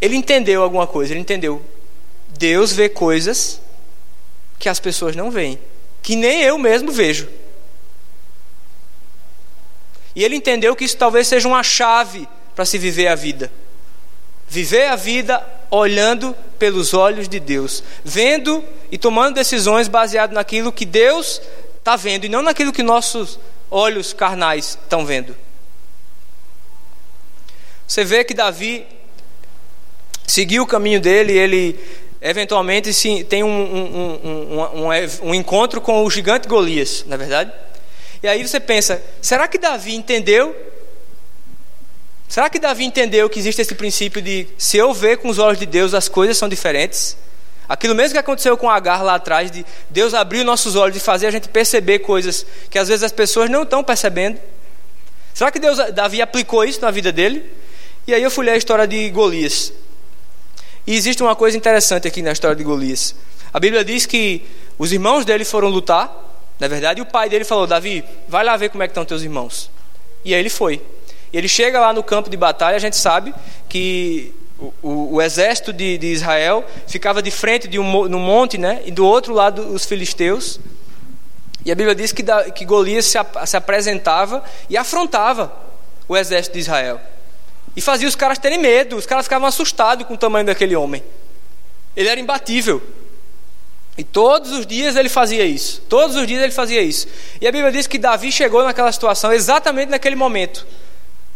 ele 0.01 0.15
entendeu 0.15 0.63
alguma 0.63 0.88
coisa, 0.88 1.13
ele 1.13 1.19
entendeu. 1.19 1.61
Deus 2.39 2.74
vê 2.74 2.89
coisas 2.89 3.61
que 4.62 4.70
as 4.70 4.80
pessoas 4.80 5.16
não 5.16 5.32
veem, 5.32 5.59
que 6.03 6.16
nem 6.16 6.43
eu 6.43 6.57
mesmo 6.57 6.91
vejo. 6.91 7.28
E 10.16 10.24
ele 10.24 10.36
entendeu 10.36 10.76
que 10.76 10.86
isso 10.86 10.95
talvez 10.95 11.28
seja 11.28 11.47
uma 11.47 11.64
chave 11.64 12.28
para 12.55 12.64
se 12.64 12.78
viver 12.78 13.07
a 13.07 13.16
vida. 13.16 13.51
Viver 14.47 14.86
a 14.86 14.95
vida 14.95 15.43
olhando 15.72 16.36
pelos 16.59 16.93
olhos 16.93 17.28
de 17.28 17.39
Deus, 17.39 17.84
vendo 18.03 18.64
e 18.91 18.97
tomando 18.97 19.36
decisões 19.36 19.88
baseado 19.88 20.34
naquilo 20.34 20.72
que 20.72 20.86
Deus 20.86 21.41
está 21.78 21.95
vendo 21.95 22.26
e 22.26 22.30
não 22.30 22.43
naquilo 22.43 22.72
que 22.72 22.84
nossos 22.84 23.39
olhos 23.72 24.14
carnais 24.14 24.78
estão 24.84 25.05
vendo. 25.05 25.36
Você 27.88 28.03
vê 28.03 28.24
que 28.24 28.34
Davi 28.34 28.86
seguiu 30.28 30.64
o 30.64 30.68
caminho 30.68 31.01
dele, 31.01 31.34
ele 31.34 31.80
eventualmente 32.22 32.93
sim, 32.93 33.24
tem 33.24 33.43
um, 33.43 33.47
um, 33.49 34.59
um, 34.59 35.30
um, 35.30 35.34
encontro 35.34 35.82
com 35.82 36.05
o 36.05 36.09
gigante 36.09 36.47
Golias, 36.47 37.03
na 37.07 37.15
é 37.15 37.17
verdade? 37.17 37.51
E 38.22 38.28
aí 38.28 38.47
você 38.47 38.59
pensa: 38.59 39.01
será 39.22 39.47
que 39.47 39.57
Davi 39.57 39.95
entendeu? 39.95 40.55
Será 42.30 42.49
que 42.49 42.59
Davi 42.59 42.86
entendeu 42.86 43.30
que 43.30 43.39
existe 43.39 43.61
esse 43.61 43.76
princípio 43.76 44.22
de 44.22 44.47
se 44.57 44.78
eu 44.78 44.93
ver 44.93 45.17
com 45.17 45.28
os 45.28 45.38
olhos 45.38 45.59
de 45.59 45.65
Deus 45.65 45.93
as 45.93 46.07
coisas 46.07 46.38
são 46.38 46.47
diferentes? 46.47 47.17
Aquilo 47.67 47.95
mesmo 47.95 48.13
que 48.13 48.19
aconteceu 48.19 48.55
com 48.55 48.69
Agar 48.69 49.01
lá 49.01 49.15
atrás, 49.15 49.49
de 49.49 49.65
Deus 49.89 50.13
abrir 50.13 50.43
nossos 50.43 50.76
olhos 50.76 50.97
e 50.97 50.99
fazer 50.99 51.28
a 51.28 51.32
gente 51.32 51.49
perceber 51.49 51.99
coisas 51.99 52.45
que 52.69 52.78
às 52.78 52.88
vezes 52.88 53.03
as 53.03 53.11
pessoas 53.11 53.49
não 53.49 53.63
estão 53.63 53.84
percebendo. 53.84 54.39
Será 55.34 55.51
que 55.51 55.59
Deus, 55.59 55.78
Davi 55.93 56.22
aplicou 56.22 56.63
isso 56.63 56.82
na 56.82 56.91
vida 56.91 57.11
dele? 57.11 57.51
E 58.05 58.13
aí 58.13 58.22
eu 58.22 58.32
fui 58.32 58.45
ler 58.45 58.51
a 58.51 58.57
história 58.57 58.88
de 58.88 59.09
Golias. 59.09 59.74
E 60.91 60.95
existe 60.97 61.23
uma 61.23 61.37
coisa 61.37 61.55
interessante 61.55 62.05
aqui 62.05 62.21
na 62.21 62.33
história 62.33 62.53
de 62.53 62.65
Golias. 62.65 63.15
A 63.53 63.61
Bíblia 63.61 63.81
diz 63.81 64.05
que 64.05 64.45
os 64.77 64.91
irmãos 64.91 65.23
dele 65.23 65.45
foram 65.45 65.69
lutar, 65.69 66.13
na 66.59 66.67
verdade, 66.67 66.99
e 66.99 67.01
o 67.01 67.05
pai 67.05 67.29
dele 67.29 67.45
falou: 67.45 67.65
Davi, 67.65 68.03
vai 68.27 68.43
lá 68.43 68.57
ver 68.57 68.67
como 68.67 68.83
é 68.83 68.87
que 68.87 68.91
estão 68.91 69.05
teus 69.05 69.21
irmãos. 69.21 69.71
E 70.25 70.33
aí 70.33 70.39
ele 70.41 70.49
foi. 70.49 70.81
E 71.31 71.37
ele 71.37 71.47
chega 71.47 71.79
lá 71.79 71.93
no 71.93 72.03
campo 72.03 72.29
de 72.29 72.35
batalha, 72.35 72.75
a 72.75 72.79
gente 72.79 72.97
sabe 72.97 73.33
que 73.69 74.33
o, 74.59 74.73
o, 74.81 75.13
o 75.13 75.21
exército 75.21 75.71
de, 75.71 75.97
de, 75.97 76.07
Israel 76.07 76.65
ficava 76.85 77.21
de 77.21 77.31
frente 77.31 77.69
de 77.69 77.79
um 77.79 78.09
no 78.09 78.19
monte, 78.19 78.57
né? 78.57 78.81
E 78.83 78.91
do 78.91 79.05
outro 79.05 79.33
lado 79.33 79.73
os 79.73 79.85
filisteus. 79.85 80.59
E 81.63 81.71
a 81.71 81.75
Bíblia 81.75 81.95
diz 81.95 82.11
que, 82.11 82.21
da, 82.21 82.51
que 82.51 82.65
Golias 82.65 83.05
se, 83.05 83.17
se 83.45 83.55
apresentava 83.55 84.43
e 84.69 84.75
afrontava 84.75 85.53
o 86.05 86.17
exército 86.17 86.55
de 86.55 86.59
Israel. 86.59 86.99
E 87.76 87.82
fazia 87.82 88.07
os 88.07 88.15
caras 88.15 88.38
terem 88.38 88.57
medo, 88.57 88.95
os 88.97 89.05
caras 89.05 89.26
ficavam 89.26 89.47
assustados 89.47 90.05
com 90.05 90.13
o 90.13 90.17
tamanho 90.17 90.45
daquele 90.45 90.76
homem. 90.76 91.03
Ele 91.95 92.09
era 92.09 92.19
imbatível. 92.19 92.82
E 93.97 94.03
todos 94.03 94.51
os 94.51 94.65
dias 94.65 94.95
ele 94.95 95.09
fazia 95.09 95.45
isso. 95.45 95.82
Todos 95.88 96.15
os 96.15 96.26
dias 96.26 96.41
ele 96.41 96.51
fazia 96.51 96.82
isso. 96.82 97.07
E 97.39 97.47
a 97.47 97.51
Bíblia 97.51 97.72
diz 97.72 97.88
que 97.88 97.97
Davi 97.97 98.32
chegou 98.32 98.63
naquela 98.63 98.91
situação 98.91 99.32
exatamente 99.32 99.89
naquele 99.89 100.15
momento. 100.15 100.65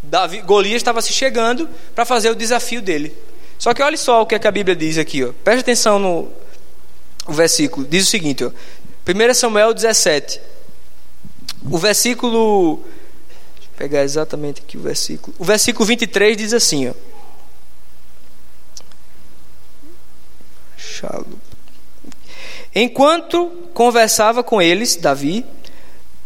Davi, 0.02 0.42
Golias 0.42 0.78
estava 0.78 1.02
se 1.02 1.12
chegando 1.12 1.70
para 1.94 2.06
fazer 2.06 2.30
o 2.30 2.36
desafio 2.36 2.82
dele. 2.82 3.16
Só 3.58 3.74
que 3.74 3.82
olha 3.82 3.98
só 3.98 4.22
o 4.22 4.26
que, 4.26 4.36
é 4.36 4.40
que 4.40 4.48
a 4.48 4.52
Bíblia 4.52 4.76
diz 4.76 4.98
aqui. 4.98 5.24
Ó. 5.24 5.32
Preste 5.44 5.62
atenção 5.62 6.00
no 6.00 6.32
o 7.28 7.34
versículo. 7.34 7.86
Diz 7.86 8.08
o 8.08 8.10
seguinte: 8.10 8.44
ó. 8.44 8.50
1 8.50 9.34
Samuel 9.34 9.74
17. 9.74 10.40
O 11.70 11.78
versículo 11.78 12.84
pegar 13.78 14.04
exatamente 14.04 14.62
aqui 14.62 14.78
o 14.78 14.82
versículo. 14.82 15.36
O 15.38 15.44
versículo 15.44 15.86
23 15.86 16.38
diz 16.38 16.54
assim, 16.54 16.90
ó. 16.90 16.94
Enquanto 22.74 23.48
conversava 23.74 24.44
com 24.44 24.62
eles, 24.62 24.96
Davi, 24.96 25.46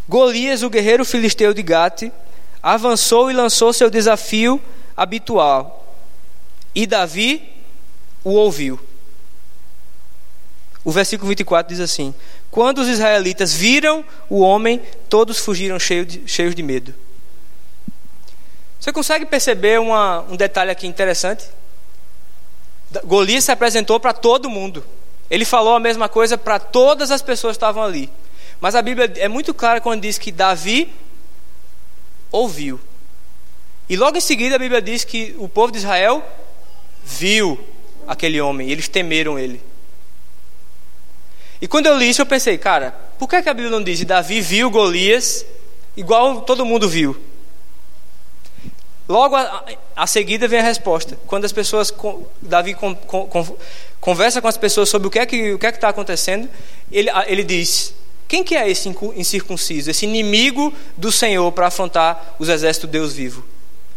Golias, 0.08 0.64
o 0.64 0.70
guerreiro 0.70 1.06
filisteu 1.06 1.54
de 1.54 1.62
Gate, 1.62 2.12
avançou 2.62 3.30
e 3.30 3.34
lançou 3.34 3.72
seu 3.72 3.90
desafio 3.90 4.60
habitual. 4.98 5.96
E 6.74 6.88
Davi 6.88 7.48
o 8.24 8.32
ouviu. 8.32 8.80
O 10.84 10.92
versículo 10.92 11.30
24 11.30 11.70
diz 11.72 11.80
assim: 11.80 12.14
Quando 12.50 12.80
os 12.80 12.88
israelitas 12.88 13.54
viram 13.54 14.04
o 14.30 14.40
homem, 14.40 14.82
todos 15.08 15.38
fugiram 15.38 15.78
cheios 15.78 16.08
de, 16.08 16.28
cheios 16.28 16.56
de 16.56 16.64
medo. 16.64 16.96
Você 18.80 18.94
consegue 18.94 19.26
perceber 19.26 19.80
uma, 19.80 20.22
um 20.30 20.36
detalhe 20.36 20.72
aqui 20.72 20.88
interessante? 20.88 21.46
Golias 23.04 23.44
se 23.44 23.52
apresentou 23.52 24.00
para 24.00 24.14
todo 24.14 24.50
mundo. 24.50 24.86
Ele 25.30 25.46
falou 25.46 25.76
a 25.76 25.80
mesma 25.80 26.08
coisa 26.08 26.38
para 26.38 26.58
todas 26.58 27.12
as 27.12 27.22
pessoas 27.22 27.52
que 27.52 27.58
estavam 27.58 27.84
ali. 27.84 28.10
Mas 28.62 28.76
a 28.76 28.82
Bíblia 28.82 29.12
é 29.18 29.28
muito 29.28 29.54
clara 29.54 29.80
quando 29.80 30.02
diz 30.02 30.18
que 30.18 30.32
Davi 30.32 30.92
ouviu. 32.32 32.80
E 33.88 33.96
logo 33.96 34.18
em 34.18 34.22
seguida 34.22 34.56
a 34.56 34.60
Bíblia 34.60 34.82
diz 34.82 35.04
que 35.04 35.36
o 35.38 35.50
povo 35.50 35.72
de 35.72 35.80
Israel 35.80 36.24
viu 37.04 37.60
aquele 38.08 38.40
homem, 38.42 38.70
eles 38.70 38.88
temeram 38.88 39.38
ele. 39.38 39.62
E 41.62 41.68
quando 41.68 41.88
eu 41.88 41.98
li 41.98 42.10
isso, 42.10 42.22
eu 42.22 42.26
pensei, 42.26 42.58
cara, 42.58 42.92
por 43.18 43.28
que, 43.28 43.36
a 43.36 43.42
Bíblia 43.42 43.70
não 43.70 43.84
diz 43.84 44.04
Davi 44.06 44.42
viu 44.42 44.70
Golias 44.70 45.46
igual 45.98 46.42
todo 46.42 46.66
mundo 46.66 46.88
viu? 46.88 47.29
Logo 49.10 49.36
a, 49.36 49.66
a, 49.96 50.06
seguida 50.06 50.48
vem 50.48 50.60
a 50.60 50.64
resposta. 50.64 51.18
Quando 51.26 51.44
as 51.44 51.52
pessoas, 51.52 51.92
Davi 52.40 52.78
conversa 54.00 54.40
com 54.40 54.48
as 54.48 54.56
pessoas 54.56 54.88
sobre 54.88 55.08
o 55.08 55.12
que 55.12 55.18
é 55.18 55.26
que 55.26 55.54
o 55.54 55.58
que 55.58 55.66
é 55.66 55.72
está 55.72 55.90
acontecendo, 55.90 56.48
ele, 56.92 57.10
ele 57.26 57.44
diz: 57.44 57.96
quem 58.28 58.44
que 58.44 58.56
é 58.56 58.70
esse 58.70 58.88
incircunciso, 59.16 59.90
esse 59.90 60.06
inimigo 60.06 60.72
do 60.96 61.12
Senhor 61.12 61.52
para 61.52 61.66
afrontar 61.66 62.36
os 62.38 62.50
exércitos 62.50 62.88
do 62.88 62.92
Deus 62.92 63.12
vivo? 63.12 63.44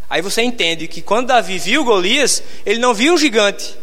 Aí 0.09 0.23
você 0.23 0.41
entende 0.41 0.89
que 0.89 1.03
quando 1.03 1.27
Davi 1.27 1.59
viu 1.59 1.85
Golias, 1.85 2.43
ele 2.65 2.79
não 2.79 2.95
viu 2.95 3.13
um 3.13 3.19
gigante, 3.19 3.77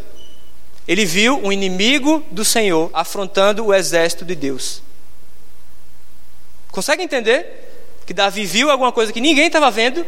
ele 0.87 1.05
viu 1.05 1.39
um 1.43 1.51
inimigo 1.51 2.25
do 2.31 2.43
Senhor 2.43 2.89
afrontando 2.91 3.67
o 3.67 3.73
exército 3.73 4.25
de 4.25 4.33
Deus. 4.33 4.81
Consegue 6.71 7.03
entender? 7.03 7.67
Que 8.07 8.15
Davi 8.15 8.45
viu 8.45 8.71
alguma 8.71 8.91
coisa 8.91 9.13
que 9.13 9.21
ninguém 9.21 9.45
estava 9.45 9.69
vendo 9.69 10.03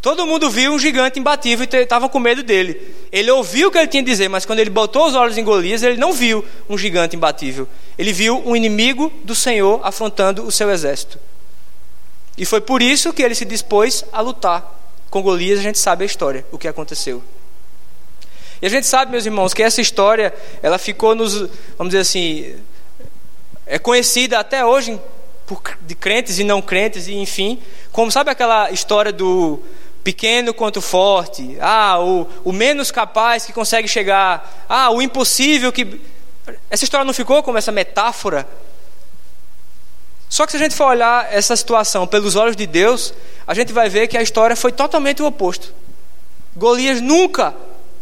Todo 0.00 0.26
mundo 0.26 0.48
viu 0.48 0.72
um 0.72 0.78
gigante 0.78 1.20
imbatível 1.20 1.66
e 1.70 1.76
estava 1.76 2.08
com 2.08 2.18
medo 2.18 2.42
dele. 2.42 2.94
Ele 3.12 3.30
ouviu 3.30 3.68
o 3.68 3.70
que 3.70 3.76
ele 3.76 3.86
tinha 3.86 4.02
a 4.02 4.06
dizer, 4.06 4.28
mas 4.28 4.46
quando 4.46 4.60
ele 4.60 4.70
botou 4.70 5.06
os 5.06 5.14
olhos 5.14 5.36
em 5.36 5.44
Golias, 5.44 5.82
ele 5.82 5.98
não 5.98 6.12
viu 6.12 6.42
um 6.68 6.78
gigante 6.78 7.16
imbatível. 7.16 7.68
Ele 7.98 8.12
viu 8.12 8.42
um 8.46 8.56
inimigo 8.56 9.12
do 9.24 9.34
Senhor 9.34 9.80
afrontando 9.84 10.44
o 10.44 10.50
seu 10.50 10.70
exército. 10.70 11.18
E 12.38 12.46
foi 12.46 12.62
por 12.62 12.80
isso 12.80 13.12
que 13.12 13.22
ele 13.22 13.34
se 13.34 13.44
dispôs 13.44 14.02
a 14.10 14.22
lutar. 14.22 14.78
Com 15.10 15.20
Golias 15.22 15.58
a 15.58 15.62
gente 15.62 15.78
sabe 15.78 16.04
a 16.04 16.06
história, 16.06 16.46
o 16.50 16.56
que 16.56 16.66
aconteceu. 16.66 17.22
E 18.62 18.66
a 18.66 18.70
gente 18.70 18.86
sabe, 18.86 19.10
meus 19.10 19.26
irmãos, 19.26 19.52
que 19.52 19.62
essa 19.62 19.82
história, 19.82 20.32
ela 20.62 20.78
ficou 20.78 21.14
nos, 21.14 21.34
vamos 21.76 21.90
dizer 21.90 21.98
assim, 21.98 22.54
é 23.66 23.78
conhecida 23.78 24.38
até 24.38 24.64
hoje 24.64 24.98
de 25.82 25.94
crentes 25.94 26.38
e 26.38 26.44
não 26.44 26.62
crentes, 26.62 27.08
e 27.08 27.14
enfim, 27.14 27.60
como 27.90 28.10
sabe 28.10 28.30
aquela 28.30 28.70
história 28.70 29.12
do 29.12 29.60
pequeno 30.02 30.54
quanto 30.54 30.80
forte, 30.80 31.56
ah, 31.60 31.98
o, 32.00 32.26
o 32.44 32.52
menos 32.52 32.90
capaz 32.90 33.44
que 33.44 33.52
consegue 33.52 33.86
chegar, 33.86 34.64
ah, 34.68 34.90
o 34.90 35.02
impossível 35.02 35.72
que. 35.72 36.00
Essa 36.68 36.84
história 36.84 37.04
não 37.04 37.12
ficou 37.12 37.42
como 37.42 37.58
essa 37.58 37.70
metáfora? 37.70 38.48
Só 40.28 40.46
que 40.46 40.52
se 40.52 40.58
a 40.58 40.60
gente 40.60 40.74
for 40.74 40.86
olhar 40.86 41.32
essa 41.32 41.56
situação 41.56 42.06
pelos 42.06 42.36
olhos 42.36 42.56
de 42.56 42.66
Deus, 42.66 43.12
a 43.46 43.52
gente 43.52 43.72
vai 43.72 43.88
ver 43.88 44.06
que 44.06 44.16
a 44.16 44.22
história 44.22 44.54
foi 44.54 44.72
totalmente 44.72 45.22
o 45.22 45.26
oposto. 45.26 45.74
Golias 46.56 47.00
nunca 47.00 47.54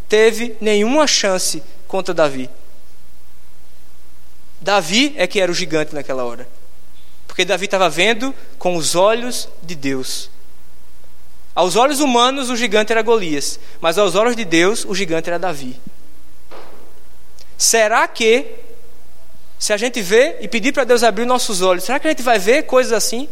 teve 0.09 0.57
nenhuma 0.61 1.07
chance 1.07 1.63
contra 1.87 2.13
Davi. 2.13 2.51
Davi 4.61 5.15
é 5.17 5.27
que 5.27 5.41
era 5.41 5.51
o 5.51 5.55
gigante 5.55 5.95
naquela 5.95 6.25
hora. 6.25 6.49
Porque 7.27 7.45
Davi 7.45 7.65
estava 7.65 7.89
vendo 7.89 8.35
com 8.59 8.77
os 8.77 8.95
olhos 8.95 9.49
de 9.63 9.75
Deus. 9.75 10.31
Aos 11.59 11.75
olhos 11.75 11.99
humanos, 11.99 12.51
o 12.51 12.57
gigante 12.57 12.93
era 12.93 13.03
Golias, 13.03 13.59
mas 13.81 13.99
aos 13.99 14.15
olhos 14.15 14.37
de 14.37 14.45
Deus, 14.45 14.85
o 14.85 14.95
gigante 14.95 15.29
era 15.29 15.41
Davi. 15.41 15.75
Será 17.57 18.07
que 18.07 18.47
Se 19.59 19.73
a 19.73 19.77
gente 19.77 20.01
vê 20.01 20.37
e 20.41 20.47
pedir 20.47 20.71
para 20.71 20.85
Deus 20.85 21.03
abrir 21.03 21.25
nossos 21.25 21.61
olhos, 21.61 21.83
será 21.83 21.99
que 21.99 22.07
a 22.07 22.11
gente 22.11 22.23
vai 22.23 22.39
ver 22.39 22.63
coisas 22.63 22.93
assim? 22.93 23.29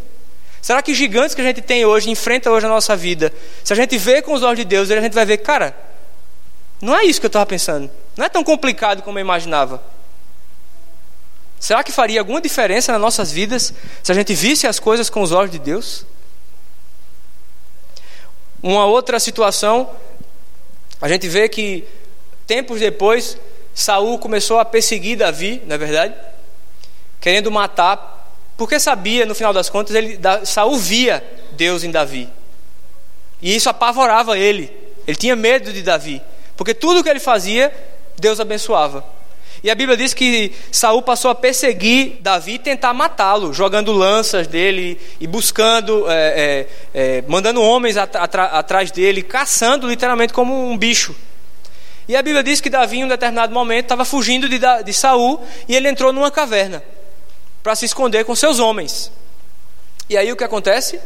Será 0.61 0.83
que 0.83 0.93
gigantes 0.93 1.37
que 1.37 1.41
a 1.41 1.45
gente 1.45 1.63
tem 1.63 1.87
hoje, 1.87 2.11
enfrenta 2.11 2.51
hoje 2.51 2.67
a 2.67 2.69
nossa 2.69 2.97
vida, 2.97 3.33
se 3.63 3.73
a 3.73 3.77
gente 3.77 3.97
vê 3.97 4.21
com 4.21 4.35
os 4.35 4.43
olhos 4.43 4.59
de 4.59 4.65
Deus, 4.65 4.91
a 4.91 5.01
gente 5.01 5.13
vai 5.13 5.25
ver, 5.25 5.37
cara, 5.37 5.73
não 6.83 6.97
é 6.97 7.05
isso 7.05 7.21
que 7.21 7.27
eu 7.27 7.29
estava 7.29 7.47
pensando. 7.47 7.89
Não 8.17 8.25
é 8.25 8.29
tão 8.29 8.43
complicado 8.43 9.03
como 9.03 9.21
eu 9.21 9.23
imaginava. 9.23 9.81
Será 11.61 11.85
que 11.85 11.93
faria 11.93 12.19
alguma 12.19 12.41
diferença 12.41 12.91
nas 12.91 13.01
nossas 13.01 13.31
vidas 13.31 13.73
se 14.03 14.11
a 14.11 14.15
gente 14.17 14.35
visse 14.35 14.67
as 14.67 14.81
coisas 14.81 15.09
com 15.09 15.23
os 15.23 15.31
olhos 15.31 15.53
de 15.53 15.61
Deus? 15.61 16.05
Uma 18.67 18.85
outra 18.85 19.21
situação, 19.21 19.89
a 21.01 21.09
gente 21.09 21.29
vê 21.29 21.49
que 21.49 21.85
tempos 22.49 22.81
depois 22.81 23.39
Saul 23.73 24.19
começou 24.19 24.59
a 24.59 24.65
perseguir 24.65 25.17
Davi, 25.17 25.63
na 25.69 25.77
é 25.77 25.79
verdade, 25.79 26.15
querendo 27.21 27.49
matar, 27.49 28.29
porque 28.57 28.81
sabia, 28.81 29.25
no 29.25 29.37
final 29.37 29.53
das 29.53 29.71
contas, 29.71 29.95
ele, 29.95 30.19
Saul 30.45 30.77
via 30.79 31.23
Deus 31.53 31.85
em 31.85 31.93
Davi. 31.93 32.29
E 33.41 33.55
isso 33.55 33.69
apavorava 33.69 34.37
ele. 34.37 34.77
Ele 35.07 35.17
tinha 35.17 35.37
medo 35.37 35.73
de 35.73 35.83
Davi, 35.83 36.21
porque 36.57 36.75
tudo 36.75 37.05
que 37.05 37.09
ele 37.09 37.21
fazia, 37.21 37.73
Deus 38.19 38.41
abençoava. 38.41 39.05
E 39.63 39.71
a 39.71 39.75
Bíblia 39.75 39.97
diz 39.97 40.13
que 40.15 40.53
Saul 40.71 41.03
passou 41.03 41.31
a 41.31 41.35
perseguir 41.35 42.19
Davi 42.21 42.55
e 42.55 42.59
tentar 42.59 42.93
matá-lo, 42.93 43.53
jogando 43.53 43.93
lanças 43.93 44.47
dele 44.47 45.01
e 45.21 45.27
buscando, 45.27 46.11
é, 46.11 46.67
é, 46.95 47.19
é, 47.19 47.25
mandando 47.27 47.63
homens 47.63 47.97
atrás 47.97 48.91
dele, 48.91 49.23
caçando 49.23 49.89
literalmente 49.89 50.33
como 50.33 50.71
um 50.71 50.77
bicho. 50.77 51.15
E 52.09 52.15
a 52.15 52.23
Bíblia 52.23 52.43
diz 52.43 52.61
que 52.61 52.71
Davi, 52.71 52.99
em 52.99 53.05
um 53.05 53.09
determinado 53.09 53.53
momento, 53.53 53.87
estava 53.87 54.05
fugindo 54.05 54.49
de, 54.49 54.61
de 54.85 54.93
Saul 54.93 55.41
e 55.69 55.75
ele 55.75 55.89
entrou 55.89 56.13
numa 56.13 56.31
caverna 56.31 56.83
para 57.63 57.75
se 57.75 57.85
esconder 57.85 58.25
com 58.25 58.35
seus 58.37 58.61
homens. 58.61 59.11
E 60.09 60.17
aí 60.17 60.31
o 60.31 60.37
que 60.37 60.45
acontece? 60.45 61.01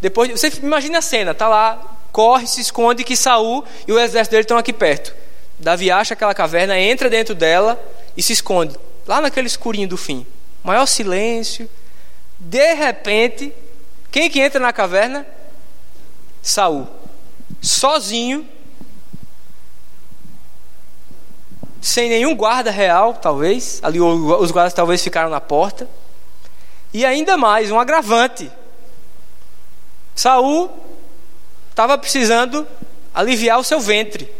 Depois, 0.00 0.30
você 0.30 0.50
imagina 0.62 0.98
a 0.98 1.02
cena, 1.02 1.32
tá 1.32 1.46
lá, 1.46 1.80
corre, 2.10 2.46
se 2.46 2.60
esconde 2.60 3.04
que 3.04 3.16
Saul 3.16 3.64
e 3.86 3.92
o 3.92 4.00
exército 4.00 4.32
dele 4.32 4.42
estão 4.42 4.58
aqui 4.58 4.72
perto. 4.72 5.14
Davi 5.60 5.90
acha 5.90 6.14
aquela 6.14 6.34
caverna, 6.34 6.78
entra 6.78 7.10
dentro 7.10 7.34
dela 7.34 7.78
e 8.16 8.22
se 8.22 8.32
esconde, 8.32 8.76
lá 9.06 9.20
naquele 9.20 9.46
escurinho 9.46 9.86
do 9.86 9.96
fim. 9.96 10.26
Maior 10.64 10.86
silêncio. 10.86 11.68
De 12.38 12.74
repente, 12.74 13.52
quem 14.10 14.30
que 14.30 14.40
entra 14.40 14.58
na 14.58 14.72
caverna? 14.72 15.26
Saul. 16.42 16.86
Sozinho, 17.60 18.48
sem 21.80 22.08
nenhum 22.08 22.34
guarda 22.34 22.70
real, 22.70 23.14
talvez. 23.14 23.80
Ali 23.82 24.00
os 24.00 24.50
guardas 24.50 24.72
talvez 24.72 25.02
ficaram 25.02 25.30
na 25.30 25.40
porta. 25.40 25.88
E 26.92 27.04
ainda 27.04 27.36
mais, 27.36 27.70
um 27.70 27.78
agravante. 27.78 28.50
Saul 30.14 30.70
estava 31.70 31.96
precisando 31.96 32.66
aliviar 33.14 33.58
o 33.58 33.64
seu 33.64 33.80
ventre. 33.80 34.39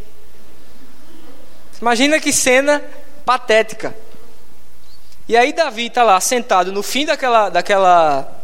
Imagina 1.81 2.21
que 2.21 2.33
cena 2.33 2.83
patética. 3.25 3.95
E 5.29 5.37
aí 5.37 5.53
Davi 5.53 5.87
está 5.87 6.03
lá 6.03 6.21
sentado 6.21 6.73
no 6.73 6.83
fim 6.83 7.07
daquela, 7.07 7.49
daquela, 7.49 8.43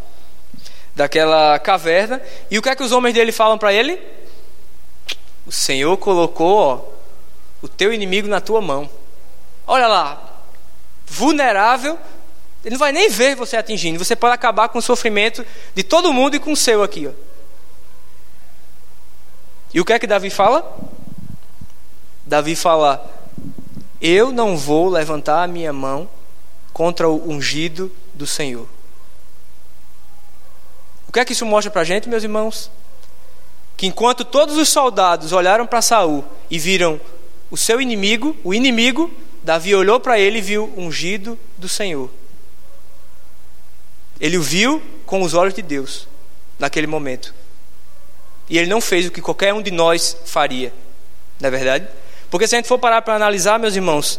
daquela 0.94 1.58
caverna. 1.58 2.22
E 2.50 2.58
o 2.58 2.62
que 2.62 2.68
é 2.68 2.76
que 2.76 2.82
os 2.82 2.92
homens 2.92 3.14
dele 3.14 3.32
falam 3.32 3.58
para 3.58 3.72
ele? 3.72 4.00
O 5.44 5.52
Senhor 5.52 5.96
colocou 5.96 6.58
ó, 6.58 6.80
o 7.60 7.68
teu 7.68 7.92
inimigo 7.92 8.28
na 8.28 8.40
tua 8.40 8.60
mão. 8.60 8.88
Olha 9.66 9.88
lá, 9.88 10.42
vulnerável, 11.04 11.98
ele 12.64 12.74
não 12.74 12.78
vai 12.78 12.92
nem 12.92 13.10
ver 13.10 13.36
você 13.36 13.56
atingindo. 13.56 14.02
Você 14.04 14.16
pode 14.16 14.34
acabar 14.34 14.68
com 14.68 14.78
o 14.78 14.82
sofrimento 14.82 15.44
de 15.74 15.82
todo 15.82 16.12
mundo 16.12 16.36
e 16.36 16.40
com 16.40 16.52
o 16.52 16.56
seu 16.56 16.82
aqui. 16.82 17.06
Ó. 17.06 17.12
E 19.74 19.80
o 19.80 19.84
que 19.84 19.92
é 19.92 19.98
que 19.98 20.06
Davi 20.06 20.30
fala? 20.30 20.76
Davi 22.24 22.56
fala: 22.56 23.08
Eu 24.00 24.32
não 24.32 24.56
vou 24.56 24.88
levantar 24.88 25.42
a 25.42 25.46
minha 25.46 25.72
mão 25.72 26.08
contra 26.72 27.08
o 27.08 27.30
ungido 27.30 27.90
do 28.12 28.26
Senhor. 28.26 28.68
O 31.08 31.12
que 31.12 31.20
é 31.20 31.24
que 31.24 31.32
isso 31.32 31.46
mostra 31.46 31.70
para 31.70 31.82
a 31.82 31.84
gente, 31.84 32.08
meus 32.08 32.22
irmãos? 32.22 32.70
Que 33.76 33.86
enquanto 33.86 34.24
todos 34.24 34.56
os 34.56 34.68
soldados 34.68 35.32
olharam 35.32 35.66
para 35.66 35.80
Saul 35.80 36.24
e 36.50 36.58
viram 36.58 37.00
o 37.50 37.56
seu 37.56 37.80
inimigo, 37.80 38.36
o 38.44 38.52
inimigo, 38.52 39.10
Davi 39.42 39.74
olhou 39.74 40.00
para 40.00 40.18
ele 40.18 40.38
e 40.38 40.42
viu 40.42 40.72
ungido 40.76 41.38
do 41.56 41.68
Senhor. 41.68 42.10
Ele 44.20 44.36
o 44.36 44.42
viu 44.42 44.82
com 45.04 45.22
os 45.22 45.34
olhos 45.34 45.54
de 45.54 45.62
Deus 45.62 46.08
naquele 46.58 46.86
momento. 46.86 47.34
E 48.48 48.58
ele 48.58 48.68
não 48.68 48.80
fez 48.80 49.06
o 49.06 49.10
que 49.10 49.20
qualquer 49.20 49.52
um 49.54 49.62
de 49.62 49.70
nós 49.70 50.16
faria, 50.24 50.72
não 51.40 51.48
é 51.48 51.50
verdade? 51.50 51.88
Porque 52.30 52.46
se 52.46 52.54
a 52.54 52.58
gente 52.58 52.68
for 52.68 52.78
parar 52.78 53.02
para 53.02 53.14
analisar, 53.14 53.58
meus 53.58 53.76
irmãos, 53.76 54.18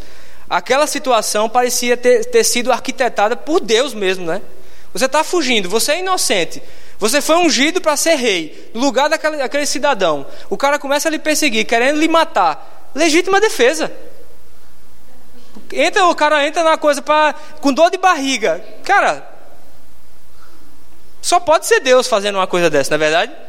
aquela 0.50 0.88
situação 0.88 1.50
parecia 1.50 1.98
ter, 1.98 2.26
ter 2.26 2.44
sido 2.44 2.72
arquitetada 2.72 3.36
por 3.36 3.60
Deus 3.60 3.94
mesmo, 3.94 4.26
né? 4.26 4.42
Você 4.94 5.06
está 5.06 5.24
fugindo, 5.24 5.70
você 5.70 5.94
é 5.94 6.00
inocente, 6.00 6.62
você 6.98 7.22
foi 7.22 7.36
ungido 7.36 7.80
para 7.80 7.96
ser 7.96 8.16
rei, 8.16 8.72
no 8.74 8.82
lugar 8.82 9.10
daquele, 9.10 9.38
daquele 9.38 9.66
cidadão. 9.66 10.26
O 10.50 10.58
cara 10.58 10.80
começa 10.80 11.08
a 11.08 11.12
lhe 11.12 11.20
perseguir, 11.20 11.66
querendo 11.66 12.00
lhe 12.00 12.08
matar. 12.08 12.90
Legítima 12.96 13.40
defesa. 13.40 13.92
Entra, 15.72 16.06
o 16.06 16.16
cara 16.16 16.48
entra 16.48 16.64
na 16.64 16.78
coisa 16.78 17.02
pra, 17.02 17.36
com 17.62 17.74
dor 17.74 17.92
de 17.92 17.98
barriga. 17.98 18.64
Cara, 18.84 19.28
só 21.22 21.40
pode 21.40 21.68
ser 21.68 21.82
Deus 21.82 22.08
fazendo 22.08 22.36
uma 22.36 22.48
coisa 22.48 22.70
dessa, 22.70 22.90
não 22.90 22.96
é 22.96 23.10
verdade? 23.10 23.47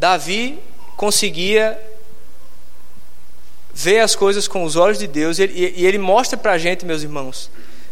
Davi 0.00 0.58
conseguia 0.96 1.78
ver 3.74 3.98
as 3.98 4.14
coisas 4.16 4.48
com 4.48 4.64
os 4.64 4.74
olhos 4.74 4.98
de 4.98 5.06
Deus 5.06 5.38
e 5.38 5.42
ele, 5.42 5.74
e 5.76 5.86
ele 5.86 5.98
mostra 5.98 6.38
para 6.38 6.52
a 6.52 6.58
gente, 6.58 6.86
meus 6.86 7.02
irmãos, 7.02 7.50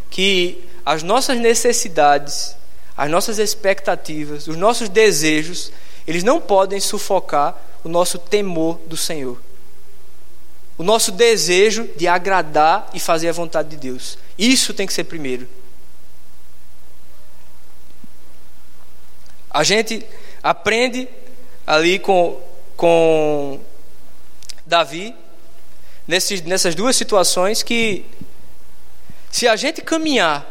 que 0.09 0.67
as 0.83 1.03
nossas 1.03 1.37
necessidades, 1.37 2.55
as 2.97 3.11
nossas 3.11 3.37
expectativas, 3.37 4.47
os 4.47 4.57
nossos 4.57 4.89
desejos, 4.89 5.71
eles 6.07 6.23
não 6.23 6.41
podem 6.41 6.79
sufocar 6.79 7.55
o 7.83 7.89
nosso 7.89 8.17
temor 8.17 8.79
do 8.87 8.97
Senhor. 8.97 9.39
O 10.79 10.83
nosso 10.83 11.11
desejo 11.11 11.87
de 11.95 12.07
agradar 12.07 12.89
e 12.91 12.99
fazer 12.99 13.29
a 13.29 13.33
vontade 13.33 13.69
de 13.69 13.77
Deus. 13.77 14.17
Isso 14.35 14.73
tem 14.73 14.87
que 14.87 14.93
ser 14.93 15.03
primeiro. 15.03 15.47
A 19.51 19.63
gente 19.63 20.03
aprende 20.41 21.07
ali 21.69 21.99
com, 21.99 22.35
com 22.75 23.59
Davi, 24.65 25.13
nesses, 26.07 26.41
nessas 26.41 26.73
duas 26.73 26.95
situações, 26.95 27.61
que 27.61 28.03
se 29.29 29.47
a 29.47 29.55
gente 29.55 29.79
caminhar 29.79 30.47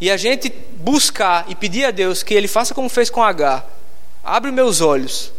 e 0.00 0.10
a 0.10 0.16
gente 0.16 0.50
buscar 0.78 1.48
e 1.48 1.54
pedir 1.54 1.84
a 1.84 1.92
Deus 1.92 2.24
que 2.24 2.34
Ele 2.34 2.48
faça 2.48 2.74
como 2.74 2.88
fez 2.88 3.08
com 3.10 3.22
H, 3.22 3.64
abre 4.24 4.50
meus 4.50 4.80
olhos 4.80 5.32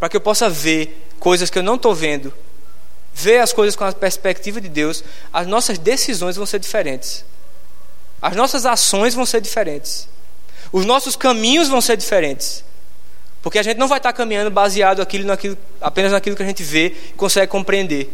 para 0.00 0.08
que 0.08 0.16
eu 0.16 0.20
possa 0.20 0.50
ver 0.50 1.06
coisas 1.20 1.50
que 1.50 1.58
eu 1.60 1.62
não 1.62 1.76
estou 1.76 1.94
vendo, 1.94 2.34
ver 3.14 3.38
as 3.38 3.52
coisas 3.52 3.76
com 3.76 3.84
a 3.84 3.92
perspectiva 3.92 4.60
de 4.60 4.68
Deus, 4.68 5.04
as 5.32 5.46
nossas 5.46 5.78
decisões 5.78 6.34
vão 6.34 6.46
ser 6.46 6.58
diferentes, 6.58 7.24
as 8.20 8.34
nossas 8.34 8.66
ações 8.66 9.14
vão 9.14 9.24
ser 9.24 9.40
diferentes, 9.40 10.08
os 10.72 10.84
nossos 10.84 11.14
caminhos 11.14 11.68
vão 11.68 11.80
ser 11.80 11.96
diferentes. 11.96 12.64
Porque 13.44 13.58
a 13.58 13.62
gente 13.62 13.76
não 13.76 13.86
vai 13.86 13.98
estar 13.98 14.10
caminhando 14.14 14.50
baseado 14.50 15.02
aquilo, 15.02 15.26
naquilo, 15.26 15.54
apenas 15.78 16.12
naquilo 16.12 16.34
que 16.34 16.42
a 16.42 16.46
gente 16.46 16.62
vê 16.62 16.86
e 17.10 17.12
consegue 17.12 17.46
compreender. 17.46 18.10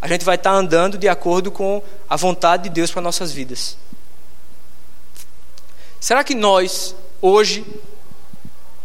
A 0.00 0.08
gente 0.08 0.24
vai 0.24 0.36
estar 0.36 0.52
andando 0.52 0.96
de 0.96 1.06
acordo 1.06 1.52
com 1.52 1.82
a 2.08 2.16
vontade 2.16 2.62
de 2.62 2.70
Deus 2.70 2.90
para 2.90 3.02
nossas 3.02 3.30
vidas. 3.30 3.76
Será 6.00 6.24
que 6.24 6.34
nós, 6.34 6.96
hoje, 7.20 7.62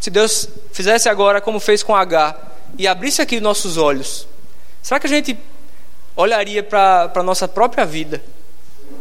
se 0.01 0.09
Deus 0.09 0.49
fizesse 0.73 1.07
agora 1.07 1.39
como 1.39 1.57
fez 1.57 1.81
com 1.81 1.95
H 1.95 2.38
e 2.77 2.89
abrisse 2.89 3.21
aqui 3.21 3.39
nossos 3.39 3.77
olhos, 3.77 4.27
será 4.83 4.99
que 4.99 5.07
a 5.07 5.09
gente 5.09 5.39
olharia 6.13 6.61
para 6.61 7.09
a 7.15 7.23
nossa 7.23 7.47
própria 7.47 7.86
vida 7.86 8.21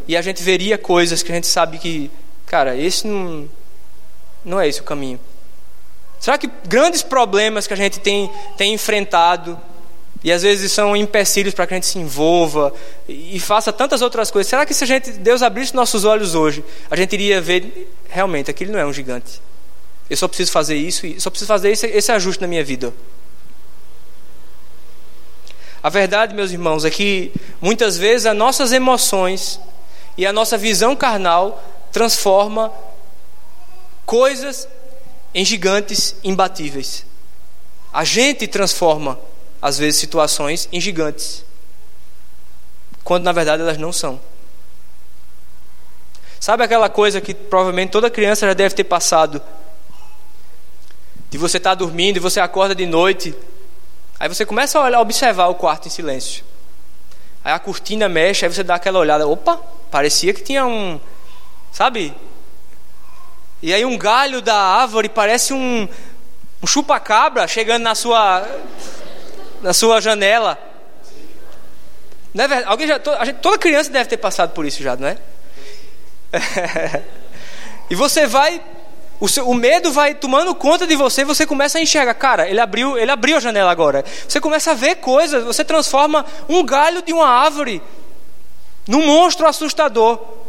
e 0.07 0.17
a 0.17 0.23
gente 0.23 0.45
veria 0.45 0.79
coisas 0.79 1.25
que 1.25 1.33
a 1.33 1.35
gente 1.35 1.49
sabe 1.49 1.79
que, 1.79 2.09
cara, 2.47 2.77
esse 2.77 3.05
não, 3.05 3.49
não 4.45 4.61
é 4.61 4.69
esse 4.69 4.81
o 4.81 4.85
caminho? 4.85 5.19
Será 6.21 6.39
que 6.39 6.49
grandes 6.67 7.03
problemas 7.03 7.67
que 7.67 7.73
a 7.73 7.77
gente 7.77 8.01
tem, 8.01 8.31
tem 8.57 8.73
enfrentado 8.73 9.61
e 10.25 10.33
às 10.33 10.43
vezes 10.43 10.73
são 10.73 10.97
empecilhos 10.97 11.53
para 11.53 11.67
que 11.67 11.75
a 11.75 11.77
gente 11.77 11.87
se 11.87 11.99
envolva 11.99 12.73
e 13.07 13.39
faça 13.39 13.71
tantas 13.71 14.01
outras 14.01 14.31
coisas. 14.31 14.49
Será 14.49 14.65
que 14.65 14.73
se 14.73 14.83
a 14.83 14.87
gente, 14.87 15.11
Deus 15.13 15.43
abrisse 15.43 15.75
nossos 15.75 16.07
olhos 16.07 16.35
hoje, 16.35 16.65
a 16.91 16.97
gente 16.97 17.13
iria 17.13 17.43
ver 17.43 17.93
realmente 18.09 18.51
aquilo 18.51 18.73
não 18.73 18.79
é 18.79 18.87
um 18.87 18.93
gigante? 18.93 19.43
Eu 20.09 20.17
só 20.17 20.27
preciso 20.27 20.51
fazer 20.51 20.77
isso, 20.77 21.03
só 21.21 21.29
preciso 21.29 21.47
fazer 21.47 21.71
esse, 21.71 21.87
esse 21.89 22.11
ajuste 22.11 22.41
na 22.41 22.49
minha 22.49 22.65
vida. 22.65 22.95
A 25.83 25.91
verdade, 25.91 26.35
meus 26.35 26.51
irmãos, 26.51 26.87
é 26.87 26.91
que 26.91 27.31
muitas 27.61 27.99
vezes 27.99 28.25
as 28.25 28.35
nossas 28.35 28.73
emoções 28.73 29.61
e 30.17 30.25
a 30.25 30.33
nossa 30.33 30.57
visão 30.57 30.97
carnal 30.97 31.63
transforma 31.93 32.73
coisas 34.07 34.69
em 35.35 35.45
gigantes 35.45 36.15
imbatíveis. 36.23 37.05
A 37.93 38.05
gente 38.05 38.47
transforma, 38.47 39.19
às 39.61 39.79
vezes, 39.79 40.01
situações 40.01 40.69
em 40.73 40.81
gigantes, 40.81 41.45
quando 43.03 43.25
na 43.25 43.33
verdade 43.33 43.63
elas 43.63 43.79
não 43.79 43.93
são. 43.93 44.21
Sabe 46.41 46.63
aquela 46.63 46.89
coisa 46.89 47.21
que 47.21 47.33
provavelmente 47.33 47.91
toda 47.91 48.11
criança 48.11 48.47
já 48.47 48.53
deve 48.53 48.75
ter 48.75 48.85
passado? 48.85 49.41
De 51.31 51.39
você 51.39 51.57
estar 51.57 51.71
tá 51.71 51.75
dormindo 51.75 52.17
e 52.17 52.21
você 52.21 52.39
acorda 52.39 52.75
de 52.75 52.85
noite, 52.85 53.35
aí 54.21 54.29
você 54.29 54.45
começa 54.45 54.79
a 54.79 54.83
olhar, 54.83 55.01
observar 55.01 55.47
o 55.47 55.55
quarto 55.55 55.87
em 55.87 55.91
silêncio. 55.91 56.45
Aí 57.45 57.53
a 57.53 57.59
cortina 57.59 58.09
mexe, 58.09 58.45
aí 58.45 58.53
você 58.53 58.63
dá 58.63 58.75
aquela 58.75 58.99
olhada, 58.99 59.27
opa, 59.27 59.57
parecia 59.91 60.33
que 60.35 60.43
tinha 60.43 60.67
um, 60.67 61.01
sabe, 61.73 62.15
e 63.65 63.73
aí 63.73 63.83
um 63.83 63.97
galho 63.97 64.43
da 64.43 64.55
árvore 64.55 65.09
parece 65.09 65.55
um, 65.55 65.89
um 66.63 66.67
chupa-cabra 66.67 67.49
chegando 67.49 67.83
na 67.83 67.95
sua, 67.95 68.47
na 69.63 69.73
sua 69.73 70.03
janela. 70.03 70.59
Não 72.35 72.45
é 72.45 72.47
verdade? 72.47 72.71
Alguém 72.71 72.87
já, 72.87 73.01
a 73.19 73.25
gente, 73.25 73.37
toda 73.37 73.57
criança 73.57 73.89
deve 73.89 74.07
ter 74.07 74.19
passado 74.19 74.51
por 74.51 74.67
isso 74.67 74.83
já, 74.83 74.95
não 74.97 75.09
é? 75.09 75.17
e 77.89 77.95
você 77.95 78.27
vai, 78.27 78.61
o, 79.19 79.27
seu, 79.31 79.49
o, 79.49 79.55
medo 79.55 79.91
vai 79.91 80.15
tomando 80.15 80.55
conta 80.55 80.87
de 80.87 80.95
você, 80.95 81.25
você 81.25 81.47
começa 81.47 81.79
a 81.79 81.81
enxergar, 81.81 82.13
cara, 82.13 82.47
ele 82.47 82.61
abriu, 82.61 82.99
ele 82.99 83.11
abriu 83.11 83.39
a 83.39 83.41
janela 83.41 83.71
agora. 83.71 84.05
Você 84.29 84.43
começa 84.43 84.73
a 84.73 84.75
ver 84.75 84.97
coisas, 84.97 85.43
você 85.43 85.65
transforma 85.65 86.27
um 86.51 86.63
galho 86.63 87.01
de 87.01 87.15
uma 87.15 87.27
árvore 87.27 87.81
num 88.87 89.07
monstro 89.07 89.47
assustador. 89.47 90.44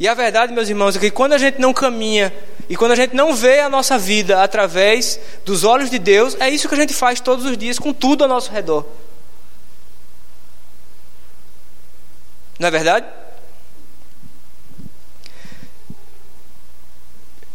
E 0.00 0.06
a 0.06 0.14
verdade, 0.14 0.52
meus 0.52 0.68
irmãos, 0.68 0.94
é 0.96 1.00
que 1.00 1.10
quando 1.10 1.32
a 1.32 1.38
gente 1.38 1.60
não 1.60 1.72
caminha 1.74 2.32
e 2.68 2.76
quando 2.76 2.92
a 2.92 2.96
gente 2.96 3.16
não 3.16 3.34
vê 3.34 3.60
a 3.60 3.68
nossa 3.68 3.98
vida 3.98 4.42
através 4.42 5.18
dos 5.44 5.64
olhos 5.64 5.90
de 5.90 5.98
Deus, 5.98 6.36
é 6.38 6.48
isso 6.48 6.68
que 6.68 6.74
a 6.74 6.78
gente 6.78 6.94
faz 6.94 7.20
todos 7.20 7.44
os 7.44 7.56
dias 7.58 7.78
com 7.78 7.92
tudo 7.92 8.22
ao 8.22 8.28
nosso 8.28 8.52
redor. 8.52 8.86
Não 12.58 12.68
é 12.68 12.70
verdade? 12.70 13.06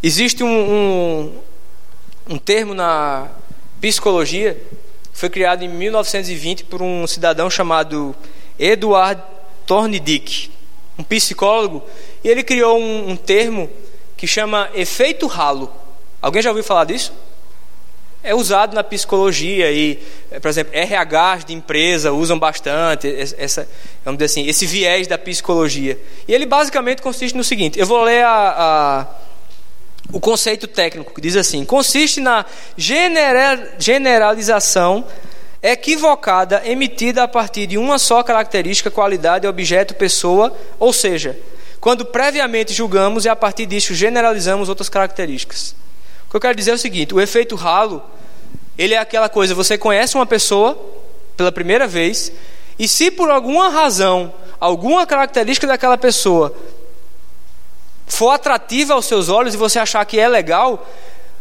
Existe 0.02 0.44
um, 0.44 0.50
um, 0.50 1.42
um 2.32 2.38
termo 2.38 2.74
na 2.74 3.30
psicologia, 3.80 4.62
foi 5.14 5.30
criado 5.30 5.64
em 5.64 5.70
1920 5.70 6.66
por 6.66 6.82
um 6.82 7.08
cidadão 7.08 7.50
chamado 7.50 8.14
Edward 8.60 9.22
Thorndike, 9.66 10.52
um 10.98 11.04
psicólogo 11.04 11.84
e 12.24 12.30
ele 12.30 12.44
criou 12.44 12.80
um, 12.80 13.10
um 13.10 13.16
termo 13.16 13.70
que 14.16 14.26
chama 14.26 14.70
efeito 14.74 15.28
ralo. 15.28 15.72
Alguém 16.22 16.42
já 16.42 16.50
ouviu 16.50 16.64
falar 16.64 16.86
disso? 16.86 17.12
É 18.24 18.34
usado 18.34 18.74
na 18.74 18.82
psicologia 18.82 19.70
e, 19.70 20.02
eh, 20.32 20.40
por 20.40 20.48
exemplo, 20.48 20.72
RHs 20.74 21.44
de 21.44 21.54
empresa 21.54 22.14
usam 22.14 22.40
bastante 22.40 23.14
essa, 23.38 23.68
vamos 24.06 24.18
dizer 24.18 24.32
assim, 24.32 24.48
esse 24.48 24.66
viés 24.66 25.08
da 25.08 25.18
psicologia. 25.18 26.00
E 26.26 26.34
ele 26.34 26.46
basicamente 26.46 27.02
consiste 27.02 27.36
no 27.36 27.44
seguinte: 27.44 27.78
eu 27.78 27.86
vou 27.86 28.02
ler 28.02 28.24
a, 28.24 28.32
a, 28.32 29.08
o 30.14 30.22
conceito 30.22 30.68
técnico 30.68 31.14
que 31.14 31.20
diz 31.20 31.36
assim: 31.36 31.66
consiste 31.66 32.22
na 32.22 32.46
generalização 33.78 35.04
equivocada 35.62 36.62
emitida 36.66 37.24
a 37.24 37.28
partir 37.28 37.68
de 37.68 37.78
uma 37.78 38.00
só 38.00 38.24
característica, 38.24 38.90
qualidade, 38.90 39.48
objeto, 39.48 39.96
pessoa, 39.96 40.56
ou 40.80 40.94
seja, 40.94 41.38
quando 41.84 42.06
previamente 42.06 42.72
julgamos 42.72 43.26
e 43.26 43.30
a 43.30 43.36
partir 43.36 43.66
disso 43.66 43.94
generalizamos 43.94 44.70
outras 44.70 44.88
características. 44.88 45.76
O 46.26 46.30
que 46.30 46.38
eu 46.38 46.40
quero 46.40 46.56
dizer 46.56 46.72
é 46.72 46.76
o 46.76 46.78
seguinte: 46.78 47.14
o 47.14 47.20
efeito 47.20 47.56
ralo, 47.56 48.02
ele 48.78 48.94
é 48.94 48.98
aquela 48.98 49.28
coisa, 49.28 49.54
você 49.54 49.78
conhece 49.78 50.16
uma 50.16 50.26
pessoa 50.26 50.80
pela 51.36 51.52
primeira 51.52 51.86
vez, 51.86 52.32
e 52.80 52.88
se 52.88 53.12
por 53.12 53.30
alguma 53.30 53.68
razão, 53.68 54.34
alguma 54.62 55.06
característica 55.06 55.68
daquela 55.68 55.98
pessoa 55.98 56.56
for 58.08 58.30
atrativa 58.30 58.94
aos 58.94 59.06
seus 59.06 59.28
olhos 59.28 59.54
e 59.54 59.58
você 59.58 59.78
achar 59.78 60.06
que 60.06 60.18
é 60.18 60.30
legal, 60.30 60.88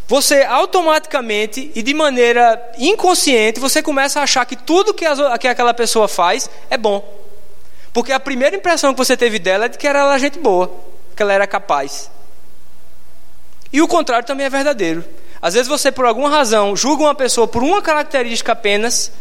você 0.08 0.42
automaticamente 0.42 1.70
e 1.72 1.84
de 1.84 1.94
maneira 1.94 2.60
inconsciente, 2.78 3.60
você 3.60 3.80
começa 3.80 4.18
a 4.18 4.24
achar 4.24 4.44
que 4.44 4.56
tudo 4.56 4.92
que, 4.92 5.04
que 5.38 5.46
aquela 5.46 5.72
pessoa 5.72 6.08
faz 6.08 6.50
é 6.68 6.76
bom. 6.76 7.21
Porque 7.92 8.12
a 8.12 8.20
primeira 8.20 8.56
impressão 8.56 8.92
que 8.92 8.98
você 8.98 9.16
teve 9.16 9.38
dela 9.38 9.66
é 9.66 9.68
de 9.68 9.76
que 9.76 9.86
era 9.86 10.00
ela 10.00 10.18
gente 10.18 10.38
boa, 10.38 10.72
que 11.14 11.22
ela 11.22 11.32
era 11.32 11.46
capaz. 11.46 12.10
E 13.72 13.80
o 13.82 13.88
contrário 13.88 14.26
também 14.26 14.46
é 14.46 14.50
verdadeiro. 14.50 15.04
Às 15.40 15.54
vezes 15.54 15.68
você, 15.68 15.90
por 15.90 16.04
alguma 16.04 16.30
razão, 16.30 16.76
julga 16.76 17.04
uma 17.04 17.14
pessoa 17.14 17.48
por 17.48 17.62
uma 17.62 17.82
característica 17.82 18.52
apenas 18.52 19.12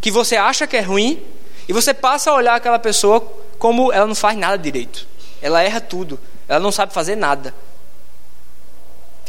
que 0.00 0.10
você 0.10 0.36
acha 0.36 0.66
que 0.66 0.76
é 0.76 0.80
ruim, 0.80 1.22
e 1.68 1.72
você 1.72 1.92
passa 1.92 2.30
a 2.30 2.34
olhar 2.34 2.54
aquela 2.54 2.78
pessoa 2.78 3.20
como 3.58 3.92
ela 3.92 4.06
não 4.06 4.14
faz 4.14 4.36
nada 4.36 4.56
direito. 4.56 5.06
Ela 5.42 5.62
erra 5.62 5.80
tudo. 5.80 6.18
Ela 6.48 6.60
não 6.60 6.72
sabe 6.72 6.92
fazer 6.92 7.16
nada. 7.16 7.54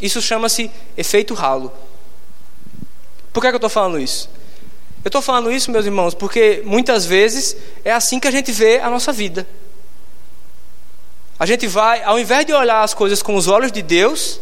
Isso 0.01 0.21
chama-se 0.21 0.71
efeito 0.95 1.33
ralo. 1.33 1.71
Por 3.33 3.41
que, 3.41 3.47
é 3.47 3.49
que 3.51 3.55
eu 3.55 3.57
estou 3.57 3.69
falando 3.69 3.99
isso? 3.99 4.29
Eu 5.03 5.09
estou 5.09 5.21
falando 5.21 5.51
isso, 5.51 5.71
meus 5.71 5.85
irmãos, 5.85 6.13
porque 6.13 6.61
muitas 6.65 7.05
vezes 7.05 7.55
é 7.85 7.91
assim 7.91 8.19
que 8.19 8.27
a 8.27 8.31
gente 8.31 8.51
vê 8.51 8.79
a 8.79 8.89
nossa 8.89 9.13
vida. 9.13 9.47
A 11.39 11.45
gente 11.45 11.67
vai, 11.67 12.03
ao 12.03 12.19
invés 12.19 12.45
de 12.45 12.53
olhar 12.53 12.83
as 12.83 12.93
coisas 12.93 13.21
com 13.21 13.35
os 13.35 13.47
olhos 13.47 13.71
de 13.71 13.81
Deus, 13.81 14.41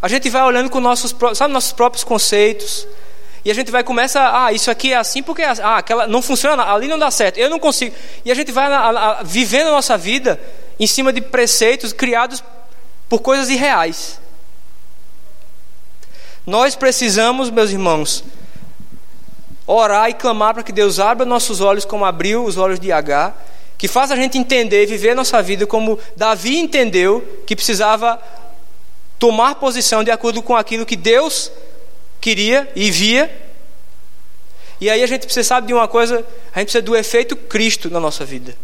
a 0.00 0.06
gente 0.06 0.30
vai 0.30 0.42
olhando 0.42 0.70
com 0.70 0.80
nossos, 0.80 1.14
sabe, 1.34 1.52
nossos 1.52 1.72
próprios 1.72 2.04
conceitos. 2.04 2.86
E 3.44 3.50
a 3.50 3.54
gente 3.54 3.70
vai 3.70 3.82
começar, 3.82 4.44
ah, 4.44 4.52
isso 4.52 4.70
aqui 4.70 4.92
é 4.92 4.96
assim 4.96 5.22
porque 5.22 5.42
é 5.42 5.48
assim. 5.48 5.62
ah, 5.62 5.78
aquela 5.78 6.06
não 6.06 6.22
funciona, 6.22 6.62
ali 6.62 6.86
não 6.86 6.98
dá 6.98 7.10
certo, 7.10 7.38
eu 7.38 7.50
não 7.50 7.58
consigo. 7.58 7.94
E 8.24 8.30
a 8.30 8.34
gente 8.34 8.52
vai 8.52 8.66
a, 8.66 8.88
a, 8.88 9.22
vivendo 9.22 9.68
a 9.68 9.72
nossa 9.72 9.98
vida 9.98 10.40
em 10.78 10.86
cima 10.86 11.12
de 11.12 11.20
preceitos 11.20 11.92
criados 11.92 12.44
por 13.08 13.20
coisas 13.20 13.48
irreais. 13.48 14.20
Nós 16.46 16.76
precisamos, 16.76 17.50
meus 17.50 17.70
irmãos, 17.70 18.24
orar 19.74 20.10
e 20.10 20.14
clamar 20.14 20.54
para 20.54 20.62
que 20.62 20.72
Deus 20.72 20.98
abra 20.98 21.24
nossos 21.24 21.60
olhos 21.60 21.84
como 21.84 22.04
abriu 22.04 22.44
os 22.44 22.56
olhos 22.56 22.80
de 22.80 22.90
H, 22.90 23.32
que 23.78 23.86
faça 23.86 24.14
a 24.14 24.16
gente 24.16 24.36
entender 24.36 24.82
e 24.82 24.86
viver 24.86 25.10
a 25.10 25.14
nossa 25.14 25.40
vida 25.42 25.66
como 25.66 25.98
Davi 26.16 26.58
entendeu 26.58 27.42
que 27.46 27.54
precisava 27.54 28.20
tomar 29.18 29.54
posição 29.54 30.02
de 30.02 30.10
acordo 30.10 30.42
com 30.42 30.56
aquilo 30.56 30.84
que 30.84 30.96
Deus 30.96 31.52
queria 32.20 32.70
e 32.74 32.90
via. 32.90 33.30
E 34.80 34.90
aí 34.90 35.02
a 35.02 35.06
gente 35.06 35.24
precisa 35.24 35.46
saber 35.46 35.68
de 35.68 35.74
uma 35.74 35.86
coisa, 35.86 36.26
a 36.52 36.58
gente 36.58 36.66
precisa 36.66 36.82
do 36.82 36.96
efeito 36.96 37.36
Cristo 37.36 37.88
na 37.90 38.00
nossa 38.00 38.24
vida. 38.24 38.56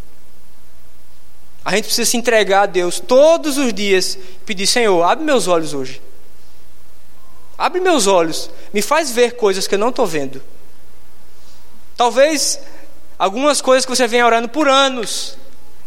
A 1.63 1.75
gente 1.75 1.85
precisa 1.85 2.09
se 2.09 2.17
entregar 2.17 2.63
a 2.63 2.65
Deus 2.65 2.99
todos 2.99 3.57
os 3.57 3.73
dias 3.73 4.17
pedir, 4.45 4.67
Senhor, 4.67 5.03
abre 5.03 5.23
meus 5.23 5.47
olhos 5.47 5.73
hoje. 5.73 6.01
Abre 7.57 7.79
meus 7.79 8.07
olhos, 8.07 8.49
me 8.73 8.81
faz 8.81 9.11
ver 9.11 9.35
coisas 9.35 9.67
que 9.67 9.75
eu 9.75 9.79
não 9.79 9.89
estou 9.89 10.05
vendo. 10.05 10.41
Talvez 11.97 12.59
algumas 13.17 13.59
coisas 13.59 13.83
que 13.83 13.89
você 13.89 14.07
vem 14.07 14.23
orando 14.23 14.47
por 14.47 14.69
anos 14.69 15.35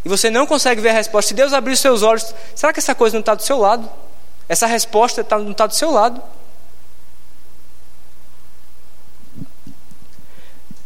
e 0.04 0.08
você 0.08 0.28
não 0.28 0.46
consegue 0.46 0.80
ver 0.80 0.88
a 0.88 0.94
resposta. 0.94 1.28
Se 1.28 1.34
Deus 1.34 1.52
abrir 1.52 1.72
os 1.72 1.78
seus 1.78 2.02
olhos, 2.02 2.34
será 2.54 2.72
que 2.72 2.80
essa 2.80 2.94
coisa 2.94 3.14
não 3.14 3.20
está 3.20 3.34
do 3.34 3.42
seu 3.42 3.58
lado? 3.58 3.88
Essa 4.48 4.66
resposta 4.66 5.22
tá, 5.22 5.38
não 5.38 5.52
está 5.52 5.68
do 5.68 5.74
seu 5.74 5.92
lado? 5.92 6.20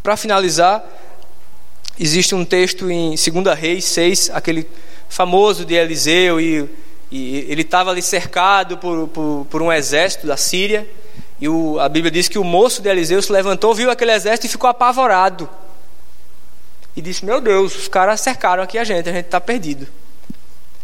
Para 0.03 0.15
finalizar, 0.15 0.83
existe 1.99 2.35
um 2.35 2.45
texto 2.45 2.91
em 2.91 3.15
2 3.15 3.59
Reis 3.59 3.85
6, 3.85 4.29
aquele 4.31 4.69
famoso 5.09 5.65
de 5.65 5.73
Eliseu, 5.73 6.39
e, 6.39 6.69
e 7.09 7.37
ele 7.49 7.63
estava 7.63 7.89
ali 7.89 8.03
cercado 8.03 8.77
por, 8.77 9.07
por, 9.07 9.47
por 9.49 9.61
um 9.63 9.73
exército 9.73 10.27
da 10.27 10.37
Síria. 10.37 10.87
E 11.39 11.49
o, 11.49 11.79
a 11.79 11.89
Bíblia 11.89 12.11
diz 12.11 12.27
que 12.27 12.39
o 12.39 12.43
moço 12.43 12.81
de 12.81 12.89
Eliseu 12.89 13.21
se 13.21 13.31
levantou, 13.31 13.73
viu 13.73 13.91
aquele 13.91 14.11
exército 14.11 14.45
e 14.47 14.49
ficou 14.49 14.69
apavorado. 14.69 15.49
E 16.95 17.01
disse: 17.01 17.25
Meu 17.25 17.41
Deus, 17.41 17.75
os 17.75 17.87
caras 17.87 18.21
cercaram 18.21 18.63
aqui 18.63 18.77
a 18.77 18.83
gente, 18.83 19.09
a 19.09 19.13
gente 19.13 19.25
está 19.25 19.41
perdido. 19.41 19.87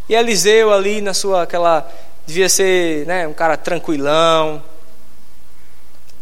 E 0.09 0.15
Eliseu 0.15 0.73
ali 0.73 0.99
na 0.99 1.13
sua 1.13 1.43
aquela 1.43 1.89
devia 2.25 2.49
ser 2.49 3.05
né, 3.05 3.27
um 3.27 3.33
cara 3.33 3.55
tranquilão. 3.55 4.61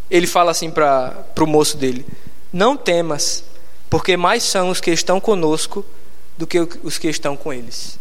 Ele 0.10 0.28
fala 0.28 0.52
assim 0.52 0.70
para 0.70 1.26
o 1.40 1.48
moço 1.48 1.76
dele: 1.76 2.06
Não 2.54 2.78
temas, 2.78 3.44
porque 3.90 4.16
mais 4.16 4.44
são 4.44 4.70
os 4.70 4.80
que 4.80 4.92
estão 4.92 5.20
conosco 5.20 5.84
do 6.38 6.46
que 6.46 6.60
os 6.84 6.98
que 6.98 7.08
estão 7.08 7.36
com 7.36 7.52
eles. 7.52 7.98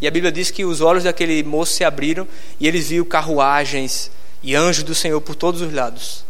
E 0.00 0.06
a 0.06 0.10
Bíblia 0.10 0.30
diz 0.30 0.50
que 0.50 0.64
os 0.64 0.80
olhos 0.80 1.04
daquele 1.04 1.42
moço 1.42 1.72
se 1.72 1.84
abriram 1.84 2.28
e 2.60 2.68
eles 2.68 2.88
viram 2.88 3.04
carruagens, 3.06 4.10
e 4.42 4.54
anjos 4.54 4.84
do 4.84 4.94
Senhor 4.94 5.20
por 5.20 5.34
todos 5.34 5.60
os 5.60 5.72
lados. 5.72 6.24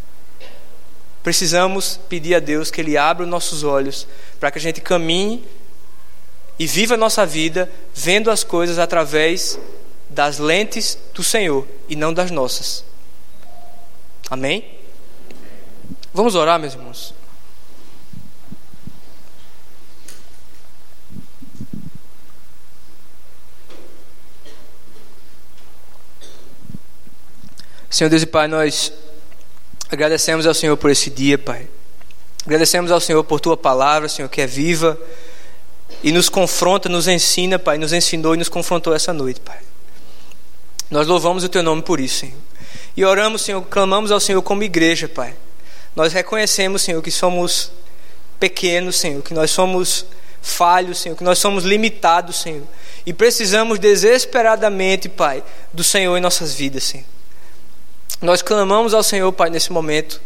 precisamos 1.23 1.99
pedir 2.09 2.37
a 2.37 2.39
Deus 2.39 2.71
que 2.71 2.81
Ele 2.81 2.97
abra 2.97 3.25
os 3.25 3.29
nossos 3.29 3.65
olhos 3.65 4.07
para 4.39 4.51
que 4.51 4.59
a 4.59 4.61
gente 4.61 4.81
caminhe 4.81 5.45
e 6.59 6.67
viva 6.67 6.95
a 6.95 6.97
nossa 6.97 7.27
vida 7.27 7.71
vendo 7.95 8.31
as 8.31 8.45
coisas 8.45 8.79
através 8.79 9.59
das 10.09 10.39
lentes 10.39 10.97
do 11.13 11.23
Senhor 11.23 11.67
e 11.89 11.97
não 11.97 12.15
das 12.15 12.31
nossas. 12.31 12.85
Amém? 14.31 14.65
Vamos 16.15 16.35
orar, 16.35 16.59
meus 16.59 16.75
irmãos. 16.75 17.16
Senhor 27.89 28.11
Deus 28.11 28.23
e 28.23 28.27
Pai, 28.27 28.49
nós 28.49 28.93
agradecemos 29.91 30.47
ao 30.47 30.55
Senhor 30.55 30.77
por 30.77 30.91
esse 30.91 31.09
dia, 31.11 31.39
Pai. 31.39 31.67
Agradecemos 32.45 32.91
ao 32.91 33.01
Senhor 33.01 33.23
por 33.25 33.41
tua 33.41 33.57
palavra, 33.57 34.09
Senhor, 34.09 34.29
que 34.29 34.41
é 34.41 34.47
viva 34.47 34.99
e 36.03 36.13
nos 36.13 36.29
confronta, 36.29 36.89
nos 36.89 37.09
ensina, 37.09 37.59
Pai, 37.59 37.79
nos 37.79 37.93
ensinou 37.93 38.35
e 38.35 38.39
nos 38.39 38.49
confrontou 38.49 38.95
essa 38.95 39.13
noite, 39.13 39.41
Pai. 39.41 39.59
Nós 40.91 41.07
louvamos 41.07 41.43
o 41.43 41.49
teu 41.49 41.63
nome 41.63 41.83
por 41.83 41.99
isso, 41.99 42.21
Senhor. 42.21 42.39
E 42.97 43.05
oramos, 43.05 43.43
Senhor, 43.43 43.63
clamamos 43.63 44.11
ao 44.11 44.21
Senhor 44.21 44.41
como 44.43 44.63
igreja, 44.63 45.09
Pai. 45.09 45.35
Nós 45.95 46.13
reconhecemos, 46.13 46.83
Senhor, 46.83 47.03
que 47.03 47.11
somos 47.11 47.73
pequenos, 48.39 48.97
Senhor, 48.97 49.23
que 49.23 49.35
nós 49.35 49.51
somos 49.51 50.07
falhos, 50.41 50.99
Senhor, 50.99 51.17
que 51.17 51.25
nós 51.25 51.39
somos 51.39 51.65
limitados, 51.65 52.37
Senhor. 52.37 52.63
E 53.05 53.13
precisamos 53.13 53.79
desesperadamente, 53.79 55.09
Pai, 55.09 55.43
do 55.73 55.83
Senhor 55.83 56.17
em 56.17 56.21
nossas 56.21 56.55
vidas, 56.55 56.85
Senhor. 56.85 57.16
Nós 58.21 58.43
clamamos 58.43 58.95
ao 58.95 59.03
Senhor, 59.03 59.31
Pai, 59.33 59.51
nesse 59.51 59.73
momento. 59.73 60.21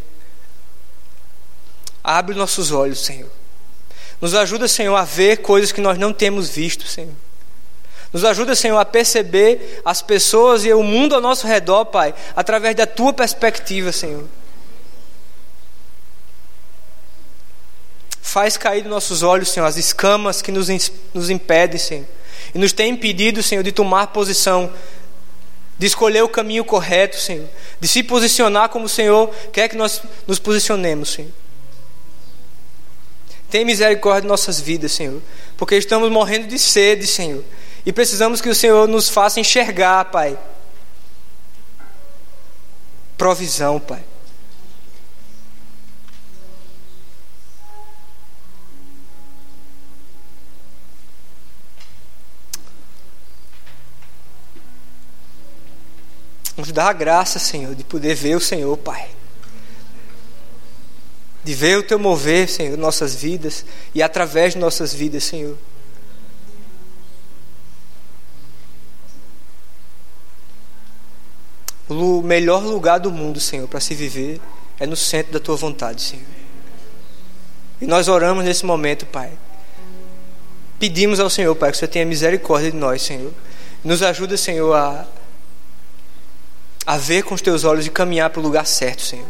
Abre 2.03 2.35
nossos 2.35 2.71
olhos, 2.71 3.01
Senhor. 3.01 3.31
Nos 4.21 4.35
ajuda, 4.35 4.69
Senhor, 4.69 4.95
a 4.95 5.05
ver 5.05 5.39
coisas 5.39 5.73
que 5.73 5.81
nós 5.81 5.99
não 5.99 6.13
temos 6.13 6.49
visto, 6.49 6.87
Senhor. 6.87 7.15
Nos 8.13 8.25
ajuda, 8.25 8.55
Senhor, 8.55 8.79
a 8.79 8.85
perceber 8.85 9.81
as 9.85 10.03
pessoas 10.03 10.65
e 10.65 10.73
o 10.73 10.83
mundo 10.83 11.15
ao 11.15 11.21
nosso 11.21 11.47
redor, 11.47 11.87
Pai, 11.87 12.15
através 12.35 12.75
da 12.75 12.87
tua 12.87 13.13
perspectiva, 13.13 13.93
Senhor. 13.93 14.25
Faz 18.21 18.57
cair 18.57 18.83
dos 18.83 18.91
nossos 18.91 19.23
olhos, 19.23 19.49
Senhor, 19.51 19.67
as 19.67 19.77
escamas 19.77 20.43
que 20.43 20.53
nos, 20.53 20.69
nos 21.15 21.31
impedem, 21.31 21.79
Senhor. 21.79 22.07
E 22.55 22.59
nos 22.59 22.73
tem 22.73 22.93
impedido, 22.93 23.43
Senhor, 23.43 23.63
de 23.63 23.73
tomar 23.73 24.09
posição 24.09 24.73
de 25.81 25.87
escolher 25.87 26.23
o 26.23 26.29
caminho 26.29 26.63
correto, 26.63 27.19
Senhor, 27.19 27.49
de 27.81 27.89
se 27.89 28.03
posicionar 28.03 28.69
como 28.69 28.85
o 28.85 28.89
Senhor 28.89 29.35
quer 29.51 29.67
que 29.67 29.77
nós 29.77 30.03
nos 30.27 30.39
posicionemos, 30.39 31.09
Senhor. 31.09 31.31
Tem 33.49 33.65
misericórdia 33.65 34.21
de 34.21 34.27
nossas 34.29 34.61
vidas, 34.61 34.93
Senhor, 34.93 35.23
porque 35.57 35.77
estamos 35.77 36.11
morrendo 36.11 36.47
de 36.47 36.59
sede, 36.59 37.07
Senhor, 37.07 37.43
e 37.87 37.95
precisamos 37.95 38.43
que 38.43 38.51
o 38.51 38.55
Senhor 38.55 38.87
nos 38.87 39.09
faça 39.09 39.41
enxergar, 39.41 40.05
Pai. 40.11 40.39
Provisão, 43.17 43.81
Pai. 43.81 44.05
Nos 56.61 56.73
dá 56.73 56.91
a 56.91 56.93
graça, 56.93 57.39
Senhor, 57.39 57.75
de 57.75 57.83
poder 57.83 58.15
ver 58.15 58.37
o 58.37 58.41
Senhor, 58.41 58.77
Pai. 58.77 59.09
De 61.43 61.55
ver 61.55 61.79
o 61.79 61.83
Teu 61.83 61.99
mover, 61.99 62.51
Senhor, 62.51 62.77
nossas 62.77 63.15
vidas 63.15 63.65
e 63.95 64.03
através 64.03 64.53
de 64.53 64.59
nossas 64.59 64.93
vidas, 64.93 65.25
Senhor. 65.25 65.57
O 71.89 72.21
melhor 72.21 72.63
lugar 72.63 73.01
do 73.01 73.11
mundo, 73.11 73.41
Senhor, 73.41 73.67
para 73.67 73.81
se 73.81 73.95
viver 73.95 74.39
é 74.79 74.87
no 74.87 74.97
centro 74.97 75.33
da 75.33 75.41
Tua 75.41 75.57
vontade, 75.57 76.03
Senhor. 76.03 76.27
E 77.81 77.87
nós 77.87 78.07
oramos 78.07 78.45
nesse 78.45 78.67
momento, 78.67 79.07
Pai. 79.07 79.33
Pedimos 80.79 81.21
ao 81.21 81.31
Senhor, 81.31 81.57
Pai, 81.57 81.71
que 81.71 81.77
o 81.77 81.79
Senhor 81.79 81.91
tenha 81.91 82.05
misericórdia 82.05 82.71
de 82.71 82.77
nós, 82.77 83.01
Senhor. 83.01 83.33
Nos 83.83 84.03
ajuda, 84.03 84.37
Senhor, 84.37 84.75
a 84.75 85.07
a 86.91 86.97
ver 86.97 87.23
com 87.23 87.37
os 87.37 87.41
teus 87.41 87.63
olhos 87.63 87.87
e 87.87 87.89
caminhar 87.89 88.31
para 88.31 88.41
o 88.41 88.43
lugar 88.43 88.67
certo, 88.67 89.03
Senhor. 89.03 89.29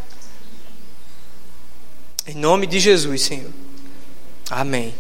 Em 2.27 2.35
nome 2.35 2.67
de 2.67 2.81
Jesus, 2.81 3.21
Senhor. 3.21 3.51
Amém. 4.51 4.95